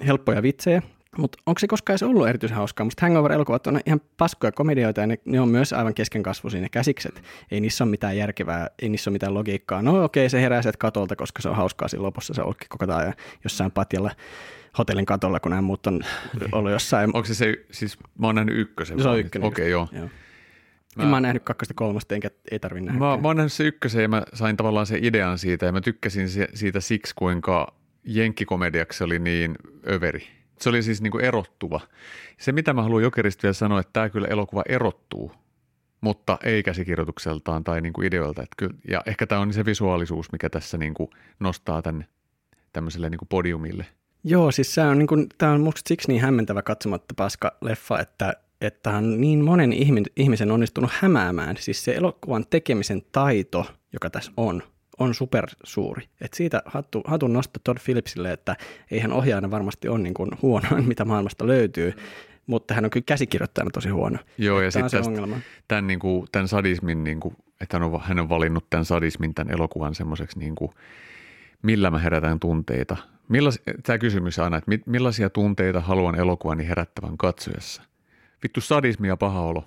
helppoja 0.06 0.42
vitsejä. 0.42 0.82
Mutta 1.18 1.38
onko 1.46 1.58
se 1.58 1.66
koskaan 1.66 1.92
edes 1.92 2.02
ollut 2.02 2.28
erityisen 2.28 2.56
hauskaa? 2.56 2.84
Musta 2.84 3.06
Hangover-elokuvat 3.06 3.66
on 3.66 3.80
ihan 3.86 4.00
paskoja 4.16 4.52
komedioita 4.52 5.00
ja 5.00 5.06
ne, 5.06 5.18
ne 5.24 5.40
on 5.40 5.48
myös 5.48 5.72
aivan 5.72 5.94
keskenkasvuisia 5.94 6.60
ne 6.60 6.68
käsikset. 6.68 7.22
Ei 7.50 7.60
niissä 7.60 7.84
ole 7.84 7.90
mitään 7.90 8.16
järkevää, 8.16 8.70
ei 8.82 8.88
niissä 8.88 9.10
ole 9.10 9.12
mitään 9.12 9.34
logiikkaa. 9.34 9.82
No 9.82 10.04
okei, 10.04 10.22
okay, 10.22 10.28
se 10.28 10.40
herää 10.40 10.62
sieltä 10.62 10.78
katolta, 10.78 11.16
koska 11.16 11.42
se 11.42 11.48
on 11.48 11.56
hauskaa 11.56 11.88
siinä 11.88 12.02
lopussa. 12.02 12.34
Se 12.34 12.42
olkki 12.42 12.66
koko 12.68 12.94
ajan 12.94 13.14
jossain 13.44 13.70
patjalla 13.70 14.10
hotellin 14.78 15.06
katolla, 15.06 15.40
kun 15.40 15.50
nämä 15.50 15.62
muut 15.62 15.86
on 15.86 16.00
ollut 16.52 16.72
jossain. 16.72 17.10
Onko 17.14 17.24
se 17.24 17.34
se, 17.34 17.54
siis 17.70 17.98
mä 18.18 18.26
oon 18.26 18.34
nähnyt 18.34 18.58
ykkösen. 18.58 19.02
Se 19.02 19.08
on 19.08 19.18
ykkönen. 19.18 19.48
Okei, 19.48 19.62
okay, 19.62 19.70
joo. 19.70 19.88
joo. 20.00 20.08
Mä, 20.96 21.02
en 21.02 21.08
mä 21.08 21.20
nähnyt 21.20 21.42
kakkosta 21.42 21.74
kolmosta, 21.74 22.14
enkä 22.14 22.30
ei 22.50 22.58
tarvitse 22.58 22.84
nähdä. 22.86 22.98
Mä, 22.98 23.16
mä 23.16 23.28
oon 23.28 23.36
nähnyt 23.36 23.52
se 23.52 23.64
ykkösen 23.64 24.02
ja 24.02 24.08
mä 24.08 24.22
sain 24.34 24.56
tavallaan 24.56 24.86
sen 24.86 25.04
idean 25.04 25.38
siitä 25.38 25.66
ja 25.66 25.72
mä 25.72 25.80
tykkäsin 25.80 26.28
se, 26.28 26.48
siitä 26.54 26.80
siksi, 26.80 27.14
kuinka 27.16 27.74
jenkkikomediaksi 28.04 28.98
se 28.98 29.04
oli 29.04 29.18
niin 29.18 29.54
överi. 29.90 30.26
Se 30.60 30.68
oli 30.68 30.82
siis 30.82 31.02
niin 31.02 31.10
kuin 31.10 31.24
erottuva. 31.24 31.80
Se, 32.38 32.52
mitä 32.52 32.72
mä 32.72 32.82
haluan 32.82 33.02
Jokerista 33.02 33.42
vielä 33.42 33.52
sanoa, 33.52 33.80
että 33.80 33.92
tämä 33.92 34.10
kyllä 34.10 34.28
elokuva 34.28 34.62
erottuu, 34.68 35.32
mutta 36.00 36.38
ei 36.44 36.62
käsikirjoitukseltaan 36.62 37.64
tai 37.64 37.80
niin 37.80 37.92
kuin 37.92 38.06
ideoilta. 38.06 38.42
Että 38.42 38.54
kyllä, 38.56 38.74
ja 38.88 39.02
ehkä 39.06 39.26
tämä 39.26 39.40
on 39.40 39.52
se 39.52 39.64
visuaalisuus, 39.64 40.32
mikä 40.32 40.50
tässä 40.50 40.78
niin 40.78 40.94
kuin 40.94 41.10
nostaa 41.40 41.82
tänne 41.82 42.06
tämmöiselle 42.72 43.10
niin 43.10 43.18
kuin 43.18 43.28
podiumille. 43.28 43.86
Joo, 44.24 44.50
siis 44.50 44.74
tämä 44.74 44.90
on, 44.90 44.98
niin 44.98 45.06
kuin, 45.06 45.26
tämä 45.38 45.52
on 45.52 45.60
musta 45.60 45.80
siksi 45.88 46.08
niin 46.08 46.22
hämmentävä 46.22 46.62
katsomatta 46.62 47.14
paska 47.16 47.56
leffa, 47.60 48.00
että 48.00 48.34
että 48.62 48.90
on 48.90 49.20
niin 49.20 49.44
monen 49.44 49.72
ihmisen 50.16 50.50
onnistunut 50.50 50.90
hämäämään. 50.94 51.56
Siis 51.56 51.84
se 51.84 51.94
elokuvan 51.94 52.46
tekemisen 52.50 53.02
taito, 53.12 53.66
joka 53.92 54.10
tässä 54.10 54.32
on, 54.36 54.62
on 54.98 55.14
supersuuri. 55.14 56.08
Et 56.20 56.34
siitä 56.34 56.62
hattu, 56.66 57.02
hatun 57.06 57.32
nosto 57.32 57.60
Todd 57.64 57.78
Phillipsille, 57.84 58.32
että 58.32 58.56
eihän 58.90 59.12
ohjaajana 59.12 59.50
varmasti 59.50 59.88
ole 59.88 59.98
niin 59.98 60.14
kuin 60.14 60.30
huonoin, 60.42 60.88
mitä 60.88 61.04
maailmasta 61.04 61.46
löytyy, 61.46 61.94
mutta 62.46 62.74
hän 62.74 62.84
on 62.84 62.90
kyllä 62.90 63.04
käsikirjoittajana 63.06 63.70
tosi 63.70 63.88
huono. 63.88 64.18
Joo, 64.38 64.60
ja 64.60 64.70
sitten 64.70 65.02
tämän, 65.68 65.86
niin 65.86 65.98
kuin, 65.98 66.26
tämän 66.32 66.48
sadismin, 66.48 67.04
niin 67.04 67.20
kuin, 67.20 67.36
että 67.60 67.78
hän 67.78 67.92
on, 67.92 68.00
hän 68.00 68.20
on 68.20 68.28
valinnut 68.28 68.70
tämän 68.70 68.84
sadismin, 68.84 69.34
tämän 69.34 69.54
elokuvan 69.54 69.94
semmoiseksi, 69.94 70.38
niin 70.38 70.54
kuin, 70.54 70.70
millä 71.62 71.90
mä 71.90 71.98
herätän 71.98 72.40
tunteita. 72.40 72.96
Millas, 73.28 73.60
tämä 73.82 73.98
kysymys 73.98 74.38
aina, 74.38 74.56
että 74.56 74.70
millaisia 74.86 75.30
tunteita 75.30 75.80
haluan 75.80 76.14
elokuvani 76.14 76.68
herättävän 76.68 77.16
katsojassa. 77.16 77.82
Vittu 78.42 78.60
sadismi 78.60 79.08
ja 79.08 79.16
paha 79.16 79.40
olo. 79.40 79.64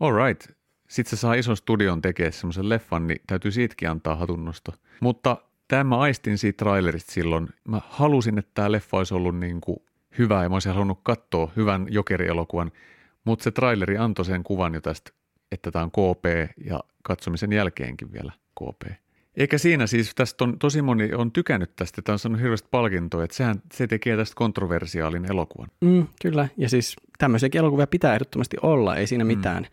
All 0.00 0.26
right. 0.26 0.50
Sitten 0.88 1.10
se 1.10 1.20
saa 1.20 1.34
ison 1.34 1.56
studion 1.56 2.02
tekemään 2.02 2.32
semmoisen 2.32 2.68
leffan, 2.68 3.06
niin 3.06 3.20
täytyy 3.26 3.50
siitäkin 3.50 3.90
antaa 3.90 4.16
hatunnosto. 4.16 4.72
Mutta 5.00 5.36
tämä 5.68 5.84
mä 5.84 5.98
aistin 5.98 6.38
siitä 6.38 6.56
trailerista 6.56 7.12
silloin. 7.12 7.48
Mä 7.68 7.80
halusin, 7.88 8.38
että 8.38 8.50
tämä 8.54 8.72
leffa 8.72 8.96
olisi 8.96 9.14
ollut 9.14 9.38
niin 9.38 9.60
kuin 9.60 9.76
hyvä 10.18 10.42
ja 10.42 10.48
mä 10.48 10.54
olisin 10.54 10.72
halunnut 10.72 11.00
katsoa 11.02 11.52
hyvän 11.56 11.86
jokerielokuvan, 11.90 12.72
mutta 13.24 13.42
se 13.42 13.50
traileri 13.50 13.98
antoi 13.98 14.24
sen 14.24 14.42
kuvan 14.42 14.74
jo 14.74 14.80
tästä, 14.80 15.10
että 15.52 15.70
tämä 15.70 15.82
on 15.82 15.90
KP 15.90 16.24
ja 16.64 16.80
katsomisen 17.02 17.52
jälkeenkin 17.52 18.12
vielä 18.12 18.32
KP. 18.54 18.92
Eikä 19.36 19.58
siinä 19.58 19.86
siis, 19.86 20.14
tästä 20.14 20.44
on 20.44 20.58
tosi 20.58 20.82
moni 20.82 21.14
on 21.14 21.32
tykännyt 21.32 21.76
tästä, 21.76 22.02
tämä 22.02 22.14
on 22.14 22.18
saanut 22.18 22.40
hirveästi 22.40 22.68
palkintoa, 22.70 23.24
että 23.24 23.36
sehän, 23.36 23.62
se 23.72 23.86
tekee 23.86 24.16
tästä 24.16 24.34
kontroversiaalin 24.34 25.30
elokuvan. 25.30 25.68
Mm, 25.80 26.06
kyllä, 26.22 26.48
ja 26.56 26.68
siis 26.68 26.96
tämmöisiäkin 27.18 27.58
elokuvia 27.58 27.86
pitää 27.86 28.14
ehdottomasti 28.14 28.56
olla, 28.62 28.96
ei 28.96 29.06
siinä 29.06 29.24
mm. 29.24 29.28
mitään. 29.28 29.62
Mm. 29.62 29.68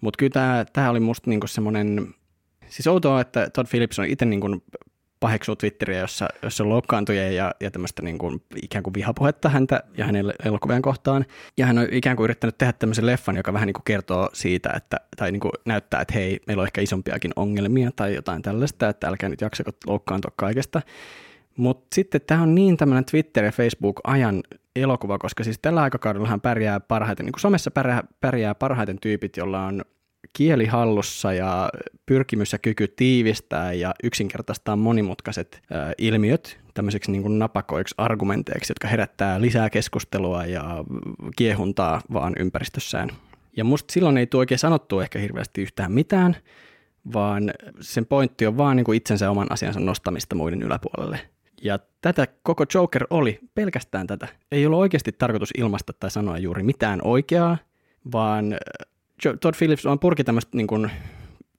Mutta 0.00 0.18
kyllä 0.18 0.30
tämä, 0.30 0.64
tämä 0.72 0.90
oli 0.90 1.00
musta 1.00 1.30
niinku 1.30 1.46
semmoinen, 1.46 2.14
siis 2.68 2.86
outoa, 2.86 3.20
että 3.20 3.50
Todd 3.50 3.68
Phillips 3.70 3.98
on 3.98 4.06
itse 4.06 4.24
niinku 4.24 4.48
paheksuu 5.22 5.56
Twitteriä, 5.56 5.98
jossa, 5.98 6.28
jossa 6.42 6.64
on 6.64 6.70
loukkaantuja 6.70 7.32
ja, 7.32 7.54
ja 7.60 7.70
tämmöistä 7.70 8.02
niin 8.02 8.18
kuin, 8.18 8.42
ikään 8.62 8.82
kuin 8.82 8.94
vihapuhetta 8.94 9.48
häntä 9.48 9.82
ja 9.96 10.04
hänen 10.04 10.34
elokuvien 10.44 10.82
kohtaan. 10.82 11.24
Ja 11.56 11.66
hän 11.66 11.78
on 11.78 11.86
ikään 11.92 12.16
kuin 12.16 12.24
yrittänyt 12.24 12.58
tehdä 12.58 12.72
tämmöisen 12.72 13.06
leffan, 13.06 13.36
joka 13.36 13.52
vähän 13.52 13.66
niin 13.66 13.74
kuin 13.74 13.84
kertoo 13.84 14.30
siitä, 14.32 14.72
että, 14.76 14.96
tai 15.16 15.32
niin 15.32 15.40
kuin 15.40 15.52
näyttää, 15.64 16.00
että 16.00 16.14
hei, 16.14 16.40
meillä 16.46 16.60
on 16.60 16.66
ehkä 16.66 16.80
isompiakin 16.80 17.32
ongelmia 17.36 17.90
tai 17.96 18.14
jotain 18.14 18.42
tällaista, 18.42 18.88
että 18.88 19.08
älkää 19.08 19.28
nyt 19.28 19.40
jaksako 19.40 19.70
loukkaantua 19.86 20.32
kaikesta. 20.36 20.82
Mutta 21.56 21.86
sitten 21.94 22.20
tämä 22.26 22.42
on 22.42 22.54
niin 22.54 22.76
tämmöinen 22.76 23.04
Twitter- 23.04 23.44
ja 23.44 23.52
Facebook-ajan 23.52 24.42
elokuva, 24.76 25.18
koska 25.18 25.44
siis 25.44 25.58
tällä 25.62 25.82
aikakaudellahan 25.82 26.40
pärjää 26.40 26.80
parhaiten, 26.80 27.26
niin 27.26 27.32
kuin 27.32 27.40
somessa 27.40 27.70
pärjää, 27.70 28.04
pärjää 28.20 28.54
parhaiten 28.54 28.98
tyypit, 29.00 29.36
jolla 29.36 29.66
on 29.66 29.84
kieli 30.32 30.66
hallussa 30.66 31.32
ja 31.32 31.70
pyrkimys 32.06 32.52
ja 32.52 32.58
kyky 32.58 32.88
tiivistää 32.88 33.72
ja 33.72 33.94
yksinkertaistaa 34.02 34.76
monimutkaiset 34.76 35.62
ilmiöt 35.98 36.60
tämmöiseksi 36.74 37.12
niin 37.12 37.22
kuin 37.22 37.38
napakoiksi 37.38 37.94
argumenteiksi, 37.98 38.70
jotka 38.70 38.88
herättää 38.88 39.40
lisää 39.40 39.70
keskustelua 39.70 40.46
ja 40.46 40.84
kiehuntaa 41.36 42.00
vaan 42.12 42.32
ympäristössään. 42.38 43.08
Ja 43.56 43.64
musta 43.64 43.92
silloin 43.92 44.18
ei 44.18 44.26
tule 44.26 44.40
oikein 44.40 44.58
sanottu 44.58 45.00
ehkä 45.00 45.18
hirveästi 45.18 45.62
yhtään 45.62 45.92
mitään, 45.92 46.36
vaan 47.12 47.52
sen 47.80 48.06
pointti 48.06 48.46
on 48.46 48.56
vaan 48.56 48.76
niin 48.76 48.84
kuin 48.84 48.96
itsensä 48.96 49.30
oman 49.30 49.52
asiansa 49.52 49.80
nostamista 49.80 50.34
muiden 50.34 50.62
yläpuolelle. 50.62 51.20
Ja 51.62 51.78
tätä 52.00 52.26
koko 52.42 52.64
Joker 52.74 53.06
oli, 53.10 53.38
pelkästään 53.54 54.06
tätä. 54.06 54.28
Ei 54.52 54.66
ollut 54.66 54.78
oikeasti 54.80 55.12
tarkoitus 55.12 55.50
ilmaista 55.58 55.92
tai 55.92 56.10
sanoa 56.10 56.38
juuri 56.38 56.62
mitään 56.62 57.00
oikeaa, 57.04 57.58
vaan 58.12 58.58
Todd 59.40 59.56
Phillips 59.58 59.86
on 59.86 59.98
purki 59.98 60.24
tämmöistä 60.24 60.56
niin 60.56 60.66
kuin, 60.66 60.90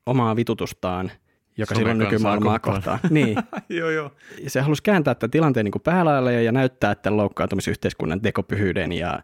omaa 0.06 0.36
vitutustaan, 0.36 1.12
joka 1.58 1.76
silloin 1.76 1.98
nykymaailmaa 1.98 2.60
kohtaa. 2.60 3.00
Niin. 3.10 3.38
joo, 3.70 3.90
joo. 3.90 4.12
Ja 4.44 4.50
se 4.50 4.62
halusi 4.62 4.84
kääntää 4.84 5.16
tämän 5.16 5.32
tilanteen 5.32 5.64
niin 5.64 5.82
päälaille 5.84 6.44
ja 6.44 6.52
näyttää 6.52 6.96
tämän 6.96 7.18
loukkaantumisyhteiskunnan 7.18 8.22
tekopyhyyden 8.22 8.92
ja, 8.92 9.20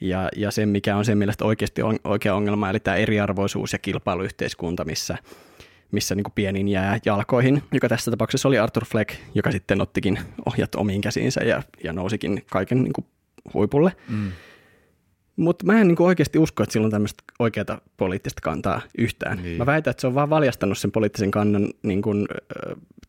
ja, 0.00 0.28
ja 0.36 0.50
sen, 0.50 0.68
mikä 0.68 0.96
on 0.96 1.04
sen 1.04 1.18
mielestä 1.18 1.44
oikeasti 1.44 1.82
on, 1.82 1.98
oikea 2.04 2.34
ongelma, 2.34 2.70
eli 2.70 2.80
tämä 2.80 2.96
eriarvoisuus 2.96 3.72
ja 3.72 3.78
kilpailuyhteiskunta, 3.78 4.84
missä, 4.84 5.18
missä 5.90 6.14
niin 6.14 6.24
pienin 6.34 6.68
jää 6.68 6.98
jalkoihin, 7.04 7.62
joka 7.72 7.88
tässä 7.88 8.10
tapauksessa 8.10 8.48
oli 8.48 8.58
Arthur 8.58 8.84
Fleck, 8.84 9.14
joka 9.34 9.50
sitten 9.50 9.80
ottikin 9.80 10.18
ohjat 10.46 10.74
omiin 10.74 11.00
käsiinsä 11.00 11.40
ja, 11.44 11.62
ja 11.84 11.92
nousikin 11.92 12.44
kaiken 12.50 12.82
niin 12.82 13.06
huipulle. 13.54 13.92
Mm. 14.08 14.32
Mutta 15.36 15.66
mä 15.66 15.80
en 15.80 15.88
niinku 15.88 16.04
oikeasti 16.04 16.38
usko, 16.38 16.62
että 16.62 16.72
sillä 16.72 16.84
on 16.84 16.90
tämmöistä 16.90 17.22
oikeaa 17.38 17.80
poliittista 17.96 18.40
kantaa 18.42 18.80
yhtään. 18.98 19.42
Niin. 19.42 19.58
Mä 19.58 19.66
väitän, 19.66 19.90
että 19.90 20.00
se 20.00 20.06
on 20.06 20.14
vaan 20.14 20.30
valjastanut 20.30 20.78
sen 20.78 20.92
poliittisen 20.92 21.30
kannan 21.30 21.68
niin 21.82 22.02
kuin, 22.02 22.28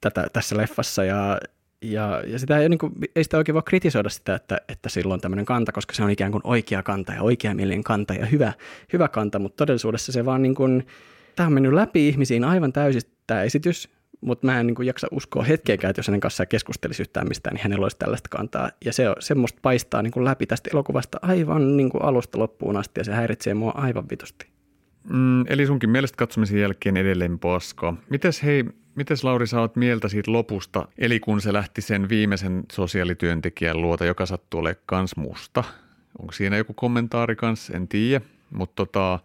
tätä, 0.02 0.28
tässä 0.34 0.58
leffassa 0.58 1.04
ja, 1.04 1.40
ja, 1.82 2.24
ja 2.28 2.40
sitä 2.40 2.58
ei, 2.58 2.70
niin 2.70 2.78
kuin, 2.78 2.94
ei 3.16 3.24
sitä 3.24 3.38
oikein 3.38 3.54
voi 3.54 3.62
kritisoida 3.66 4.10
sitä, 4.10 4.36
että, 4.36 4.58
että 4.70 4.90
sillä 4.90 5.14
on 5.14 5.22
tämmöinen 5.22 5.46
kanta, 5.46 5.72
koska 5.72 5.94
se 5.94 6.04
on 6.04 6.10
ikään 6.10 6.32
kuin 6.32 6.42
oikea 6.44 6.84
kanta 6.84 7.14
ja 7.14 7.22
oikea 7.22 7.56
mielinen 7.56 7.84
kanta 7.84 8.14
ja 8.14 8.26
hyvä, 8.26 8.54
hyvä 8.94 9.08
kanta, 9.08 9.40
mutta 9.40 9.58
todellisuudessa 9.58 10.12
se 10.12 10.26
vaan 10.26 10.42
niin 10.42 10.56
kuin, 10.56 10.88
tämä 11.36 11.48
on 11.48 11.54
mennyt 11.54 11.74
läpi 11.74 12.08
ihmisiin 12.08 12.44
aivan 12.44 12.74
täysin 12.74 13.02
tämä 13.28 13.44
esitys 13.44 13.90
mutta 14.24 14.48
mä 14.48 14.60
en 14.60 14.68
niin 14.68 14.76
kuin 14.76 14.86
jaksa 14.86 15.08
uskoa 15.12 15.44
hetkeäkään, 15.44 15.90
että 15.90 16.00
jos 16.00 16.08
hänen 16.08 16.20
kanssaan 16.20 16.48
keskustelisi 16.48 17.02
yhtään 17.02 17.28
mistään, 17.28 17.54
niin 17.54 17.64
hänellä 17.64 17.84
olisi 17.84 17.98
tällaista 17.98 18.30
kantaa. 18.30 18.70
Ja 18.86 18.94
se, 18.94 19.04
semmoista 19.20 19.60
paistaa 19.62 20.02
niin 20.02 20.12
kuin 20.12 20.26
läpi 20.26 20.46
tästä 20.46 20.70
elokuvasta 20.74 21.20
aivan 21.22 21.78
niin 21.78 21.90
kuin 21.90 22.04
alusta 22.04 22.40
loppuun 22.40 22.78
asti, 22.78 23.00
ja 23.00 23.04
se 23.04 23.14
häiritsee 23.14 23.54
mua 23.54 23.72
aivan 23.76 24.06
vitusti. 24.10 24.48
Mm, 25.10 25.46
eli 25.48 25.66
sunkin 25.66 25.90
mielestä 25.90 26.18
katsomisen 26.18 26.60
jälkeen 26.60 26.98
edelleen 26.98 27.40
paska. 27.40 27.94
Mites 28.10 28.44
hei, 28.44 28.64
mites 28.96 29.24
Lauri 29.24 29.48
sä 29.48 29.60
oot 29.60 29.76
mieltä 29.76 30.08
siitä 30.08 30.32
lopusta, 30.32 30.88
eli 30.98 31.20
kun 31.20 31.42
se 31.42 31.54
lähti 31.54 31.82
sen 31.82 32.10
viimeisen 32.10 32.64
sosiaalityöntekijän 32.72 33.82
luota, 33.82 34.06
joka 34.06 34.26
sattuu 34.26 34.60
olemaan 34.60 34.84
kans 34.86 35.16
musta? 35.16 35.64
Onko 36.20 36.32
siinä 36.32 36.58
joku 36.58 36.74
kommentaari 36.74 37.36
kans, 37.36 37.70
en 37.70 37.88
tiedä, 37.88 38.26
mutta 38.50 38.76
tota, 38.76 39.20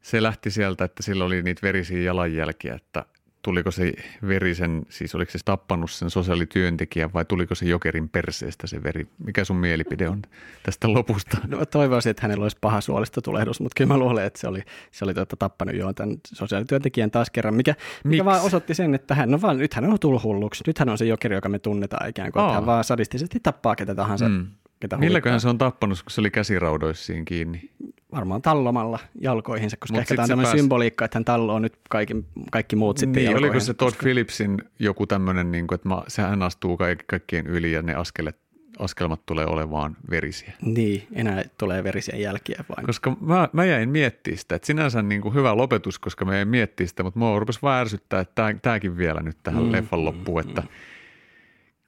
se 0.00 0.22
lähti 0.22 0.50
sieltä, 0.50 0.84
että 0.84 1.02
sillä 1.02 1.24
oli 1.24 1.42
niitä 1.42 1.62
verisiä 1.62 2.00
jalanjälkiä, 2.02 2.74
että 2.74 3.04
tuliko 3.46 3.70
se 3.70 3.92
verisen, 4.28 4.86
siis 4.88 5.14
oliko 5.14 5.32
se 5.32 5.38
tappanut 5.44 5.90
sen 5.90 6.10
sosiaalityöntekijän 6.10 7.12
vai 7.12 7.24
tuliko 7.24 7.54
se 7.54 7.66
jokerin 7.66 8.08
perseestä 8.08 8.66
se 8.66 8.82
veri? 8.82 9.06
Mikä 9.24 9.44
sun 9.44 9.56
mielipide 9.56 10.08
on 10.08 10.22
tästä 10.62 10.92
lopusta? 10.92 11.38
No 11.46 11.66
toivoisin, 11.66 12.10
että 12.10 12.22
hänellä 12.22 12.42
olisi 12.42 12.56
paha 12.60 12.80
suolista 12.80 13.22
tulehdus, 13.22 13.60
mutta 13.60 13.74
kyllä 13.76 13.88
mä 13.88 13.98
luulen, 13.98 14.24
että 14.24 14.40
se 14.40 14.48
oli, 14.48 14.62
se 14.90 15.04
oli 15.04 15.14
tuota, 15.14 15.36
tappanut 15.36 15.76
jo 15.76 15.92
tämän 15.92 16.16
sosiaalityöntekijän 16.26 17.10
taas 17.10 17.30
kerran, 17.30 17.54
mikä, 17.54 17.74
mikä 18.04 18.24
vaan 18.24 18.42
osoitti 18.42 18.74
sen, 18.74 18.94
että 18.94 19.14
hän 19.14 19.34
on 19.34 19.42
vaan, 19.42 19.58
nyt 19.58 19.74
hän 19.74 19.84
on 19.84 19.98
tullut 20.00 20.22
hulluksi. 20.22 20.64
Nyt 20.66 20.78
hän 20.78 20.88
on 20.88 20.98
se 20.98 21.04
jokeri, 21.04 21.34
joka 21.34 21.48
me 21.48 21.58
tunnetaan 21.58 22.08
ikään 22.08 22.32
kuin, 22.32 22.42
Aa. 22.42 22.48
että 22.48 22.54
hän 22.54 22.66
vaan 22.66 22.84
sadistisesti 22.84 23.40
tappaa 23.42 23.76
ketä 23.76 23.94
tahansa. 23.94 24.28
Mm. 24.28 24.46
Ketä 24.80 24.96
Milläköhän 24.96 25.40
se 25.40 25.48
on 25.48 25.58
tappanut, 25.58 26.02
kun 26.02 26.10
se 26.10 26.20
oli 26.20 26.30
käsiraudoissiin 26.30 27.24
kiinni? 27.24 27.70
varmaan 28.12 28.42
tallomalla 28.42 28.98
jalkoihinsa, 29.20 29.76
koska 29.76 29.94
Mut 29.94 30.00
ehkä 30.00 30.14
tämä 30.14 30.24
on 30.24 30.28
tämmöinen 30.28 30.50
pääs... 30.50 30.60
symboliikka, 30.60 31.04
että 31.04 31.18
hän 31.18 31.24
talloo 31.24 31.58
nyt 31.58 31.78
kaikki, 31.90 32.24
kaikki 32.50 32.76
muut 32.76 32.98
sitten 32.98 33.24
niin, 33.24 33.36
oliko 33.36 33.60
se 33.60 33.74
Todd 33.74 33.90
koska... 33.90 34.02
Phillipsin 34.02 34.62
joku 34.78 35.06
tämmöinen, 35.06 35.52
niin 35.52 35.66
kuin, 35.66 35.74
että 35.74 35.88
mä, 35.88 36.02
sehän 36.08 36.42
astuu 36.42 36.76
kaik, 36.76 37.06
kaikkien 37.06 37.46
yli 37.46 37.72
ja 37.72 37.82
ne 37.82 37.94
askelet, 37.94 38.36
askelmat 38.78 39.26
tulee 39.26 39.46
olemaan 39.46 39.96
verisiä. 40.10 40.52
Niin, 40.62 41.06
enää 41.12 41.44
tulee 41.58 41.84
verisiä 41.84 42.16
jälkiä 42.16 42.64
vain. 42.76 42.86
Koska 42.86 43.16
mä, 43.20 43.48
mä 43.52 43.64
jäin 43.64 43.88
miettimään 43.88 44.38
sitä, 44.38 44.54
että 44.54 44.66
sinänsä 44.66 45.02
niin 45.02 45.20
kuin 45.20 45.34
hyvä 45.34 45.56
lopetus, 45.56 45.98
koska 45.98 46.24
mä 46.24 46.34
jäin 46.34 46.48
miettimään 46.48 46.88
sitä, 46.88 47.02
mutta 47.02 47.18
mua 47.18 47.38
rupesi 47.38 47.62
vaan 47.62 47.80
ärsyttää, 47.80 48.20
että 48.20 48.54
tämäkin 48.62 48.96
vielä 48.96 49.20
nyt 49.20 49.36
tähän 49.42 49.62
mm, 49.62 49.72
leffan 49.72 50.04
loppuun, 50.04 50.40
että 50.40 50.60
mm. 50.60 50.68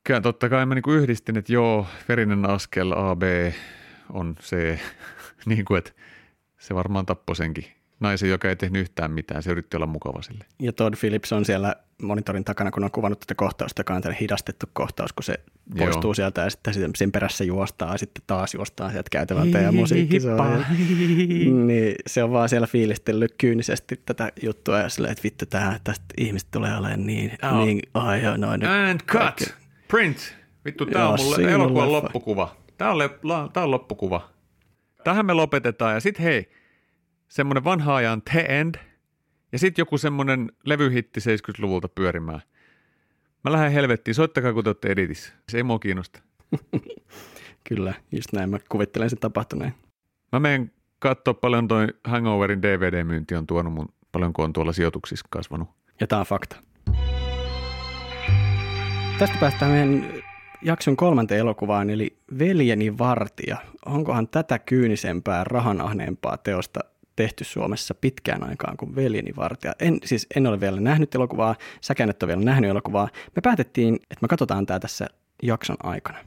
Kyllä 0.08 0.20
totta 0.20 0.48
kai 0.48 0.66
mä 0.66 0.74
niin 0.74 0.82
kuin 0.82 0.98
yhdistin, 0.98 1.36
että 1.36 1.52
joo, 1.52 1.86
verinen 2.08 2.50
askel 2.50 2.92
A, 2.92 3.16
B 3.16 3.22
on 4.12 4.36
C, 4.40 4.78
niin 5.46 5.64
kuin, 5.64 5.78
että 5.78 5.92
se 6.58 6.74
varmaan 6.74 7.06
tappoi 7.06 7.36
senkin 7.36 7.64
naisen, 8.00 8.30
joka 8.30 8.48
ei 8.48 8.56
tehnyt 8.56 8.82
yhtään 8.82 9.10
mitään. 9.10 9.42
Se 9.42 9.50
yritti 9.50 9.76
olla 9.76 9.86
mukava 9.86 10.22
sille. 10.22 10.44
Ja 10.58 10.72
Todd 10.72 10.94
Phillips 11.00 11.32
on 11.32 11.44
siellä 11.44 11.76
monitorin 12.02 12.44
takana, 12.44 12.70
kun 12.70 12.84
on 12.84 12.90
kuvannut 12.90 13.20
tätä 13.20 13.34
kohtausta, 13.34 13.80
joka 13.80 13.94
on 13.94 14.02
hidastettu 14.20 14.66
kohtaus, 14.72 15.12
kun 15.12 15.22
se 15.24 15.34
poistuu 15.78 16.08
Joo. 16.08 16.14
sieltä 16.14 16.40
ja 16.40 16.50
sitten 16.50 16.90
sen 16.96 17.12
perässä 17.12 17.44
juostaa 17.44 17.92
ja 17.92 17.98
sitten 17.98 18.24
taas 18.26 18.54
juostaa 18.54 18.90
sieltä 18.90 19.08
käytävältä 19.10 19.58
ja 19.58 19.72
musiikki 19.72 20.20
soi. 20.20 20.36
niin 21.66 21.94
se 22.06 22.22
on 22.22 22.30
vaan 22.30 22.48
siellä 22.48 22.66
fiilistellyt 22.66 23.34
kyynisesti 23.38 24.00
tätä 24.06 24.32
juttua 24.42 24.78
ja 24.78 24.88
silleen, 24.88 25.12
että 25.12 25.24
vittu 25.24 25.46
tähän, 25.46 25.80
tästä 25.84 26.04
ihmiset 26.18 26.48
tulee 26.50 26.76
olemaan 26.76 27.06
niin, 27.06 27.32
oh. 27.42 27.64
niin 27.64 27.82
noin. 28.36 28.64
And 28.64 29.00
cut, 29.00 29.20
kaikki. 29.20 29.67
Print. 29.88 30.36
Vittu, 30.64 30.86
tää 30.86 31.08
on 31.08 31.18
mulle 31.22 31.52
elokuvan 31.52 31.92
loppukuva. 31.92 32.56
Tää 32.78 32.90
on, 32.90 32.98
le, 32.98 33.10
la, 33.22 33.50
tää 33.52 33.62
on 33.62 33.70
loppukuva. 33.70 34.30
Tähän 35.04 35.26
me 35.26 35.32
lopetetaan 35.32 35.94
ja 35.94 36.00
sitten 36.00 36.24
hei, 36.24 36.50
semmoinen 37.28 37.64
vanha 37.64 37.96
ajan 37.96 38.22
The 38.22 38.46
End 38.48 38.74
ja 39.52 39.58
sitten 39.58 39.82
joku 39.82 39.98
semmoinen 39.98 40.52
levyhitti 40.64 41.20
70-luvulta 41.20 41.88
pyörimään. 41.88 42.40
Mä 43.44 43.52
lähden 43.52 43.72
helvettiin, 43.72 44.14
soittakaa 44.14 44.52
kun 44.52 44.64
te 44.64 44.70
olette 44.70 44.88
editissä. 44.88 45.32
Se 45.48 45.56
ei 45.56 45.62
mua 45.62 45.78
kiinnosta. 45.78 46.20
Kyllä, 47.68 47.94
just 48.12 48.32
näin. 48.32 48.50
Mä 48.50 48.58
kuvittelen 48.68 49.10
sen 49.10 49.18
tapahtuneen. 49.18 49.74
Mä 50.32 50.40
menen 50.40 50.72
katsoa 50.98 51.34
paljon 51.34 51.68
toi 51.68 51.86
Hangoverin 52.04 52.62
DVD-myynti 52.62 53.34
on 53.34 53.46
tuonut 53.46 53.72
mun, 53.72 53.88
paljonko 54.12 54.42
on 54.42 54.52
tuolla 54.52 54.72
sijoituksissa 54.72 55.26
kasvanut. 55.30 55.68
Ja 56.00 56.06
tää 56.06 56.18
on 56.20 56.26
fakta. 56.26 56.62
Tästä 59.18 59.36
päästään 59.40 59.72
meidän 59.72 60.12
jakson 60.62 60.96
kolmanteen 60.96 61.40
elokuvaan, 61.40 61.90
eli 61.90 62.16
Veljeni 62.38 62.98
vartija. 62.98 63.56
Onkohan 63.86 64.28
tätä 64.28 64.58
kyynisempää, 64.58 65.44
rahanahneempaa 65.44 66.36
teosta 66.36 66.80
tehty 67.16 67.44
Suomessa 67.44 67.94
pitkään 67.94 68.48
aikaan 68.48 68.76
kuin 68.76 68.96
Veljeni 68.96 69.32
vartija. 69.36 69.74
En, 69.80 69.98
siis 70.04 70.26
en 70.36 70.46
ole 70.46 70.60
vielä 70.60 70.80
nähnyt 70.80 71.14
elokuvaa, 71.14 71.54
säkään 71.80 72.10
et 72.10 72.22
ole 72.22 72.28
vielä 72.28 72.44
nähnyt 72.44 72.70
elokuvaa. 72.70 73.08
Me 73.36 73.42
päätettiin, 73.42 73.94
että 73.94 74.18
me 74.22 74.28
katsotaan 74.28 74.66
tämä 74.66 74.80
tässä 74.80 75.06
jakson 75.42 75.76
aikana. 75.82 76.18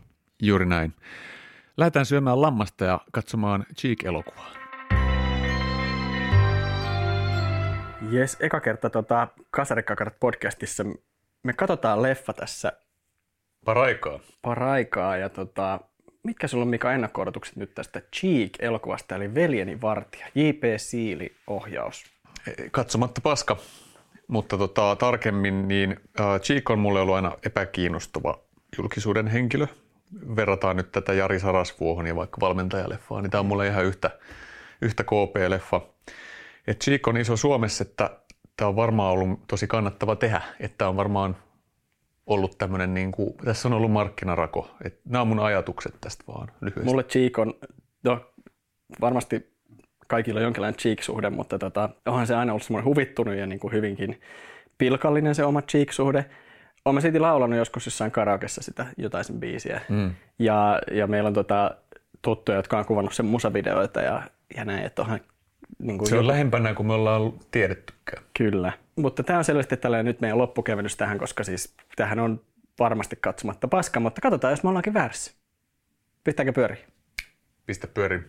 Juuri 0.41 0.65
näin. 0.65 0.93
Lähdetään 1.77 2.05
syömään 2.05 2.41
lammasta 2.41 2.85
ja 2.85 3.01
katsomaan 3.11 3.65
Cheek-elokuvaa. 3.77 4.51
Jes, 8.11 8.37
eka 8.39 8.59
kerta 8.59 8.89
tota, 8.89 9.27
Kasarikkakarat 9.51 10.19
podcastissa 10.19 10.83
me 11.43 11.53
katsotaan 11.53 12.01
leffa 12.01 12.33
tässä. 12.33 12.73
Paraikaa. 13.65 14.19
Paraikaa 14.41 15.17
ja 15.17 15.29
tota, 15.29 15.79
mitkä 16.23 16.47
sulla 16.47 16.61
on 16.61 16.67
Mika 16.67 16.93
ennakko 16.93 17.25
nyt 17.55 17.75
tästä 17.75 18.01
Cheek-elokuvasta, 18.15 19.15
eli 19.15 19.35
Veljeni 19.35 19.81
vartija, 19.81 20.27
J.P. 20.35 20.63
Siili 20.77 21.35
ohjaus? 21.47 22.03
Katsomatta 22.71 23.21
paska, 23.21 23.57
mutta 24.27 24.57
tota, 24.57 24.95
tarkemmin, 24.95 25.67
niin 25.67 25.99
äh, 26.19 26.41
Cheek 26.41 26.69
on 26.69 26.79
mulle 26.79 27.01
ollut 27.01 27.15
aina 27.15 27.37
epäkiinnostava 27.45 28.39
julkisuuden 28.77 29.27
henkilö. 29.27 29.67
Verrataan 30.35 30.75
nyt 30.75 30.91
tätä 30.91 31.13
Jari 31.13 31.39
Sarasvuohon 31.39 32.07
ja 32.07 32.15
vaikka 32.15 32.41
valmentajaleffaa, 32.41 33.21
niin 33.21 33.31
tämä 33.31 33.39
on 33.39 33.45
mulle 33.45 33.67
ihan 33.67 33.85
yhtä, 33.85 34.09
yhtä 34.81 35.03
KP-leffa. 35.03 35.81
Et 36.67 36.83
Cheek 36.83 37.07
on 37.07 37.17
iso 37.17 37.37
Suomessa, 37.37 37.81
että 37.81 38.20
tämä 38.61 38.69
on 38.69 38.75
varmaan 38.75 39.11
ollut 39.11 39.39
tosi 39.47 39.67
kannattava 39.67 40.15
tehdä, 40.15 40.41
että 40.59 40.89
on 40.89 40.97
varmaan 40.97 41.37
ollut 42.25 42.57
tämmöinen, 42.57 42.93
niin 42.93 43.11
kuin, 43.11 43.33
tässä 43.45 43.67
on 43.67 43.73
ollut 43.73 43.91
markkinarako. 43.91 44.71
Et 44.83 44.99
nämä 45.05 45.21
on 45.21 45.27
mun 45.27 45.39
ajatukset 45.39 45.95
tästä 46.01 46.23
vaan 46.27 46.47
lyhyesti. 46.61 46.85
Mulle 46.85 47.03
Cheek 47.03 47.39
on, 47.39 47.53
no 48.03 48.25
varmasti 49.01 49.53
kaikilla 50.07 50.39
on 50.39 50.43
jonkinlainen 50.43 50.79
Cheek-suhde, 50.79 51.29
mutta 51.29 51.59
tota, 51.59 51.89
onhan 52.05 52.27
se 52.27 52.35
aina 52.35 52.51
ollut 52.51 52.63
semmoinen 52.63 52.85
huvittunut 52.85 53.35
ja 53.35 53.47
niin 53.47 53.59
kuin 53.59 53.73
hyvinkin 53.73 54.21
pilkallinen 54.77 55.35
se 55.35 55.43
oma 55.43 55.61
Cheek-suhde. 55.61 56.25
Olen 56.85 57.01
silti 57.01 57.19
laulanut 57.19 57.57
joskus 57.57 57.85
jossain 57.85 58.11
karaokessa 58.11 58.63
sitä 58.63 58.85
jotain 58.97 59.25
sen 59.25 59.39
biisiä. 59.39 59.81
Mm. 59.89 60.11
Ja, 60.39 60.81
ja 60.91 61.07
meillä 61.07 61.27
on 61.27 61.33
tota, 61.33 61.75
tuttuja, 62.21 62.57
jotka 62.57 62.77
on 62.77 62.85
kuvannut 62.85 63.13
sen 63.13 63.25
musavideoita 63.25 64.01
ja, 64.01 64.21
ja 64.55 64.65
näin, 64.65 64.85
että 64.85 65.01
onhan 65.01 65.19
niin 65.81 65.97
kuin 65.97 66.09
se 66.09 66.15
on 66.17 66.23
jo... 66.23 66.27
lähempänä 66.27 66.73
kuin 66.73 66.87
me 66.87 66.93
ollaan 66.93 67.33
tiedettykään. 67.51 68.23
Kyllä. 68.37 68.73
Mutta 68.95 69.23
tämä 69.23 69.39
on 69.39 69.45
selvästi 69.45 69.77
tällainen 69.77 70.05
nyt 70.05 70.21
meidän 70.21 70.37
loppukevennys 70.37 70.97
tähän, 70.97 71.17
koska 71.17 71.43
siis 71.43 71.75
tähän 71.95 72.19
on 72.19 72.41
varmasti 72.79 73.15
katsomatta 73.21 73.67
paska, 73.67 73.99
mutta 73.99 74.21
katsotaan, 74.21 74.51
jos 74.51 74.63
me 74.63 74.69
ollaankin 74.69 74.93
väärässä. 74.93 75.31
Pistääkö 76.23 76.53
pyöri? 76.53 76.85
Pistä 77.65 77.87
pyöri. 77.87 78.23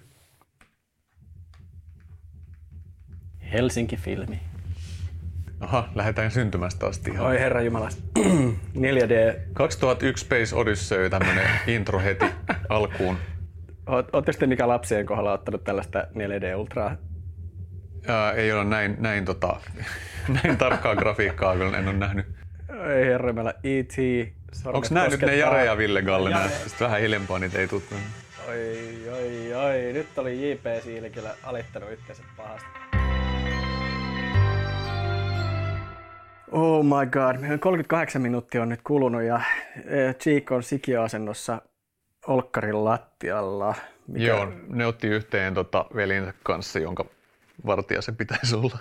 Helsinki-filmi. 3.52 4.40
Aha, 5.60 5.88
lähdetään 5.94 6.30
syntymästä 6.30 6.86
asti. 6.86 7.10
Ihan. 7.10 7.26
Oi 7.26 7.38
herra 7.38 7.62
Jumala. 7.62 7.88
4D. 8.76 9.40
2001 9.52 10.24
Space 10.24 10.56
Odyssey, 10.56 11.10
tämmönen 11.10 11.48
intro 11.66 12.00
heti 12.00 12.26
alkuun. 12.68 13.16
Oletteko 13.86 14.38
te 14.38 14.46
mikä 14.46 14.68
lapsien 14.68 15.06
kohdalla 15.06 15.32
ottanut 15.32 15.64
tällaista 15.64 16.06
4D 16.14 16.56
Ultraa 16.56 16.96
Ää, 18.06 18.32
ei 18.32 18.52
ole 18.52 18.64
näin, 18.64 18.96
näin, 18.98 19.24
tota, 19.24 19.60
näin 20.44 20.56
tarkkaa 20.56 20.96
grafiikkaa, 20.96 21.56
kun 21.56 21.74
en 21.74 21.88
ole 21.88 21.96
nähnyt. 21.96 22.26
Ei 22.94 23.06
herra, 23.06 23.32
meillä 23.32 23.54
E.T. 23.64 23.96
Onko 24.66 24.86
nämä 24.90 25.08
nyt 25.08 25.20
ne 25.20 25.36
Jare 25.36 25.64
ja 25.64 25.76
Ville 25.76 26.02
Galle? 26.02 26.30
Jare. 26.30 26.48
Sitten 26.48 26.84
vähän 26.84 27.00
hiljempaa 27.00 27.38
niitä 27.38 27.58
ei 27.58 27.68
tuttu. 27.68 27.94
Oi, 28.48 29.08
oi, 29.12 29.54
oi. 29.54 29.92
Nyt 29.92 30.18
oli 30.18 30.50
J.P. 30.50 30.82
Siili 30.82 31.10
kyllä 31.10 31.34
alittanut 31.42 31.92
itsensä 31.92 32.22
pahasti. 32.36 32.66
Oh 36.52 36.84
my 36.84 37.06
god, 37.10 37.36
meillä 37.40 37.58
38 37.58 38.22
minuuttia 38.22 38.62
on 38.62 38.68
nyt 38.68 38.80
kulunut 38.84 39.22
ja 39.22 39.40
e, 39.84 40.14
Cheek 40.14 40.52
on 40.52 40.62
sikiöasennossa 40.62 41.62
Olkkarin 42.26 42.84
lattialla. 42.84 43.74
Mikä... 44.06 44.26
Joo, 44.26 44.52
ne 44.68 44.86
otti 44.86 45.08
yhteen 45.08 45.54
tota, 45.54 45.86
velinsä 45.94 46.34
kanssa, 46.42 46.78
jonka 46.78 47.04
vartija 47.66 48.02
se 48.02 48.12
pitäisi 48.12 48.54
olla. 48.54 48.78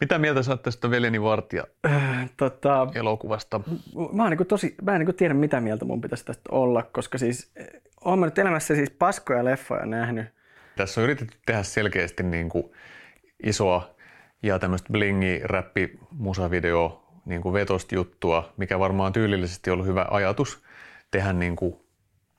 Mitä 0.00 0.18
mieltä 0.18 0.42
sä 0.42 0.50
oot 0.50 0.62
tästä 0.62 0.90
Veljeni 0.90 1.22
vartija 1.22 1.64
äh, 1.86 2.30
tota, 2.36 2.88
elokuvasta? 2.94 3.60
Mä, 4.12 4.30
niin 4.30 4.46
tosi, 4.46 4.74
mä 4.82 4.94
en 4.94 5.00
niin 5.00 5.14
tiedä, 5.14 5.34
mitä 5.34 5.60
mieltä 5.60 5.84
mun 5.84 6.00
pitäisi 6.00 6.24
tästä 6.24 6.42
olla, 6.50 6.82
koska 6.82 7.18
siis 7.18 7.52
eh, 7.56 7.66
oon 8.04 8.18
mä 8.18 8.26
nyt 8.26 8.38
elämässä 8.38 8.74
siis 8.74 8.90
paskoja 8.90 9.44
leffoja 9.44 9.86
nähnyt. 9.86 10.26
Tässä 10.76 11.00
on 11.00 11.04
yritetty 11.04 11.36
tehdä 11.46 11.62
selkeästi 11.62 12.22
niin 12.22 12.48
kuin 12.48 12.72
isoa 13.42 13.94
ja 14.42 14.58
tämmöistä 14.58 14.92
blingi, 14.92 15.40
räppi, 15.44 15.98
musavideo, 16.10 17.04
niin 17.24 17.40
kuin 17.40 17.52
vetosta 17.52 17.94
juttua, 17.94 18.52
mikä 18.56 18.78
varmaan 18.78 19.12
tyylillisesti 19.12 19.70
on 19.70 19.74
ollut 19.74 19.86
hyvä 19.86 20.06
ajatus 20.10 20.62
tehdä 21.10 21.32
niin 21.32 21.56
kuin 21.56 21.83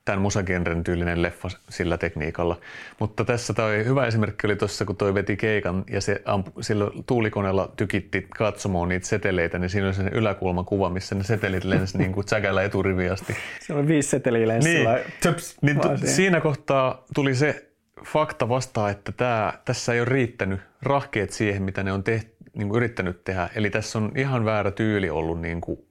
tämän 0.06 0.20
musagenren 0.22 0.84
tyylinen 0.84 1.22
leffa 1.22 1.48
sillä 1.68 1.98
tekniikalla. 1.98 2.60
Mutta 3.00 3.24
tässä 3.24 3.54
toi 3.54 3.84
hyvä 3.84 4.06
esimerkki 4.06 4.46
oli 4.46 4.56
tuossa, 4.56 4.84
kun 4.84 4.96
toi 4.96 5.14
veti 5.14 5.36
keikan 5.36 5.84
ja 5.90 6.00
se 6.00 6.22
ampu, 6.24 6.62
sillä 6.62 6.90
tuulikoneella 7.06 7.72
tykitti 7.76 8.26
katsomaan 8.38 8.88
niitä 8.88 9.06
seteleitä, 9.06 9.58
niin 9.58 9.70
siinä 9.70 9.86
oli 9.86 9.94
sen 9.94 10.08
yläkulmakuva, 10.08 10.90
missä 10.90 11.14
ne 11.14 11.24
setelit 11.24 11.64
lensi 11.64 11.98
niin 11.98 12.12
kuin 12.12 12.26
tsäkällä 12.26 12.62
eturiviasti. 12.62 13.36
Se 13.60 13.72
on 13.72 13.88
viisi 13.88 14.08
seteliä 14.08 14.48
lensi 14.48 14.68
niin, 14.68 14.88
töps, 15.22 15.56
niin 15.62 15.80
tu- 15.80 15.88
siinä 16.04 16.40
kohtaa 16.40 17.04
tuli 17.14 17.34
se 17.34 17.70
fakta 18.06 18.48
vastaan, 18.48 18.90
että 18.90 19.12
tää, 19.12 19.58
tässä 19.64 19.94
ei 19.94 20.00
ole 20.00 20.08
riittänyt 20.08 20.60
rahkeet 20.82 21.30
siihen, 21.30 21.62
mitä 21.62 21.82
ne 21.82 21.92
on 21.92 22.02
tehty, 22.02 22.36
niin 22.54 22.68
kuin 22.68 22.76
yrittänyt 22.76 23.24
tehdä. 23.24 23.48
Eli 23.54 23.70
tässä 23.70 23.98
on 23.98 24.12
ihan 24.16 24.44
väärä 24.44 24.70
tyyli 24.70 25.10
ollut 25.10 25.40
niin 25.40 25.60
kuin 25.60 25.85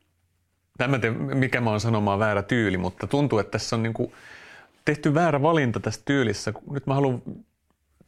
Tämä 0.78 1.00
te, 1.00 1.12
mikä 1.12 1.62
mä 1.62 1.70
oon 1.70 1.80
sanomaan 1.80 2.20
väärä 2.20 2.42
tyyli, 2.42 2.78
mutta 2.78 3.08
tuntuu, 3.08 3.40
että 3.40 3.52
tässä 3.52 3.76
on 3.76 3.84
niin 3.84 3.94
kuin 3.94 4.12
tehty 4.86 5.14
väärä 5.14 5.42
valinta 5.42 5.80
tässä 5.80 6.02
tyylissä. 6.06 6.54
Nyt 6.72 6.88
mä 6.88 6.94
haluan 6.94 7.22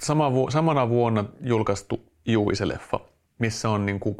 sama 0.03 0.33
vu- 0.33 0.51
samana 0.51 0.89
vuonna 0.89 1.25
julkaistu 1.41 2.11
Juise-leffa, 2.25 2.99
missä 3.39 3.69
on 3.69 3.85
niin 3.85 3.99
kuin 3.99 4.15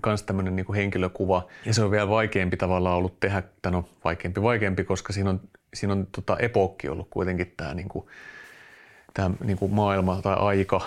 kans 0.00 0.22
tämmöinen 0.22 0.56
niin 0.56 0.66
kuin 0.66 0.76
henkilökuva. 0.76 1.46
Ja 1.66 1.74
se 1.74 1.84
on 1.84 1.90
vielä 1.90 2.08
vaikeampi 2.08 2.56
tavalla 2.56 2.94
ollut 2.94 3.20
tehdä, 3.20 3.42
tai 3.62 3.72
no 3.72 3.84
vaikeampi 4.04 4.42
vaikeampi, 4.42 4.84
koska 4.84 5.12
siinä 5.12 5.30
on, 5.30 5.40
siinä 5.74 5.92
on 5.92 6.06
tota 6.16 6.36
epokki 6.38 6.88
ollut 6.88 7.08
kuitenkin 7.10 7.54
tämä, 7.56 7.74
niin 7.74 7.88
kuin, 7.88 8.06
tämä 9.14 9.30
niin 9.44 9.58
kuin 9.58 9.74
maailma 9.74 10.22
tai 10.22 10.36
aika, 10.38 10.80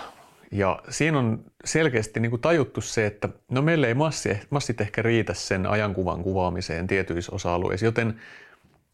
ja 0.52 0.82
siinä 0.88 1.18
on 1.18 1.44
selkeästi 1.64 2.20
niin 2.20 2.30
kuin 2.30 2.42
tajuttu 2.42 2.80
se, 2.80 3.06
että 3.06 3.28
no 3.50 3.62
meille 3.62 3.88
ei 3.88 3.94
massi, 3.94 4.40
massit 4.50 4.80
ehkä 4.80 5.02
riitä 5.02 5.34
sen 5.34 5.66
ajankuvan 5.66 6.22
kuvaamiseen 6.22 6.86
tietyissä 6.86 7.34
osa-alueissa, 7.34 7.86
joten 7.86 8.20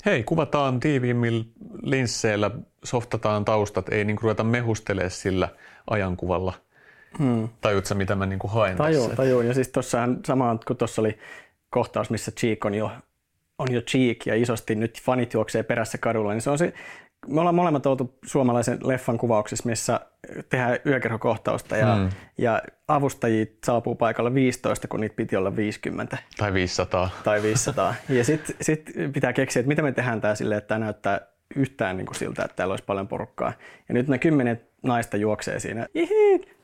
hei, 0.07 0.22
kuvataan 0.22 0.80
tiiviimmillä 0.80 1.44
linsseillä, 1.82 2.50
softataan 2.84 3.44
taustat, 3.44 3.88
ei 3.88 4.05
niin 4.05 4.16
kuin 4.16 4.22
ruveta 4.22 4.44
mehustelemaan 4.44 5.11
sillä 5.11 5.48
ajankuvalla. 5.90 6.53
Hmm. 7.18 7.48
Tajutko 7.61 7.94
mitä 7.94 8.14
mä 8.14 8.26
niin 8.26 8.38
kuin 8.38 8.50
haen 8.50 8.76
tajuun, 8.76 9.09
tässä? 9.09 9.22
Tajuun, 9.22 9.46
ja 9.46 9.55
siis 9.55 9.68
tuossahan 9.68 10.20
samaan, 10.26 10.61
kun 10.66 10.76
tuossa 10.76 11.03
oli 11.03 11.18
kohtaus, 11.70 12.11
missä 12.11 12.30
Cheek 12.30 12.64
on 12.64 12.74
jo, 12.74 12.90
on 13.59 13.72
jo 13.72 13.80
Cheek 13.80 14.26
ja 14.26 14.34
isosti 14.34 14.74
nyt 14.74 15.00
fanit 15.03 15.34
juoksee 15.34 15.62
perässä 15.62 15.98
kadulla, 15.98 16.32
niin 16.32 16.42
se 16.42 16.50
on 16.50 16.59
se 16.59 16.72
me 17.27 17.41
ollaan 17.41 17.55
molemmat 17.55 17.87
oltu 17.87 18.18
suomalaisen 18.25 18.79
leffan 18.85 19.18
kuvauksissa, 19.18 19.68
missä 19.68 20.01
tehdään 20.49 20.79
yökerhokohtausta 20.87 21.77
ja, 21.77 21.97
mm. 21.97 22.09
ja 22.39 22.62
avustajia 22.89 23.47
saapuu 23.64 23.95
paikalla 23.95 24.35
15, 24.35 24.89
kun 24.89 25.01
niitä 25.01 25.16
piti 25.16 25.37
olla 25.37 25.57
50. 25.57 26.18
Tai 26.37 26.53
500. 26.53 27.11
Tai 27.25 27.43
500. 27.43 27.95
ja 28.09 28.25
sitten 28.25 28.57
sit 28.61 28.91
pitää 29.12 29.33
keksiä, 29.33 29.61
että 29.61 29.68
miten 29.68 29.85
me 29.85 29.93
tehdään 29.93 30.20
tämä 30.20 30.35
silleen, 30.35 30.59
että 30.59 30.68
tämä 30.68 30.79
näyttää 30.79 31.20
yhtään 31.57 31.97
niin 31.97 32.07
kuin 32.07 32.16
siltä, 32.16 32.45
että 32.45 32.57
täällä 32.57 32.73
olisi 32.73 32.85
paljon 32.85 33.09
porukkaa. 33.09 33.53
Ja 33.89 33.95
nyt 33.95 34.09
ne 34.09 34.18
kymmenet 34.18 34.73
naista 34.83 35.16
juoksee 35.16 35.61
siinä 35.61 35.87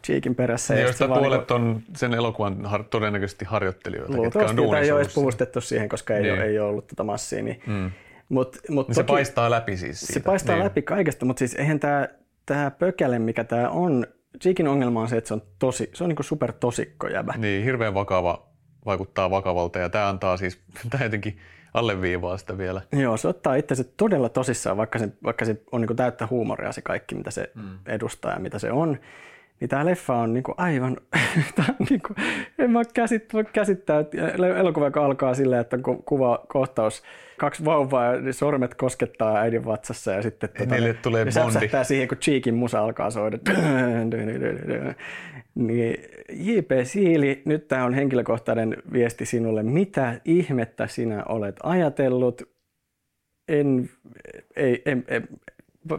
Cheekin 0.05 0.35
perässä. 0.35 0.75
Niin, 0.75 0.83
joista 0.83 1.09
puolet 1.09 1.39
niin 1.39 1.47
kuin, 1.47 1.61
on 1.61 1.83
sen 1.97 2.15
elokuvan 2.15 2.65
har- 2.65 2.85
todennäköisesti 2.85 3.45
harjoittelijoita, 3.45 4.23
ketkä 4.23 4.63
on 4.63 4.77
ei 4.77 4.93
ole 4.93 5.01
edes 5.01 5.15
puvustettu 5.15 5.61
siihen, 5.61 5.89
koska 5.89 6.15
ei, 6.15 6.23
niin. 6.23 6.35
ole, 6.35 6.43
ei 6.45 6.59
ole 6.59 6.69
ollut 6.69 6.87
tätä 6.87 7.05
massia. 7.05 7.43
Niin, 7.43 7.63
mm. 7.67 7.91
Mut, 8.29 8.57
mut 8.69 8.89
niin 8.89 8.95
toki, 8.95 9.07
se 9.07 9.13
paistaa 9.13 9.51
läpi 9.51 9.77
siis 9.77 10.01
siitä. 10.01 10.13
Se 10.13 10.21
paistaa 10.21 10.55
niin. 10.55 10.65
läpi 10.65 10.83
kaikesta, 10.83 11.27
mutta 11.27 11.39
siis 11.39 11.55
eihän 11.55 11.81
tämä, 11.81 12.09
tämä 12.47 12.71
pökäle, 12.71 13.19
mikä 13.19 13.45
tämä 13.45 13.69
on, 13.69 14.07
Cheekin 14.43 14.69
ongelma 14.69 15.01
on 15.01 15.09
se, 15.09 15.17
että 15.17 15.29
se 15.29 15.35
on 15.35 15.43
tosi, 15.59 15.91
se 15.95 16.05
on 16.05 16.09
niin 16.09 16.25
super 16.25 16.53
tosikko 16.53 17.09
jäbä. 17.09 17.35
Niin, 17.37 17.65
hirveän 17.65 17.95
vakava, 17.95 18.49
vaikuttaa 18.87 19.31
vakavalta 19.31 19.79
ja 19.79 19.89
tämä 19.89 20.09
antaa 20.09 20.37
siis, 20.37 20.61
tämä 20.91 21.05
jotenkin 21.05 21.39
alleviivaa 21.75 22.37
sitä 22.37 22.59
vielä. 22.59 22.83
Joo, 22.93 23.17
se 23.17 23.29
ottaa 23.29 23.55
itse 23.55 23.85
todella 23.85 24.29
tosissaan, 24.29 24.77
vaikka 24.77 24.99
se, 24.99 25.09
vaikka 25.25 25.45
se 25.45 25.63
on 25.73 25.81
niin 25.81 25.97
täyttä 25.97 26.27
huumoria 26.31 26.73
se 26.73 26.83
kaikki, 26.83 27.15
mitä 27.15 27.31
se 27.31 27.51
mm. 27.55 27.79
edustaa 27.87 28.33
ja 28.33 28.39
mitä 28.39 28.59
se 28.59 28.73
on. 28.73 28.99
Niin 29.61 29.69
tämä 29.69 29.87
leffa 29.87 30.15
on 30.15 30.33
niin 30.33 30.45
aivan, 30.57 30.97
on 31.59 31.87
niin 31.91 32.01
kuin, 32.07 32.17
en 32.59 32.71
mä 32.71 32.83
käsit, 32.95 33.33
voi 33.33 33.45
käsittää, 33.45 33.99
että 33.99 34.19
elokuva, 34.59 34.87
joka 34.87 35.05
alkaa 35.05 35.35
silleen, 35.35 35.61
että 35.61 35.77
on 35.77 36.03
kuva, 36.03 36.45
kohtaus, 36.49 37.03
kaksi 37.39 37.65
vauvaa 37.65 38.15
ja 38.15 38.33
sormet 38.33 38.75
koskettaa 38.75 39.37
äidin 39.37 39.65
vatsassa 39.65 40.13
ja 40.13 40.23
sitten 40.23 40.51
tuota, 40.59 40.75
ne, 40.75 40.95
tulee 40.95 41.25
ne 41.25 41.31
bondi. 41.43 41.69
siihen, 41.83 42.09
kun 42.09 42.19
Cheekin 42.19 42.55
musa 42.55 42.81
alkaa 42.81 43.11
soida. 43.11 43.39
Niin 45.55 45.97
J.P. 46.33 46.71
Siili, 46.85 47.43
nyt 47.45 47.69
tämä 47.69 47.85
on 47.85 47.95
henkilökohtainen 47.95 48.77
viesti 48.93 49.27
sinulle. 49.27 49.63
Mitä 49.63 50.21
ihmettä 50.25 50.87
sinä 50.87 51.25
olet 51.25 51.57
ajatellut? 51.63 52.43
En, 53.49 53.91
ei, 54.57 54.83
ei, 54.87 54.97
ei, 55.09 55.23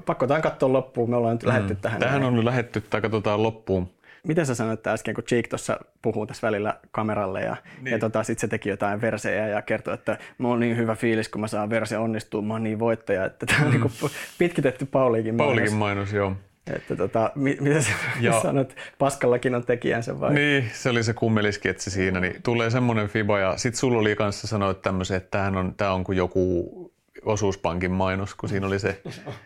pakko 0.05 0.27
tämän 0.27 0.41
katsoa 0.41 0.73
loppuun, 0.73 1.09
me 1.09 1.15
ollaan 1.15 1.35
nyt 1.35 1.43
mm. 1.43 1.49
lähetty 1.49 1.75
tähän. 1.75 1.99
Tähän 1.99 2.23
on 2.23 2.35
nyt 2.35 2.43
lähetty, 2.43 2.81
tai 2.81 3.01
katsotaan 3.01 3.43
loppuun. 3.43 3.89
Mitä 4.27 4.45
sä 4.45 4.55
sanoit 4.55 4.87
äsken, 4.87 5.15
kun 5.15 5.23
Cheek 5.23 5.47
tuossa 5.47 5.79
puhuu 6.01 6.25
tässä 6.25 6.47
välillä 6.47 6.79
kameralle 6.91 7.41
ja, 7.41 7.57
niin. 7.81 7.91
ja 7.91 7.99
tota, 7.99 8.23
sitten 8.23 8.41
se 8.41 8.47
teki 8.47 8.69
jotain 8.69 9.01
versejä 9.01 9.47
ja 9.47 9.61
kertoi, 9.61 9.93
että 9.93 10.17
mulla 10.37 10.53
on 10.53 10.59
niin 10.59 10.77
hyvä 10.77 10.95
fiilis, 10.95 11.29
kun 11.29 11.41
mä 11.41 11.47
saan 11.47 11.69
verse 11.69 11.97
onnistua, 11.97 12.41
mä 12.41 12.53
oon 12.53 12.63
niin 12.63 12.79
voittaja, 12.79 13.25
että 13.25 13.45
tämä 13.45 13.65
on 13.65 13.73
mm. 13.73 13.81
niin 13.81 14.11
pitkitetty 14.37 14.85
Pauliikin 14.85 15.35
mainos. 15.35 15.49
Pauliikin 15.49 15.77
mainos, 15.77 16.13
joo. 16.13 16.35
Että 16.75 16.95
tota, 16.95 17.31
mi- 17.35 17.57
mitä 17.59 17.81
sä 17.81 17.91
ja, 18.21 18.41
sanot, 18.41 18.75
Paskallakin 18.97 19.55
on 19.55 19.65
tekijänsä 19.65 20.19
vai? 20.19 20.33
Niin, 20.33 20.69
se 20.73 20.89
oli 20.89 21.03
se 21.03 21.13
kummelisketsi 21.13 21.91
siinä, 21.91 22.19
niin 22.19 22.43
tulee 22.43 22.69
semmoinen 22.69 23.07
fiba 23.07 23.39
ja 23.39 23.57
sit 23.57 23.75
sulla 23.75 23.99
oli 23.99 24.15
kanssa 24.15 24.47
sanoit 24.47 24.81
tämmöisen, 24.81 25.17
että 25.17 25.29
tämähän 25.31 25.57
on, 25.57 25.73
tää 25.77 25.93
on 25.93 26.03
kuin 26.03 26.17
joku 26.17 26.93
osuuspankin 27.32 27.91
mainos, 27.91 28.36
kun 28.36 28.49
siinä 28.49 28.67
oli 28.67 28.80
se, 28.80 29.01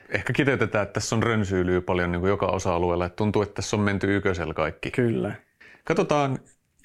ehkä 0.10 0.34
kiteytetään, 0.34 0.84
että 0.84 0.94
tässä 0.94 1.16
on 1.16 1.24
rönsyylyä 1.24 1.82
paljon 1.82 2.12
niin 2.12 2.20
kuin 2.20 2.30
joka 2.30 2.46
osa-alueella, 2.46 3.06
että 3.06 3.16
tuntuu, 3.16 3.42
että 3.42 3.56
tässä 3.56 3.76
on 3.76 3.82
menty 3.82 4.16
ykösellä 4.18 4.54
kaikki. 4.54 4.92
Kyllä. 4.92 5.36
Katsotaan, 5.84 6.40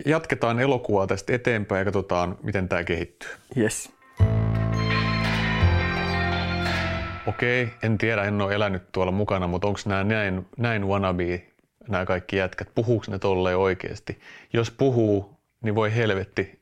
jatketaan 0.07 0.61
elokuvaa 0.61 1.07
tästä 1.07 1.33
eteenpäin 1.33 1.79
ja 1.79 1.85
katsotaan, 1.85 2.37
miten 2.43 2.69
tämä 2.69 2.85
kehittyy. 2.85 3.31
Yes. 3.57 3.93
Okei, 7.27 7.69
en 7.83 7.99
tiedä, 7.99 8.23
en 8.23 8.41
ole 8.41 8.55
elänyt 8.55 8.93
tuolla 8.93 9.13
mukana, 9.13 9.47
mutta 9.47 9.69
onko 9.69 9.81
nämä 9.87 10.05
näin, 10.05 10.47
näin 10.57 10.89
wannabe, 10.89 11.47
nämä 11.89 12.07
kaikki 12.07 12.37
jätkät, 12.37 12.69
puhuuko 12.75 13.05
ne 13.09 13.19
tolleen 13.19 13.57
oikeasti? 13.57 14.21
Jos 14.53 14.71
puhuu, 14.71 15.39
niin 15.65 15.75
voi 15.75 15.95
helvetti. 15.95 16.58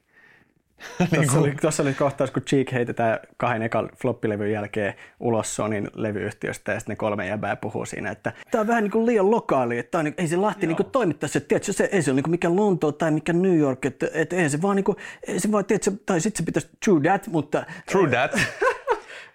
Niin 0.98 1.10
tuossa, 1.10 1.38
oli, 1.38 1.54
tuossa 1.60 1.82
oli 1.82 1.94
kohtaus, 1.94 2.30
kun 2.30 2.42
Cheek 2.42 2.72
heitetään 2.72 3.18
kahden 3.36 3.62
ekan 3.62 3.90
floppilevyn 4.02 4.52
jälkeen 4.52 4.94
ulos 5.20 5.56
Sonin 5.56 5.90
levyyhtiöstä 5.94 6.72
ja 6.72 6.80
sitten 6.80 6.92
ne 6.92 6.96
kolme 6.96 7.26
jäbää 7.26 7.56
puhuu 7.56 7.86
siinä, 7.86 8.10
että 8.10 8.32
tämä 8.50 8.60
on 8.60 8.66
vähän 8.66 8.82
niin 8.82 8.90
kuin 8.90 9.06
liian 9.06 9.30
lokaali, 9.30 9.78
että 9.78 10.02
niin, 10.02 10.14
ei 10.18 10.28
se 10.28 10.36
Lahti 10.36 10.66
niin 10.66 10.76
toimittaa 10.92 11.28
se, 11.28 11.40
tiedätkö, 11.40 11.72
se 11.72 11.88
ei 11.92 12.02
se 12.02 12.10
ole 12.10 12.16
niin 12.16 12.22
kuin 12.22 12.30
mikä 12.30 12.56
Lonto 12.56 12.92
tai 12.92 13.10
mikä 13.10 13.32
New 13.32 13.58
York, 13.58 13.84
että, 13.84 14.08
että 14.14 14.36
ei 14.36 14.50
se 14.50 14.62
vaan 14.62 14.76
niin 14.76 14.84
kuin, 14.84 14.96
ei 15.28 15.40
se 15.40 15.52
vaan, 15.52 15.64
tiedätkö, 15.64 15.90
tai 16.06 16.20
sitten 16.20 16.38
se 16.38 16.46
pitäisi 16.46 16.68
true 16.84 17.00
that, 17.00 17.26
mutta... 17.26 17.64
True 17.92 18.08
that. 18.10 18.32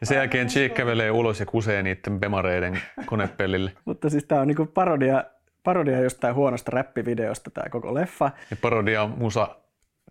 Ja 0.01 0.07
sen 0.07 0.17
jälkeen 0.17 0.47
Cheek 0.47 0.73
kävelee 0.73 1.11
ulos 1.11 1.39
ja 1.39 1.45
kusee 1.45 1.83
niiden 1.83 2.19
bemareiden 2.19 2.81
konepellille. 3.05 3.71
Mutta 3.85 4.09
siis 4.09 4.23
tämä 4.23 4.41
on 4.41 4.47
niinku 4.47 4.65
parodia, 4.65 5.23
parodia 5.63 5.99
jostain 5.99 6.35
huonosta 6.35 6.71
räppivideosta 6.71 7.51
tämä 7.51 7.69
koko 7.69 7.93
leffa. 7.93 8.31
Ja 8.51 8.57
parodia 8.61 9.07
musa 9.07 9.55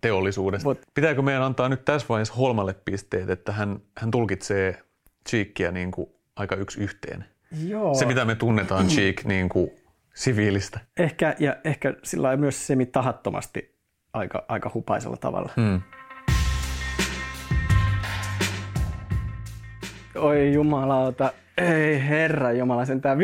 teollisuudesta. 0.01 0.69
Mut, 0.69 0.81
Pitääkö 0.95 1.23
meidän 1.23 1.43
antaa 1.43 1.69
nyt 1.69 1.85
tässä 1.85 2.07
vaiheessa 2.09 2.35
Holmalle 2.35 2.75
pisteet, 2.85 3.31
että 3.31 3.53
hän, 3.53 3.81
hän 3.97 4.11
tulkitsee 4.11 4.83
Cheekia 5.29 5.73
niin 5.73 5.91
kuin 5.91 6.11
aika 6.37 6.57
yksi 6.57 6.81
yhteen? 6.81 7.25
Joo. 7.67 7.95
Se, 7.95 8.07
mitä 8.07 8.25
me 8.25 8.35
tunnetaan 8.35 8.87
Cheek 8.87 9.25
niin 9.25 9.49
kuin 9.49 9.71
siviilistä. 10.15 10.81
Ehkä, 10.97 11.35
ja 11.39 11.57
ehkä 11.65 11.95
sillä 12.03 12.37
myös 12.37 12.67
semi 12.67 12.87
tahattomasti 12.87 13.75
aika, 14.13 14.45
aika 14.49 14.71
hupaisella 14.75 15.17
tavalla. 15.17 15.53
Hmm. 15.57 15.83
Oi 20.15 20.53
jumalauta, 20.53 21.33
ei 21.59 22.09
herra 22.09 22.53
jumala, 22.53 22.85
sen 22.85 23.01
tää 23.01 23.15
55-25 23.15 23.19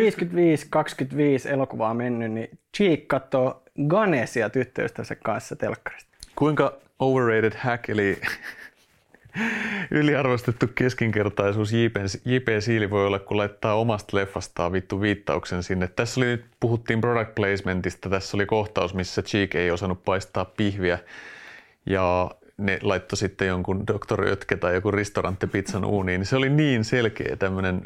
elokuvaa 1.48 1.94
mennyt, 1.94 2.32
niin 2.32 2.58
Cheek 2.76 3.08
katsoo 3.08 3.62
Ganesia 3.88 4.50
tyttöystävänsä 4.50 5.14
kanssa 5.14 5.56
telkkarista. 5.56 6.15
Kuinka 6.36 6.78
overrated 6.98 7.52
hack, 7.56 7.88
eli 7.88 8.20
yliarvostettu 9.90 10.66
keskinkertaisuus 10.74 11.72
JP, 11.72 12.48
Siili 12.60 12.90
voi 12.90 13.06
olla, 13.06 13.18
kun 13.18 13.36
laittaa 13.36 13.74
omasta 13.74 14.16
leffastaan 14.16 14.72
vittu 14.72 15.00
viittauksen 15.00 15.62
sinne. 15.62 15.88
Tässä 15.88 16.20
oli 16.20 16.44
puhuttiin 16.60 17.00
product 17.00 17.34
placementista, 17.34 18.10
tässä 18.10 18.36
oli 18.36 18.46
kohtaus, 18.46 18.94
missä 18.94 19.22
Cheek 19.22 19.54
ei 19.54 19.70
osannut 19.70 20.04
paistaa 20.04 20.44
pihviä. 20.44 20.98
Ja 21.86 22.30
ne 22.56 22.78
laittoi 22.82 23.16
sitten 23.16 23.48
jonkun 23.48 23.86
Dr. 23.86 24.28
Ötke 24.28 24.56
tai 24.56 24.74
joku 24.74 24.92
pizzan 25.52 25.84
uuniin, 25.84 26.20
niin 26.20 26.26
se 26.26 26.36
oli 26.36 26.50
niin 26.50 26.84
selkeä 26.84 27.36
tämmöinen 27.36 27.82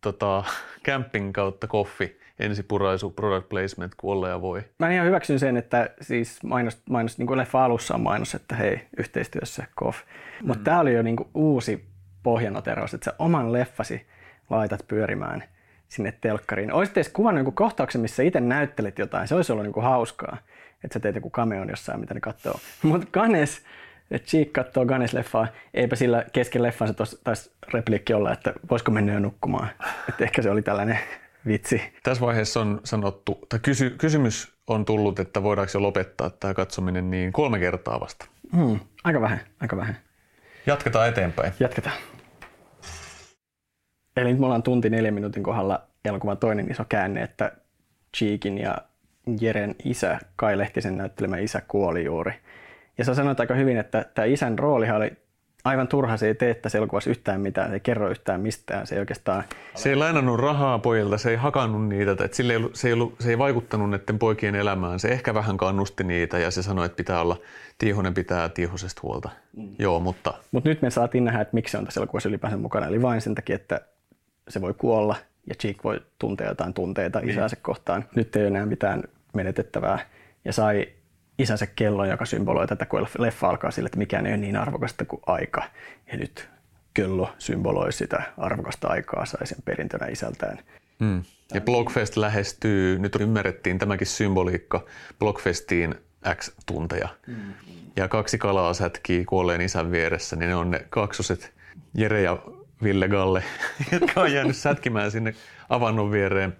tota, 0.00 0.44
camping 0.86 1.32
kautta 1.32 1.66
koffi 1.66 2.25
ensipuraisu 2.38 3.10
product 3.10 3.48
placement 3.48 3.94
kuin 3.96 4.12
olla 4.12 4.28
ja 4.28 4.40
voi. 4.40 4.62
Mä 4.78 4.92
ihan 4.92 5.06
hyväksyn 5.06 5.38
sen, 5.38 5.56
että 5.56 5.90
siis 6.00 6.42
mainos, 6.42 6.82
mainos 6.90 7.18
niin 7.18 7.26
kuin 7.26 7.38
leffa 7.38 7.64
alussa 7.64 7.94
on 7.94 8.00
mainos, 8.00 8.34
että 8.34 8.56
hei, 8.56 8.80
yhteistyössä 8.98 9.66
koff. 9.74 9.98
Mm. 10.40 10.46
Mutta 10.46 10.64
tämä 10.64 10.80
oli 10.80 10.94
jo 10.94 11.02
niin 11.02 11.16
kuin 11.16 11.28
uusi 11.34 11.84
pohjanoteraus, 12.22 12.94
että 12.94 13.04
sä 13.04 13.14
oman 13.18 13.52
leffasi 13.52 14.06
laitat 14.50 14.84
pyörimään 14.88 15.44
sinne 15.88 16.12
telkkariin. 16.20 16.72
Olisit 16.72 16.96
edes 16.96 17.08
kuvannut 17.08 17.40
joku 17.40 17.52
kohtauksen, 17.52 18.00
missä 18.00 18.22
itse 18.22 18.40
näyttelet 18.40 18.98
jotain, 18.98 19.28
se 19.28 19.34
olisi 19.34 19.52
ollut 19.52 19.64
niin 19.64 19.72
kuin 19.72 19.84
hauskaa, 19.84 20.36
että 20.84 20.94
sä 20.94 21.00
teet 21.00 21.14
joku 21.14 21.30
cameon 21.30 21.68
jossain, 21.68 22.00
mitä 22.00 22.14
ne 22.14 22.20
katsoo. 22.20 22.60
Mutta 22.82 23.06
Ganes, 23.12 23.62
että 24.10 24.28
Cheek 24.28 24.52
katsoo 24.52 24.84
Ganes-leffaa, 24.84 25.46
eipä 25.74 25.96
sillä 25.96 26.24
kesken 26.32 26.62
leffan 26.62 26.88
se 26.88 27.16
taisi 27.24 27.50
repliikki 27.72 28.14
olla, 28.14 28.32
että 28.32 28.52
voisiko 28.70 28.90
mennä 28.90 29.12
jo 29.12 29.20
nukkumaan. 29.20 29.68
Että 30.08 30.24
ehkä 30.24 30.42
se 30.42 30.50
oli 30.50 30.62
tällainen 30.62 30.98
vitsi. 31.46 31.82
Tässä 32.02 32.20
vaiheessa 32.20 32.60
on 32.60 32.80
sanottu, 32.84 33.38
tai 33.48 33.60
kysy, 33.62 33.90
kysymys 33.90 34.52
on 34.66 34.84
tullut, 34.84 35.18
että 35.18 35.42
voidaanko 35.42 35.70
jo 35.74 35.82
lopettaa 35.82 36.30
tämä 36.30 36.54
katsominen 36.54 37.10
niin 37.10 37.32
kolme 37.32 37.58
kertaa 37.58 38.00
vasta. 38.00 38.26
Hmm, 38.56 38.80
aika 39.04 39.20
vähän, 39.20 39.40
aika 39.60 39.76
vähän. 39.76 39.96
Jatketaan 40.66 41.08
eteenpäin. 41.08 41.52
Jatketaan. 41.60 41.96
Eli 44.16 44.30
nyt 44.30 44.38
me 44.38 44.46
ollaan 44.46 44.62
tunti 44.62 44.90
neljän 44.90 45.14
minuutin 45.14 45.42
kohdalla 45.42 45.82
elokuvan 46.04 46.38
toinen 46.38 46.70
iso 46.70 46.84
käänne, 46.88 47.22
että 47.22 47.52
Cheekin 48.16 48.58
ja 48.58 48.78
Jeren 49.40 49.74
isä, 49.84 50.18
Kai 50.36 50.58
Lehtisen 50.58 50.96
näyttelemä 50.96 51.38
isä, 51.38 51.62
kuoli 51.68 52.04
juuri. 52.04 52.32
Ja 52.98 53.04
sä 53.04 53.14
sanoit 53.14 53.40
aika 53.40 53.54
hyvin, 53.54 53.76
että 53.76 54.04
tämä 54.14 54.26
isän 54.26 54.58
roolihan 54.58 54.96
oli 54.96 55.12
aivan 55.66 55.88
turha, 55.88 56.16
se 56.16 56.26
ei 56.26 56.34
tee 56.34 56.54
tässä 56.54 56.78
elokuvassa 56.78 57.10
yhtään 57.10 57.40
mitään, 57.40 57.68
se 57.68 57.74
ei 57.74 57.80
kerro 57.80 58.10
yhtään 58.10 58.40
mistään, 58.40 58.86
se 58.86 58.94
ei 58.94 58.98
oikeastaan... 58.98 59.44
Se 59.74 59.88
ei 59.88 59.96
lainannut 59.96 60.40
rahaa 60.40 60.78
pojilta, 60.78 61.18
se 61.18 61.30
ei 61.30 61.36
hakannut 61.36 61.88
niitä, 61.88 62.10
että 62.10 62.36
sille 62.36 62.52
ei 62.52 62.56
ollut, 62.56 62.76
se, 62.76 62.88
ei 62.88 62.92
ollut, 62.92 63.14
se 63.20 63.30
ei 63.30 63.38
vaikuttanut 63.38 63.90
näiden 63.90 64.18
poikien 64.18 64.54
elämään, 64.54 65.00
se 65.00 65.08
ehkä 65.08 65.34
vähän 65.34 65.56
kannusti 65.56 66.04
niitä 66.04 66.38
ja 66.38 66.50
se 66.50 66.62
sanoi, 66.62 66.86
että 66.86 66.96
pitää 66.96 67.20
olla, 67.20 67.36
Tiihonen 67.78 68.14
pitää 68.14 68.48
Tiihosesta 68.48 69.00
huolta. 69.02 69.30
Mm. 69.56 69.68
Joo, 69.78 70.00
mutta... 70.00 70.34
Mutta 70.52 70.68
nyt 70.68 70.82
me 70.82 70.90
saatiin 70.90 71.24
nähdä, 71.24 71.40
että 71.40 71.54
miksi 71.54 71.72
se 71.72 71.78
on 71.78 71.84
tässä 71.84 72.00
elokuvassa 72.00 72.28
ylipäänsä 72.28 72.56
mukana, 72.56 72.86
eli 72.86 73.02
vain 73.02 73.20
sen 73.20 73.34
takia, 73.34 73.56
että 73.56 73.80
se 74.48 74.60
voi 74.60 74.74
kuolla 74.74 75.16
ja 75.48 75.54
Cheek 75.54 75.84
voi 75.84 76.00
tuntea 76.18 76.48
jotain 76.48 76.74
tunteita 76.74 77.20
niin. 77.20 77.30
isänsä 77.30 77.56
kohtaan. 77.56 78.04
Nyt 78.14 78.36
ei 78.36 78.42
ole 78.42 78.48
enää 78.48 78.66
mitään 78.66 79.02
menetettävää 79.34 79.98
ja 80.44 80.52
sai 80.52 80.88
isänsä 81.38 81.66
kellon, 81.66 82.08
joka 82.08 82.24
symboloi 82.24 82.66
tätä, 82.66 82.86
kun 82.86 83.06
leffa 83.18 83.48
alkaa 83.48 83.70
sille, 83.70 83.86
että 83.86 83.98
mikään 83.98 84.26
ei 84.26 84.32
ole 84.32 84.36
niin 84.36 84.56
arvokasta 84.56 85.04
kuin 85.04 85.22
aika. 85.26 85.64
Ja 86.12 86.18
nyt 86.18 86.48
kello 86.94 87.32
symboloi 87.38 87.92
sitä 87.92 88.22
arvokasta 88.38 88.88
aikaa, 88.88 89.26
sai 89.26 89.46
sen 89.46 89.58
perintönä 89.64 90.06
isältään. 90.06 90.58
Mm. 90.98 91.22
Ja 91.54 91.60
Blockfest 91.60 92.16
lähestyy, 92.16 92.98
nyt 92.98 93.16
ymmärrettiin 93.20 93.78
tämäkin 93.78 94.06
symboliikka, 94.06 94.84
Blockfestiin 95.18 95.94
X 96.34 96.50
tunteja. 96.66 97.08
Mm. 97.26 97.52
Ja 97.96 98.08
kaksi 98.08 98.38
kalaa 98.38 98.74
sätkii 98.74 99.24
kuolleen 99.24 99.60
isän 99.60 99.90
vieressä, 99.90 100.36
niin 100.36 100.48
ne 100.48 100.54
on 100.54 100.70
ne 100.70 100.86
kaksoset 100.90 101.52
Jere 101.94 102.22
ja 102.22 102.38
Ville 102.82 103.08
Galle, 103.08 103.44
jotka 103.92 104.20
on 104.20 104.32
jäänyt 104.32 104.56
sätkimään 104.56 105.10
sinne 105.10 105.34
avannon 105.68 106.10
viereen. 106.10 106.56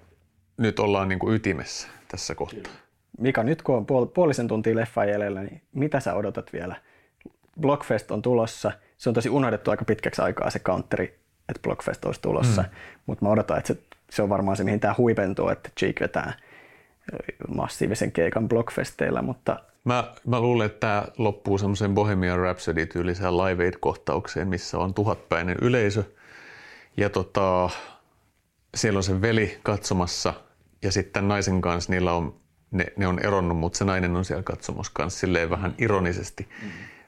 Nyt 0.56 0.78
ollaan 0.78 1.08
niin 1.08 1.18
kuin 1.18 1.34
ytimessä 1.34 1.88
tässä 2.08 2.34
kohtaa. 2.34 2.72
Mika, 3.18 3.42
nyt 3.42 3.62
kun 3.62 3.76
on 3.76 3.82
puol- 3.82 4.10
puolisen 4.14 4.48
tuntia 4.48 4.76
leffa 4.76 5.04
jäljellä, 5.04 5.42
niin 5.42 5.62
mitä 5.72 6.00
sä 6.00 6.14
odotat 6.14 6.52
vielä? 6.52 6.76
Blockfest 7.60 8.10
on 8.10 8.22
tulossa. 8.22 8.72
Se 8.96 9.08
on 9.10 9.14
tosi 9.14 9.30
unohdettu 9.30 9.70
aika 9.70 9.84
pitkäksi 9.84 10.22
aikaa 10.22 10.50
se 10.50 10.58
counteri, 10.58 11.18
että 11.48 11.62
Blockfest 11.62 12.04
olisi 12.04 12.22
tulossa. 12.22 12.62
Mm. 12.62 12.68
Mutta 13.06 13.24
mä 13.24 13.30
odotan, 13.30 13.58
että 13.58 13.74
se, 13.74 13.80
se 14.10 14.22
on 14.22 14.28
varmaan 14.28 14.56
se, 14.56 14.64
mihin 14.64 14.80
tämä 14.80 14.94
huipentuu, 14.98 15.48
että 15.48 15.70
Cheek 15.78 16.00
vetää 16.00 16.32
massiivisen 17.48 18.12
keikan 18.12 18.48
Blockfesteillä, 18.48 19.22
mutta 19.22 19.60
Mä, 19.86 20.12
mä 20.26 20.40
luulen, 20.40 20.66
että 20.66 20.80
tämä 20.80 21.04
loppuu 21.18 21.58
semmoisen 21.58 21.94
Bohemian 21.94 22.38
Rhapsody-tyyliseen 22.38 23.36
Live 23.36 23.64
Aid-kohtaukseen, 23.64 24.48
missä 24.48 24.78
on 24.78 24.94
tuhatpäinen 24.94 25.56
yleisö. 25.62 26.04
Ja 26.96 27.10
tota, 27.10 27.70
siellä 28.74 28.96
on 28.96 29.02
se 29.02 29.20
veli 29.20 29.58
katsomassa 29.62 30.34
ja 30.82 30.92
sitten 30.92 31.28
naisen 31.28 31.60
kanssa 31.60 31.92
niillä 31.92 32.12
on, 32.12 32.34
ne, 32.76 32.86
ne 32.96 33.06
on 33.06 33.18
eronnut, 33.18 33.58
mutta 33.58 33.78
se 33.78 33.84
nainen 33.84 34.16
on 34.16 34.24
siellä 34.24 34.42
katsomassa 34.42 34.92
kanssa 34.94 35.20
silleen 35.20 35.50
vähän 35.50 35.74
ironisesti 35.78 36.48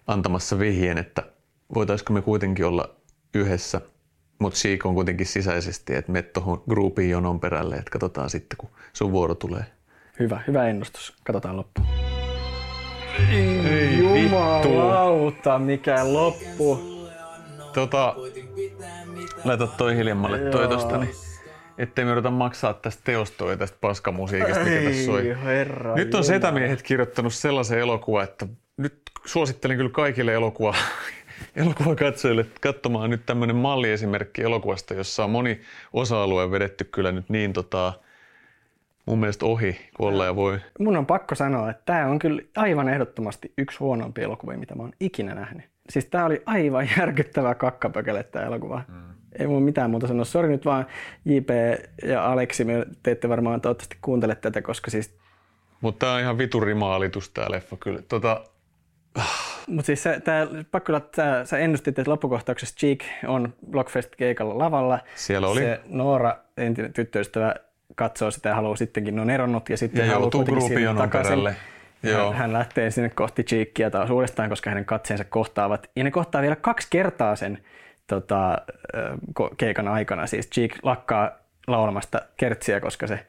antamassa 0.07 0.59
vihjeen, 0.59 0.99
että 0.99 1.23
voitaisiko 1.75 2.13
me 2.13 2.23
kuitenkin 2.23 2.67
olla 2.67 2.95
yhdessä. 3.35 3.81
Mutta 4.39 4.59
Sheik 4.59 4.87
on 4.87 4.95
kuitenkin 4.95 5.27
sisäisesti, 5.27 5.95
että 5.95 6.13
me 6.13 6.23
tuohon 6.23 6.63
groupiin 6.69 7.11
jonon 7.11 7.41
perälle, 7.41 7.75
että 7.77 7.91
katsotaan 7.91 8.31
sitten, 8.31 8.57
kun 8.57 8.71
sun 8.93 9.13
vuoro 9.13 9.35
tulee. 9.35 9.65
Hyvä, 10.19 10.41
hyvä 10.47 10.69
ennustus. 10.69 11.15
Katsotaan 11.25 11.57
loppuun. 11.57 11.89
Ei 13.71 13.99
Jumalauta, 13.99 15.59
mikä 15.59 16.13
loppu. 16.13 16.81
Tota, 17.75 18.15
laita 19.45 19.67
toi 19.67 19.97
hiljemmalle 19.97 20.39
toi 20.39 20.69
tosta, 20.69 20.99
niin 20.99 21.28
ettei 21.79 22.05
me 22.05 22.11
yritä 22.11 22.31
maksaa 22.31 22.75
tästä 22.75 23.03
teostoa 23.05 23.51
ja 23.51 23.57
tästä 23.57 23.79
paskamusiikista, 23.81 24.65
mikä 24.65 24.83
tässä 24.83 25.05
soi. 25.05 25.29
Ei, 25.29 25.37
herra 25.45 25.95
Nyt 25.95 26.07
on 26.07 26.09
Jumala. 26.09 26.23
setämiehet 26.23 26.83
kirjoittanut 26.83 27.35
sellaisen 27.35 27.79
elokuvan, 27.79 28.25
että 28.25 28.47
nyt 28.77 29.01
suosittelen 29.25 29.77
kyllä 29.77 29.91
kaikille 29.91 30.35
elokuva, 30.35 30.75
elokuvakatsojille 31.57 32.47
katsomaan 32.61 33.11
nyt 33.11 33.27
tämmöinen 33.27 33.57
malliesimerkki 33.57 34.43
elokuvasta, 34.43 34.95
jossa 34.95 35.25
on 35.25 35.31
moni 35.31 35.61
osa-alue 35.93 36.51
vedetty 36.51 36.85
kyllä 36.85 37.13
nyt 37.13 37.29
niin 37.29 37.53
tota, 37.53 37.93
mun 39.07 39.19
mielestä 39.21 39.47
ohi, 39.47 39.81
kun 39.97 40.09
olla 40.09 40.25
ja 40.25 40.37
voi. 40.37 40.59
Mun 40.79 40.97
on 40.97 41.07
pakko 41.07 41.35
sanoa, 41.35 41.71
että 41.71 41.83
tämä 41.85 42.07
on 42.07 42.19
kyllä 42.19 42.43
aivan 42.57 42.89
ehdottomasti 42.89 43.53
yksi 43.59 43.79
huonompi 43.79 44.23
elokuva, 44.23 44.57
mitä 44.57 44.75
mä 44.75 44.83
oon 44.83 44.93
ikinä 45.01 45.35
nähnyt. 45.35 45.65
Siis 45.91 46.05
tää 46.05 46.25
oli 46.25 46.43
aivan 46.47 46.89
järkyttävä 46.99 47.55
kakkapökele 47.55 48.23
tää 48.23 48.47
elokuva. 48.47 48.83
Mm. 48.89 49.18
Ei 49.39 49.47
mulla 49.47 49.61
mitään 49.61 49.91
muuta 49.91 50.07
sanoa. 50.07 50.25
Sori 50.25 50.49
nyt 50.49 50.65
vaan 50.65 50.87
JP 51.25 51.49
ja 52.05 52.33
Aleksi, 52.33 52.65
me 52.65 52.87
te 53.03 53.11
ette 53.11 53.29
varmaan 53.29 53.61
toivottavasti 53.61 53.97
kuuntele 54.03 54.35
tätä, 54.35 54.63
koska 54.63 54.91
siis 54.91 55.15
Mutta 55.81 56.07
tää 56.07 56.15
on 56.15 56.21
ihan 56.21 56.39
viturimaalitus 56.39 57.29
tää 57.31 57.47
leffa 57.51 57.77
kyllä. 57.81 58.03
Tota, 58.09 58.45
Mutta 59.67 59.87
siis 59.87 60.03
sä, 60.03 60.21
tää, 60.21 60.47
pakko 60.71 60.93
olla, 60.93 61.07
sä, 61.17 61.45
sä 61.45 61.59
ennustit, 61.59 61.99
että 61.99 62.11
loppukohtauksessa 62.11 62.77
Cheek 62.77 63.05
on 63.27 63.55
Blockfest-keikalla 63.71 64.59
lavalla. 64.59 64.99
Siellä 65.15 65.49
oli. 65.49 65.61
Se 65.61 65.81
Noora, 65.89 66.37
entinen 66.57 66.93
tyttöystävä, 66.93 67.55
katsoo 67.95 68.31
sitä 68.31 68.49
ja 68.49 68.55
haluaa 68.55 68.77
sittenkin, 68.77 69.17
ne 69.17 69.23
on 69.23 69.31
eronnut 69.31 69.69
ja 69.69 69.77
sitten 69.77 70.07
Ja 70.07 70.13
haluaa 70.13 70.25
joutuu 70.25 70.45
kuitenkin 70.45 70.97
takaisin. 70.97 71.31
perälle. 71.31 71.57
Joo. 72.03 72.31
Hän, 72.31 72.39
hän 72.39 72.53
lähtee 72.53 72.91
sinne 72.91 73.09
kohti 73.09 73.45
Cheekia 73.45 73.91
taas 73.91 74.11
uudestaan, 74.11 74.49
koska 74.49 74.71
hänen 74.71 74.85
katseensa 74.85 75.25
kohtaavat. 75.25 75.91
Ja 75.97 76.05
ne 76.05 76.11
kohtaa 76.11 76.43
vielä 76.43 76.57
kaksi 76.57 76.87
kertaa 76.91 77.37
sen 77.37 77.59
tota, 78.09 78.59
keikan 79.57 79.89
aikana. 79.89 80.27
Siis 80.27 80.51
Cheek 80.51 80.73
lakkaa 80.83 81.31
laulamasta 81.67 82.23
kertsiä, 82.37 82.81
koska 82.81 83.07
se 83.07 83.27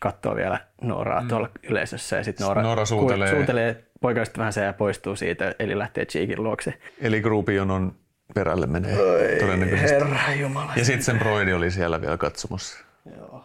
katsoo 0.00 0.36
vielä 0.36 0.58
Nooraa 0.82 1.20
mm. 1.20 1.28
tuolla 1.28 1.48
yleisössä. 1.62 2.16
Ja 2.16 2.24
sitten 2.24 2.44
Noora, 2.44 2.62
Noora 2.62 2.84
suutelee. 2.84 3.30
suutelee 3.30 3.84
poikaystävänsä 4.00 4.60
ja 4.60 4.72
poistuu 4.72 5.16
siitä, 5.16 5.54
eli 5.58 5.78
lähtee 5.78 6.06
Cheekin 6.06 6.42
luokse. 6.42 6.74
eli 7.00 7.20
gruupijonon 7.20 7.94
perälle 8.34 8.66
menee 8.66 8.96
todennäköisesti. 9.40 9.94
Herra 9.94 10.34
Jumala. 10.40 10.72
Ja 10.76 10.84
sitten 10.84 11.02
sen 11.02 11.18
broidi 11.18 11.52
oli 11.52 11.70
siellä 11.70 12.00
vielä 12.00 12.16
katsomassa. 12.16 12.84
Joo. 13.16 13.44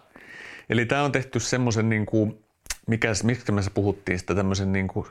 Eli 0.70 0.86
tämä 0.86 1.04
on 1.04 1.12
tehty 1.12 1.40
semmoisen, 1.40 1.90
niin 1.90 2.06
kuin, 2.06 2.44
mikä, 2.88 3.08
miksi 3.24 3.52
me 3.52 3.62
puhuttiin 3.74 4.20
sitä 4.20 4.36
tämmöisen 4.36 4.72
niin 4.72 4.88
kuin, 4.88 5.08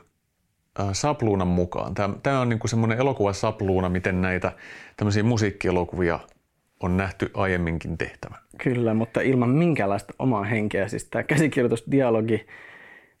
sapluunan 0.93 1.47
mukaan. 1.47 1.93
Tämä 2.23 2.39
on 2.41 2.49
niin 2.49 2.59
kuin 2.59 2.69
semmoinen 2.69 2.97
elokuvasapluuna, 2.97 3.89
miten 3.89 4.21
näitä 4.21 4.51
tämmöisiä 4.97 5.23
musiikkielokuvia 5.23 6.19
on 6.79 6.97
nähty 6.97 7.31
aiemminkin 7.33 7.97
tehtävän. 7.97 8.39
Kyllä, 8.63 8.93
mutta 8.93 9.21
ilman 9.21 9.49
minkäänlaista 9.49 10.13
omaa 10.19 10.43
henkeä. 10.43 10.87
Siis 10.87 11.05
tämä 11.05 11.23
käsikirjoitusdialogi, 11.23 12.47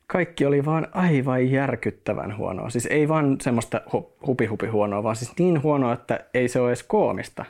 kaikki 0.07 0.45
oli 0.45 0.65
vaan 0.65 0.87
aivan 0.91 1.51
järkyttävän 1.51 2.37
huonoa. 2.37 2.69
Siis 2.69 2.85
ei 2.85 3.07
vaan 3.07 3.37
semmoista 3.41 3.81
hu- 3.93 4.25
hupi-hupi 4.27 4.67
huonoa, 4.67 5.03
vaan 5.03 5.15
siis 5.15 5.33
niin 5.39 5.63
huonoa, 5.63 5.93
että 5.93 6.19
ei 6.33 6.47
se 6.47 6.59
ole 6.59 6.69
edes 6.69 6.83
koomista. 6.83 7.45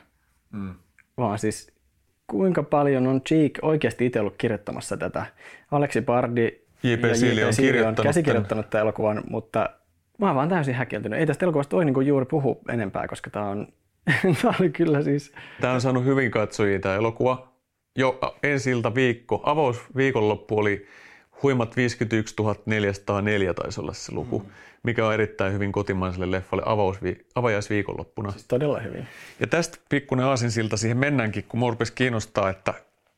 Mm. 0.52 0.74
Vaan 1.18 1.40
siis 1.40 1.72
kuinka 2.28 2.64
paljon 2.64 3.08
on 3.08 3.22
Cheek 3.22 3.60
oikeasti 3.62 4.06
itse 4.06 4.20
ollut 4.20 4.38
kirjoittamassa 4.38 4.98
tätä. 4.98 5.26
Aleksi 5.72 6.02
Bardi 6.02 6.52
J.P. 6.84 7.04
ja 7.04 7.48
on 7.48 7.54
kirjoittanut 7.58 8.04
käsikirjoittanut 8.04 8.70
tämän 8.70 8.82
elokuvan, 8.82 9.24
mutta 9.30 9.70
mä 10.18 10.26
oon 10.26 10.36
vaan 10.36 10.50
täysin 10.50 10.76
häkeltynyt. 10.76 11.20
Ei 11.20 11.26
tästä 11.26 11.46
elokuvasta 11.46 11.76
voi 11.76 11.86
niinku 11.86 12.02
juuri 12.02 12.26
puhua 12.26 12.56
enempää, 12.70 13.08
koska 13.08 13.30
tämä 13.30 13.50
on, 13.50 13.68
tää 14.42 14.54
oli 14.60 14.70
kyllä 14.70 15.02
siis... 15.02 15.34
Tämä 15.62 15.74
on 15.74 15.82
saanut 15.82 16.06
hyvin 16.06 16.32
katsojia 16.32 16.80
tämä 16.80 16.96
elokuva. 16.96 17.48
Jo 17.96 18.20
ensi 18.44 18.72
ilta 18.72 18.96
viikko, 18.96 19.42
avaus 19.44 19.82
viikonloppu 19.96 20.60
oli 20.60 20.88
huimat 21.44 21.78
51 21.78 22.36
404 22.66 23.54
taisi 23.54 23.82
olla 23.82 23.94
se 23.94 24.12
luku, 24.12 24.40
mm. 24.40 24.46
mikä 24.84 25.08
on 25.08 25.14
erittäin 25.14 25.54
hyvin 25.54 25.72
kotimaiselle 25.72 26.32
leffalle 26.32 26.64
avausvi- 26.64 27.26
avajaisviikonloppuna. 27.36 28.32
Siis 28.32 28.46
todella 28.48 28.80
hyvin. 28.80 29.08
Ja 29.40 29.48
tästä 29.48 29.78
pikkuinen 29.90 30.26
aasinsilta 30.26 30.78
siihen 30.78 30.98
mennäänkin, 30.98 31.46
kun 31.50 31.60
mua 31.60 31.76
kiinnostaa, 31.96 32.50
että 32.50 32.74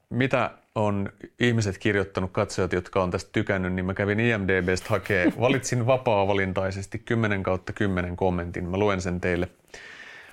mitä 0.09 0.51
on 0.75 1.09
ihmiset 1.39 1.77
kirjoittanut, 1.77 2.31
katsojat, 2.31 2.73
jotka 2.73 3.03
on 3.03 3.11
tästä 3.11 3.29
tykännyt, 3.31 3.73
niin 3.73 3.85
mä 3.85 3.93
kävin 3.93 4.19
IMDBstä 4.19 4.89
hakee, 4.89 5.33
valitsin 5.41 5.85
vapaa-valintaisesti 5.85 6.99
10 6.99 7.43
kautta 7.43 7.73
10 7.73 8.15
kommentin. 8.15 8.69
Mä 8.69 8.77
luen 8.77 9.01
sen 9.01 9.21
teille. 9.21 9.49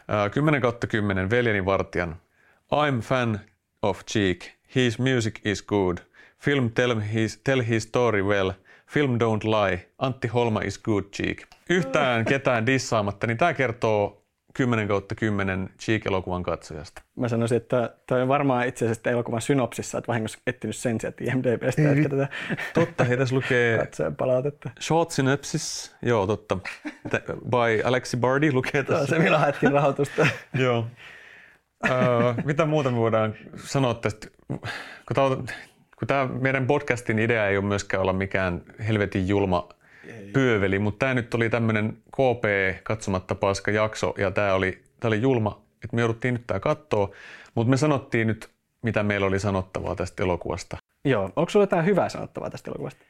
Ää, 0.09 0.31
10 0.31 0.61
kautta 0.61 0.87
10, 0.87 1.31
veljeni 1.31 1.65
Vartijan. 1.65 2.17
I'm 2.75 3.01
fan 3.03 3.41
of 3.83 4.01
Cheek. 4.11 4.39
His 4.75 4.99
music 4.99 5.41
is 5.45 5.63
good. 5.63 5.99
Film 6.39 6.71
tell 6.71 7.01
his, 7.01 7.41
tell 7.45 7.63
his 7.63 7.83
story 7.83 8.23
well. 8.23 8.51
Film 8.87 9.19
don't 9.19 9.45
lie. 9.45 9.87
Antti 9.99 10.29
Holma 10.29 10.61
is 10.61 10.79
good 10.79 11.05
Cheek. 11.05 11.43
Yhtään 11.71 12.25
ketään 12.25 12.67
dissaamatta, 12.67 13.27
niin 13.27 13.39
tämä 13.39 13.55
kertoo 13.55 14.26
10 14.57 14.89
kautta 14.89 15.15
10 15.15 15.71
Cheek-elokuvan 15.81 16.43
katsojasta. 16.43 17.03
Mä 17.17 17.29
sanoisin, 17.29 17.57
että 17.57 17.95
toi 18.07 18.23
on 18.23 18.29
varmaan 18.29 18.67
itse 18.69 18.85
asiassa 18.85 19.11
elokuvan 19.11 19.41
synopsissa, 19.41 19.99
että 19.99 20.09
vahingossa 20.09 20.39
etsinyt 20.47 20.77
sen 20.77 21.01
sieltä 21.01 21.25
IMDBstä, 21.25 21.91
että 21.93 22.09
tätä 22.09 22.29
Totta, 22.75 23.05
hei 23.05 23.17
tässä 23.17 23.35
lukee 23.37 23.79
katsojan 23.79 24.17
palautetta. 24.17 24.71
Short 24.81 25.11
Synopsis, 25.11 25.95
joo 26.03 26.27
totta, 26.27 26.59
by 27.51 27.83
Alexi 27.85 28.17
Bardi 28.17 28.53
lukee 28.53 28.83
Tämä 28.83 28.99
on 28.99 29.03
tässä. 29.07 29.17
se, 29.17 29.23
millä 29.23 29.39
haettiin 29.39 29.73
rahoitusta. 29.73 30.27
joo. 30.65 30.87
Öö, 31.91 31.95
mitä 32.45 32.65
muuta 32.67 32.91
me 32.91 32.97
voidaan 32.97 33.35
sanoa 33.57 33.95
tästä? 33.95 34.27
Kun 34.49 35.15
tämä, 35.15 35.27
on- 35.27 35.47
kun 35.99 36.09
tämä 36.09 36.27
meidän 36.41 36.67
podcastin 36.67 37.19
idea 37.19 37.49
ei 37.49 37.57
ole 37.57 37.65
myöskään 37.65 38.01
olla 38.01 38.13
mikään 38.13 38.63
helvetin 38.89 39.29
julma 39.29 39.69
pyöveli, 40.33 40.79
mutta 40.79 40.99
tämä 40.99 41.15
nyt 41.15 41.35
oli 41.35 41.51
tämmöinen 41.51 41.97
KP 42.07 42.45
katsomatta 42.83 43.35
paska 43.35 43.71
jakso 43.71 44.15
ja 44.19 44.31
tämä 44.31 44.55
oli, 44.55 44.83
tämä 45.01 45.09
oli 45.09 45.21
julma, 45.21 45.63
että 45.85 45.97
me 45.97 46.01
jouduttiin 46.01 46.35
nyt 46.35 46.47
tämä 46.47 46.61
katsoa, 46.61 47.11
mutta 47.55 47.71
me 47.71 47.77
sanottiin 47.77 48.27
nyt, 48.27 48.51
mitä 48.83 49.03
meillä 49.03 49.27
oli 49.27 49.39
sanottavaa 49.39 49.97
tästä 49.97 50.23
elokuvasta. 50.23 50.77
Joo, 51.05 51.31
onko 51.37 51.51
sulla 51.51 51.63
jotain 51.63 51.87
hyvää 51.87 52.09
sanottavaa 52.09 52.51
tästä 52.51 52.71
elokuvasta? 52.71 53.05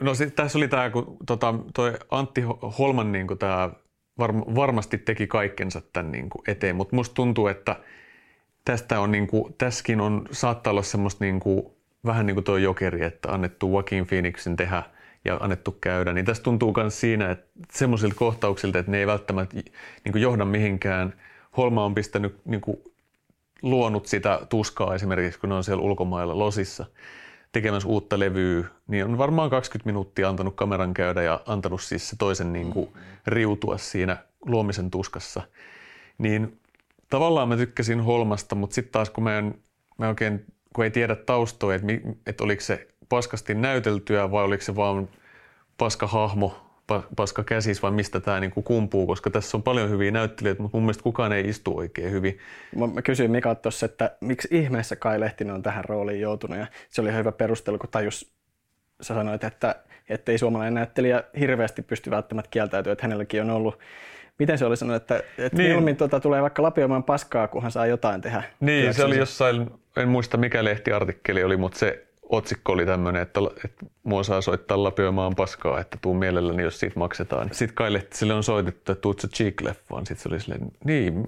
No 0.00 0.14
sit, 0.14 0.34
tässä 0.34 0.58
oli 0.58 0.68
tämä, 0.68 0.90
kun 0.90 1.16
tota, 1.26 1.54
toi 1.74 1.92
Antti 2.10 2.40
Ho- 2.40 2.72
Holman 2.78 3.12
niin 3.12 3.26
tämä 3.38 3.70
varm, 4.18 4.42
varmasti 4.54 4.98
teki 4.98 5.26
kaikkensa 5.26 5.82
tämän 5.92 6.12
niin 6.12 6.30
kuin 6.30 6.42
eteen, 6.48 6.76
mutta 6.76 6.96
musta 6.96 7.14
tuntuu, 7.14 7.46
että 7.46 7.76
tästä 8.64 9.00
on, 9.00 9.10
niin 9.10 9.26
kuin, 9.26 9.54
tässäkin 9.58 10.00
on, 10.00 10.26
saattaa 10.32 10.70
olla 10.70 10.82
semmoista 10.82 11.24
niin 11.24 11.40
kuin, 11.40 11.62
vähän 12.06 12.26
niin 12.26 12.34
kuin 12.34 12.44
tuo 12.44 12.56
jokeri, 12.56 13.04
että 13.04 13.32
annettu 13.32 13.70
Joaquin 13.70 14.06
Phoenixin 14.06 14.56
tehdä 14.56 14.82
ja 15.24 15.36
annettu 15.40 15.72
käydä, 15.80 16.12
niin 16.12 16.26
tässä 16.26 16.42
tuntuu 16.42 16.74
myös 16.76 17.00
siinä, 17.00 17.30
että 17.30 17.46
semmoisilta 17.72 18.14
kohtauksilta, 18.14 18.78
että 18.78 18.90
ne 18.90 18.98
ei 18.98 19.06
välttämättä 19.06 19.56
niin 20.04 20.12
kuin 20.12 20.22
johda 20.22 20.44
mihinkään 20.44 21.14
Holma 21.56 21.84
on 21.84 21.94
pistänyt 21.94 22.40
niin 22.44 22.60
kuin, 22.60 22.76
luonut 23.62 24.06
sitä 24.06 24.40
tuskaa 24.48 24.94
esimerkiksi, 24.94 25.40
kun 25.40 25.48
ne 25.48 25.54
on 25.54 25.64
siellä 25.64 25.82
ulkomailla 25.82 26.38
losissa 26.38 26.86
tekemässä 27.52 27.88
uutta 27.88 28.18
levyä, 28.18 28.68
niin 28.86 29.04
on 29.04 29.18
varmaan 29.18 29.50
20 29.50 29.88
minuuttia 29.88 30.28
antanut 30.28 30.56
kameran 30.56 30.94
käydä 30.94 31.22
ja 31.22 31.40
antanut 31.46 31.82
siis 31.82 32.08
se 32.08 32.16
toisen 32.16 32.52
niin 32.52 32.70
kuin, 32.70 32.90
riutua 33.26 33.78
siinä 33.78 34.16
luomisen 34.46 34.90
tuskassa. 34.90 35.42
Niin 36.18 36.60
tavallaan 37.10 37.48
mä 37.48 37.56
tykkäsin 37.56 38.00
Holmasta, 38.00 38.54
mutta 38.54 38.74
sitten 38.74 38.92
taas 38.92 39.10
kun 39.10 39.24
mä, 39.24 39.38
en, 39.38 39.54
mä 39.98 40.08
oikein, 40.08 40.44
kun 40.74 40.84
ei 40.84 40.90
tiedä 40.90 41.16
taustoja, 41.16 41.76
että, 41.76 41.86
että 42.26 42.44
oliko 42.44 42.62
se 42.62 42.88
paskasti 43.10 43.54
näyteltyä 43.54 44.30
vai 44.30 44.44
oliko 44.44 44.62
se 44.62 44.76
vaan 44.76 45.08
paska 45.78 46.06
hahmo, 46.06 46.70
paska 47.16 47.44
käsis 47.44 47.82
vai 47.82 47.90
mistä 47.90 48.20
tämä 48.20 48.40
niinku 48.40 48.62
kumpuu, 48.62 49.06
koska 49.06 49.30
tässä 49.30 49.56
on 49.56 49.62
paljon 49.62 49.90
hyviä 49.90 50.10
näyttelijöitä, 50.10 50.62
mutta 50.62 50.76
mun 50.76 50.84
mielestä 50.84 51.02
kukaan 51.02 51.32
ei 51.32 51.48
istu 51.48 51.78
oikein 51.78 52.10
hyvin. 52.10 52.38
Mä 52.94 53.02
kysyin 53.02 53.30
Mika 53.30 53.54
tuossa, 53.54 53.86
että 53.86 54.16
miksi 54.20 54.48
ihmeessä 54.50 54.96
Kai 54.96 55.20
Lehtinen 55.20 55.54
on 55.54 55.62
tähän 55.62 55.84
rooliin 55.84 56.20
joutunut 56.20 56.58
ja 56.58 56.66
se 56.88 57.00
oli 57.00 57.12
hyvä 57.12 57.32
perustelu, 57.32 57.78
kun 57.78 57.88
tajus, 57.90 58.32
sä 59.00 59.14
sanoit, 59.14 59.44
että 59.44 59.74
ei 60.26 60.38
suomalainen 60.38 60.74
näyttelijä 60.74 61.24
hirveästi 61.40 61.82
pysty 61.82 62.10
välttämättä 62.10 62.50
kieltäytyä, 62.50 62.92
että 62.92 63.04
hänelläkin 63.04 63.42
on 63.42 63.50
ollut 63.50 63.78
Miten 64.38 64.58
se 64.58 64.64
oli 64.64 64.76
sanonut, 64.76 65.02
että, 65.02 65.16
että 65.16 65.56
niin. 65.56 65.66
mieluummin 65.66 65.96
tuota, 65.96 66.20
tulee 66.20 66.42
vaikka 66.42 66.62
lapioimaan 66.62 67.04
paskaa, 67.04 67.48
kunhan 67.48 67.70
saa 67.70 67.86
jotain 67.86 68.20
tehdä? 68.20 68.42
Niin, 68.60 68.94
se 68.94 69.04
oli 69.04 69.18
jossain, 69.18 69.70
en 69.96 70.08
muista 70.08 70.36
mikä 70.36 70.64
lehtiartikkeli 70.64 71.44
oli, 71.44 71.56
mutta 71.56 71.78
se 71.78 72.06
otsikko 72.30 72.72
oli 72.72 72.86
tämmöinen, 72.86 73.22
että, 73.22 73.40
että 73.64 73.86
mua 74.02 74.22
saa 74.22 74.40
soittaa 74.40 74.82
lapioimaan 74.82 75.34
paskaa, 75.34 75.80
että 75.80 75.98
tuu 76.00 76.14
mielelläni, 76.14 76.62
jos 76.62 76.80
siitä 76.80 76.98
maksetaan. 76.98 77.48
Sitten 77.52 77.74
Kai 77.74 77.92
Lehtiselle 77.92 78.34
on 78.34 78.42
soitettu, 78.42 78.92
että 78.92 79.02
tuut 79.02 79.20
sä 79.20 79.28
Cheek-leffaan. 79.28 79.98
Sitten 79.98 80.16
se 80.16 80.28
oli 80.28 80.40
silleen, 80.40 80.72
niin, 80.84 81.24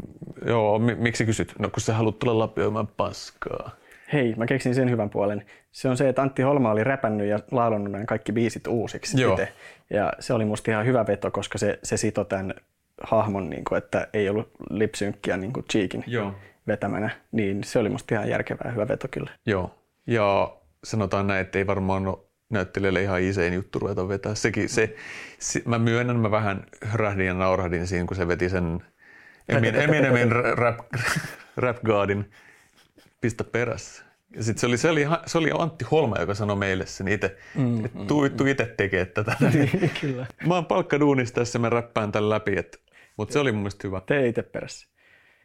joo, 0.46 0.78
miksi 0.78 1.26
kysyt? 1.26 1.55
No 1.59 1.68
kun 1.70 1.80
sä 1.80 1.94
haluat 1.94 2.18
tulla 2.18 2.38
lapioimaan 2.38 2.86
paskaa. 2.86 3.70
Hei, 4.12 4.34
mä 4.34 4.46
keksin 4.46 4.74
sen 4.74 4.90
hyvän 4.90 5.11
puolen. 5.11 5.46
Se 5.72 5.88
on 5.88 5.96
se, 5.96 6.09
että 6.09 6.22
Antti 6.22 6.42
Holma 6.42 6.70
oli 6.70 6.84
räpännyt 6.84 7.28
ja 7.28 7.38
laulannut 7.50 7.92
nämä 7.92 8.05
kaikki 8.05 8.32
biisit 8.32 8.66
uusiksi 8.66 9.20
Joo. 9.20 9.32
itse. 9.32 9.53
Ja 9.90 10.12
se 10.20 10.34
oli 10.34 10.44
musta 10.44 10.70
ihan 10.70 10.86
hyvä 10.86 11.07
veto, 11.07 11.30
koska 11.30 11.59
se, 11.59 11.78
se 11.82 11.96
sitoi 11.96 12.24
tämän 12.24 12.55
hahmon, 13.03 13.50
niin 13.50 13.64
kuin, 13.64 13.78
että 13.78 14.09
ei 14.12 14.28
ollut 14.28 14.48
lipsynkkiä 14.70 15.36
niin 15.36 15.53
kuin 15.53 15.66
Cheekin 15.72 16.05
Joo. 16.07 16.34
vetämänä. 16.66 17.11
Niin 17.32 17.64
se 17.64 17.78
oli 17.78 17.88
musta 17.88 18.14
ihan 18.14 18.28
järkevää 18.28 18.70
hyvä 18.72 18.88
veto 18.88 19.09
kyllä. 19.11 19.30
Joo. 19.46 19.70
Ja 20.07 20.53
sanotaan 20.85 21.26
näin, 21.26 21.41
että 21.41 21.59
ei 21.59 21.66
varmaan 21.66 22.07
ole 22.07 22.18
näyttelijälle 22.51 23.03
ihan 23.03 23.22
isein 23.22 23.55
juttu 23.55 23.78
ruveta 23.78 24.09
vetää. 24.09 24.35
Sekin, 24.35 24.68
se, 24.68 24.95
se, 25.39 25.62
mä 25.64 25.78
myönnän, 25.78 26.16
mä 26.16 26.30
vähän 26.30 26.66
hrähdin 26.87 27.26
ja 27.26 27.35
naurahdin 27.35 27.87
siinä, 27.87 28.07
kun 28.07 28.16
se 28.16 28.28
veti 28.28 28.49
sen 28.49 28.83
Eminemin 29.49 30.33
rap, 30.33 30.78
rap 31.57 31.76
Godin 31.85 32.30
pistä 33.20 33.45
perässä. 33.45 34.05
Ja 34.37 34.43
sit 34.43 34.59
se 34.59 34.66
oli, 34.66 34.78
se, 34.78 34.91
oli, 34.91 35.07
se 35.26 35.39
oli 35.39 35.51
Antti 35.59 35.85
Holma, 35.91 36.16
joka 36.18 36.35
sanoi 36.35 36.57
meille 36.57 36.87
sen 36.87 37.09
itse, 37.09 37.37
mm, 37.55 37.85
että 37.85 37.99
tuu, 38.07 38.28
mm, 38.28 38.37
tuu 38.37 38.47
itse 38.47 38.74
tekemään 38.76 39.07
tätä. 39.07 39.37
Niin, 39.53 39.91
kyllä. 40.01 40.26
Mä 40.47 40.55
oon 40.55 40.66
palkkaduunissa 40.66 41.35
tässä, 41.35 41.59
mä 41.59 41.70
räppään 41.70 42.12
tämän 42.12 42.30
läpi, 42.30 42.57
mutta 43.16 43.33
se 43.33 43.39
oli 43.39 43.53
mun 43.53 43.61
mielestä 43.61 43.89
hyvä. 43.89 44.01
Tee 44.07 44.28
itse 44.28 44.43
perässä 44.43 44.89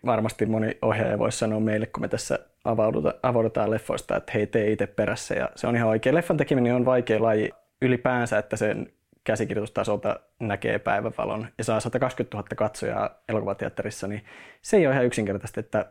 varmasti 0.06 0.46
moni 0.46 0.78
ohjaaja 0.82 1.20
voisi 1.20 1.38
sanoa 1.38 1.60
meille, 1.60 1.86
kun 1.86 2.02
me 2.02 2.08
tässä 2.08 2.40
avauduta, 2.64 3.14
avaudutaan 3.24 3.72
leffoista, 3.72 4.18
että 4.18 4.32
hei, 4.36 4.48
tee 4.48 4.72
itse 4.72 4.88
perässä. 4.88 5.36
Ja 5.36 5.50
se 5.56 5.68
on 5.68 5.76
ihan 5.76 5.90
oikein. 5.90 6.16
Leffan 6.16 6.38
tekeminen 6.38 6.76
on 6.76 6.86
vaikea 6.86 7.24
laji 7.24 7.52
ylipäänsä, 7.82 8.38
että 8.38 8.58
sen 8.58 8.92
käsikirjoitustasolta 9.24 10.20
näkee 10.40 10.80
päivävalon 10.80 11.48
ja 11.58 11.64
saa 11.64 11.80
120 11.80 12.38
000 12.38 12.48
katsojaa 12.56 13.10
elokuvateatterissa, 13.30 14.08
niin 14.08 14.26
se 14.62 14.78
ei 14.78 14.88
ole 14.88 14.94
ihan 14.94 15.06
yksinkertaisesti, 15.06 15.60
että 15.60 15.86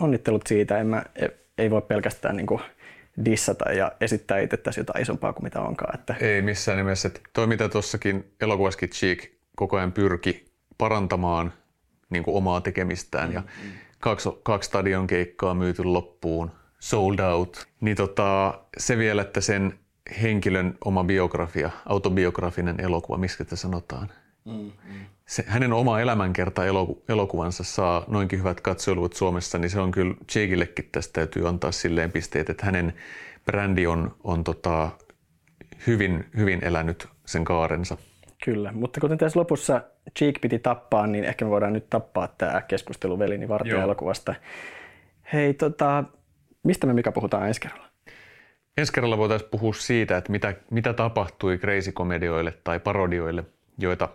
onnittelut 0.00 0.46
siitä. 0.46 0.78
En 0.78 0.86
mä, 0.86 1.02
e, 1.16 1.28
ei 1.58 1.70
voi 1.70 1.82
pelkästään 1.82 2.36
niin 2.36 2.46
kuin 2.46 2.60
dissata 3.24 3.72
ja 3.72 3.92
esittää 4.00 4.38
itse 4.38 4.56
tässä 4.56 4.80
jotain 4.80 5.02
isompaa 5.02 5.32
kuin 5.32 5.44
mitä 5.44 5.60
onkaan. 5.60 5.94
Että... 5.94 6.14
Ei 6.20 6.42
missään 6.42 6.78
nimessä. 6.78 7.10
Toi 7.32 7.46
mitä 7.46 7.68
tuossakin 7.68 8.34
elokuvaskin 8.40 8.88
Cheek 8.88 9.24
koko 9.56 9.76
ajan 9.76 9.92
pyrki 9.92 10.44
parantamaan– 10.78 11.52
niin 12.10 12.22
kuin 12.22 12.36
omaa 12.36 12.60
tekemistään 12.60 13.32
ja 13.32 13.40
mm-hmm. 13.40 13.72
kaksi, 14.00 14.28
kaksi 14.42 14.66
stadion 14.66 15.06
keikkaa 15.06 15.54
myyty 15.54 15.84
loppuun, 15.84 16.50
sold 16.78 17.18
out. 17.18 17.66
Niin 17.80 17.96
tota, 17.96 18.58
se 18.78 18.98
vielä, 18.98 19.22
että 19.22 19.40
sen 19.40 19.78
henkilön 20.22 20.78
oma 20.84 21.04
biografia, 21.04 21.70
autobiografinen 21.86 22.80
elokuva, 22.80 23.18
miksi 23.18 23.44
te 23.44 23.56
sanotaan, 23.56 24.08
mm-hmm. 24.44 24.72
se, 25.26 25.44
hänen 25.46 25.72
oma 25.72 26.00
elämänkerta 26.00 26.66
eloku, 26.66 27.02
elokuvansa 27.08 27.64
saa 27.64 28.04
noinkin 28.08 28.38
hyvät 28.38 28.60
katsoiluvut 28.60 29.12
Suomessa, 29.12 29.58
niin 29.58 29.70
se 29.70 29.80
on 29.80 29.90
kyllä 29.90 30.14
Jakeillekin 30.34 30.88
tästä 30.92 31.12
täytyy 31.12 31.48
antaa 31.48 31.72
silleen 31.72 32.12
pisteet, 32.12 32.50
että 32.50 32.66
hänen 32.66 32.94
brändi 33.44 33.86
on, 33.86 34.16
on 34.24 34.44
tota, 34.44 34.90
hyvin, 35.86 36.24
hyvin 36.36 36.64
elänyt 36.64 37.08
sen 37.26 37.44
kaarensa. 37.44 37.96
Kyllä, 38.44 38.72
mutta 38.72 39.00
kuten 39.00 39.18
tässä 39.18 39.40
lopussa 39.40 39.82
Cheek 40.18 40.40
piti 40.40 40.58
tappaa, 40.58 41.06
niin 41.06 41.24
ehkä 41.24 41.44
me 41.44 41.50
voidaan 41.50 41.72
nyt 41.72 41.90
tappaa 41.90 42.28
tämä 42.38 42.62
keskustelu 42.62 43.18
Velini 43.18 43.48
Vartija-elokuvasta. 43.48 44.34
Hei, 45.32 45.54
tota, 45.54 46.04
mistä 46.62 46.86
me 46.86 46.92
Mika 46.92 47.12
puhutaan 47.12 47.48
ensi 47.48 47.60
kerralla? 47.60 47.88
Ensi 48.76 48.92
kerralla 48.92 49.18
voitaisiin 49.18 49.50
puhua 49.50 49.72
siitä, 49.72 50.16
että 50.16 50.32
mitä, 50.32 50.54
mitä 50.70 50.92
tapahtui 50.92 51.58
crazy-komedioille 51.58 52.52
tai 52.64 52.80
parodioille, 52.80 53.44
joita 53.78 54.08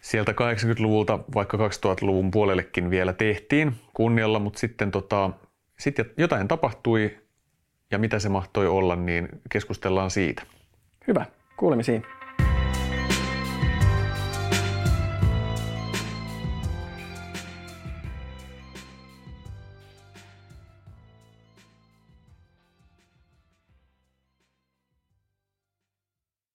sieltä 0.00 0.32
80-luvulta 0.32 1.18
vaikka 1.34 1.56
2000-luvun 1.56 2.30
puolellekin 2.30 2.90
vielä 2.90 3.12
tehtiin 3.12 3.72
kunnialla, 3.94 4.38
mutta 4.38 4.58
sitten 4.58 4.90
tota, 4.90 5.30
sitten 5.78 6.10
jotain 6.16 6.48
tapahtui 6.48 7.18
ja 7.90 7.98
mitä 7.98 8.18
se 8.18 8.28
mahtoi 8.28 8.66
olla, 8.66 8.96
niin 8.96 9.28
keskustellaan 9.50 10.10
siitä. 10.10 10.42
Hyvä, 11.06 11.26
kuulemisiin. 11.56 12.15